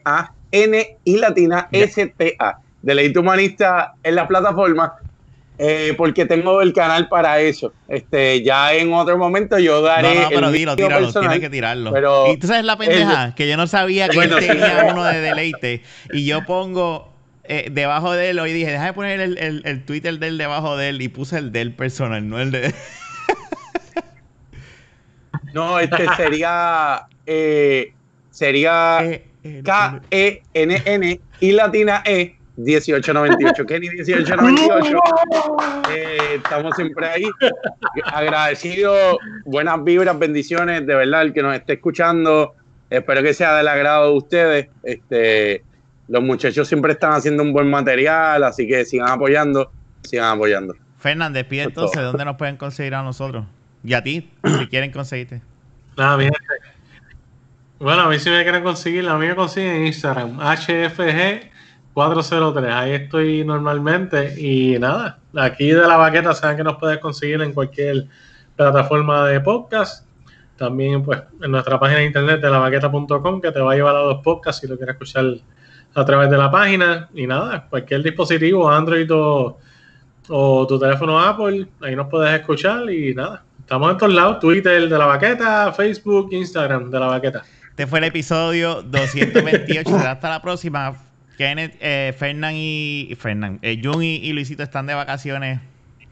y 1.03 1.17
latina. 1.17 1.67
S-T-A. 1.71 2.59
Deleite 2.81 3.19
humanista 3.19 3.93
en 4.03 4.15
la 4.15 4.27
plataforma, 4.27 4.95
eh, 5.63 5.93
porque 5.95 6.25
tengo 6.25 6.61
el 6.61 6.73
canal 6.73 7.07
para 7.07 7.39
eso. 7.39 7.71
Este, 7.87 8.41
ya 8.43 8.73
en 8.73 8.91
otro 8.93 9.17
momento 9.17 9.59
yo 9.59 9.75
No, 9.81 9.81
daré. 9.81 10.15
no, 10.15 10.29
pero 10.29 10.47
el 10.47 10.53
dilo, 10.53 10.75
tíralo, 10.75 11.05
personal. 11.05 11.29
tienes 11.29 11.47
que 11.47 11.51
tirarlo. 11.55 11.91
pero 11.93 12.31
y 12.33 12.37
tú 12.37 12.47
sabes 12.47 12.65
la 12.65 12.77
pendeja, 12.77 13.35
que 13.35 13.47
yo 13.47 13.57
no 13.57 13.67
sabía 13.67 14.09
que 14.09 14.17
él 14.19 14.35
tenía 14.39 14.87
uno 14.91 15.03
de 15.03 15.21
deleite. 15.21 15.83
Y 16.11 16.25
yo 16.25 16.45
pongo 16.45 17.13
eh, 17.43 17.67
debajo 17.71 18.11
de 18.13 18.29
él, 18.31 18.39
hoy 18.39 18.53
dije, 18.53 18.71
déjame 18.71 18.93
poner 18.93 19.19
el, 19.19 19.37
el, 19.37 19.61
el 19.65 19.83
Twitter 19.85 20.17
del 20.19 20.37
debajo 20.37 20.77
de 20.77 20.89
él 20.89 21.01
y 21.01 21.09
puse 21.09 21.37
el 21.37 21.51
del 21.51 21.73
personal, 21.75 22.27
no 22.27 22.39
el 22.39 22.51
de... 22.51 22.73
No, 25.53 25.79
este 25.79 26.05
sería. 26.15 27.03
eh, 27.25 27.93
sería. 28.29 28.99
K-E-N-N 29.63 31.19
y 31.39 31.51
latina 31.53 32.03
E 32.05 32.35
1898. 32.57 33.65
Kenny 33.65 33.89
1898. 33.89 34.97
Eh, 35.89 36.17
estamos 36.35 36.75
siempre 36.75 37.07
ahí. 37.07 37.25
Agradecido, 38.05 39.17
buenas 39.45 39.83
vibras, 39.83 40.17
bendiciones, 40.17 40.85
de 40.85 40.95
verdad, 40.95 41.23
el 41.23 41.33
que 41.33 41.41
nos 41.41 41.55
esté 41.55 41.73
escuchando. 41.73 42.55
Espero 42.89 43.23
que 43.23 43.33
sea 43.33 43.55
del 43.55 43.67
agrado 43.67 44.11
de 44.11 44.17
ustedes. 44.17 44.67
Este, 44.83 45.63
los 46.07 46.21
muchachos 46.21 46.67
siempre 46.67 46.93
están 46.93 47.13
haciendo 47.13 47.41
un 47.43 47.53
buen 47.53 47.69
material, 47.69 48.43
así 48.43 48.67
que 48.67 48.83
sigan 48.85 49.09
apoyando, 49.09 49.71
sigan 50.03 50.35
apoyando. 50.35 50.75
Fernández, 50.99 51.45
pide 51.45 51.63
entonces 51.63 52.01
dónde 52.01 52.25
nos 52.25 52.35
pueden 52.35 52.57
conseguir 52.57 52.93
a 52.95 53.01
nosotros. 53.01 53.45
Y 53.83 53.93
a 53.93 54.03
ti, 54.03 54.29
si 54.59 54.67
quieren 54.67 54.91
conseguirte. 54.91 55.41
Nada, 55.97 56.17
mi 56.17 56.25
gente. 56.25 56.39
Bueno, 57.79 58.01
a 58.03 58.09
mí 58.09 58.19
si 58.19 58.29
me 58.29 58.43
quieren 58.43 58.61
conseguir, 58.61 59.07
a 59.07 59.17
mí 59.17 59.25
me 59.25 59.35
consiguen 59.35 59.77
en 59.77 59.87
Instagram, 59.87 60.39
HFG403. 61.95 62.73
Ahí 62.73 62.91
estoy 62.91 63.43
normalmente. 63.43 64.39
Y 64.39 64.79
nada, 64.79 65.19
aquí 65.35 65.71
de 65.71 65.87
la 65.87 65.97
baqueta 65.97 66.33
saben 66.33 66.57
que 66.57 66.63
nos 66.63 66.77
puedes 66.77 66.99
conseguir 66.99 67.41
en 67.41 67.53
cualquier 67.53 68.05
plataforma 68.55 69.27
de 69.27 69.39
podcast. 69.39 70.05
También, 70.57 71.03
pues, 71.03 71.21
en 71.41 71.51
nuestra 71.51 71.79
página 71.79 71.99
de 71.99 72.05
internet 72.05 72.39
de 72.41 72.49
lavaqueta.com, 72.49 73.41
que 73.41 73.51
te 73.51 73.59
va 73.59 73.73
a 73.73 73.75
llevar 73.75 73.95
a 73.95 74.03
los 74.03 74.21
podcasts 74.21 74.61
si 74.61 74.67
lo 74.67 74.77
quieres 74.77 74.93
escuchar 74.93 75.25
a 75.95 76.05
través 76.05 76.29
de 76.29 76.37
la 76.37 76.51
página. 76.51 77.09
Y 77.13 77.25
nada, 77.25 77.65
cualquier 77.69 78.03
dispositivo, 78.03 78.69
Android 78.69 79.11
o, 79.11 79.57
o 80.29 80.67
tu 80.67 80.79
teléfono 80.79 81.19
Apple, 81.19 81.67
ahí 81.81 81.95
nos 81.95 82.07
puedes 82.07 82.39
escuchar. 82.39 82.89
Y 82.91 83.13
nada, 83.15 83.43
estamos 83.59 83.91
en 83.91 83.97
todos 83.97 84.13
lados: 84.13 84.39
Twitter 84.39 84.87
de 84.87 84.97
la 84.97 85.05
baqueta, 85.07 85.73
Facebook, 85.73 86.29
Instagram 86.31 86.91
de 86.91 86.99
la 86.99 87.07
baqueta. 87.07 87.43
Este 87.69 87.87
fue 87.87 87.99
el 87.99 88.05
episodio 88.05 88.83
228. 88.83 89.89
Será 89.89 90.11
hasta 90.11 90.29
la 90.29 90.41
próxima. 90.41 91.10
Kenneth, 91.41 91.75
eh, 91.79 92.13
Fernán 92.15 92.53
y. 92.55 93.17
Fernán. 93.19 93.57
Eh, 93.63 93.81
Jun 93.83 94.03
y, 94.03 94.31
Luisito 94.31 94.61
están 94.61 94.85
de 94.85 94.93
vacaciones. 94.93 95.59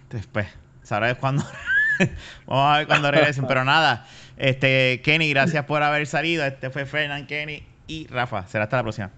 Después. 0.09 0.47
Sabrás 0.81 1.17
cuándo. 1.17 1.45
Vamos 2.47 2.73
a 2.73 2.77
ver 2.79 2.87
cuándo 2.87 3.11
regresen. 3.11 3.45
Pero 3.45 3.63
nada. 3.63 4.07
Este, 4.37 5.01
Kenny, 5.03 5.29
gracias 5.29 5.65
por 5.65 5.83
haber 5.83 6.07
salido. 6.07 6.43
Este 6.43 6.71
fue 6.71 6.87
Fernán, 6.87 7.27
Kenny 7.27 7.61
y 7.85 8.07
Rafa. 8.07 8.47
Será 8.47 8.63
hasta 8.63 8.77
la 8.77 8.81
próxima. 8.81 9.11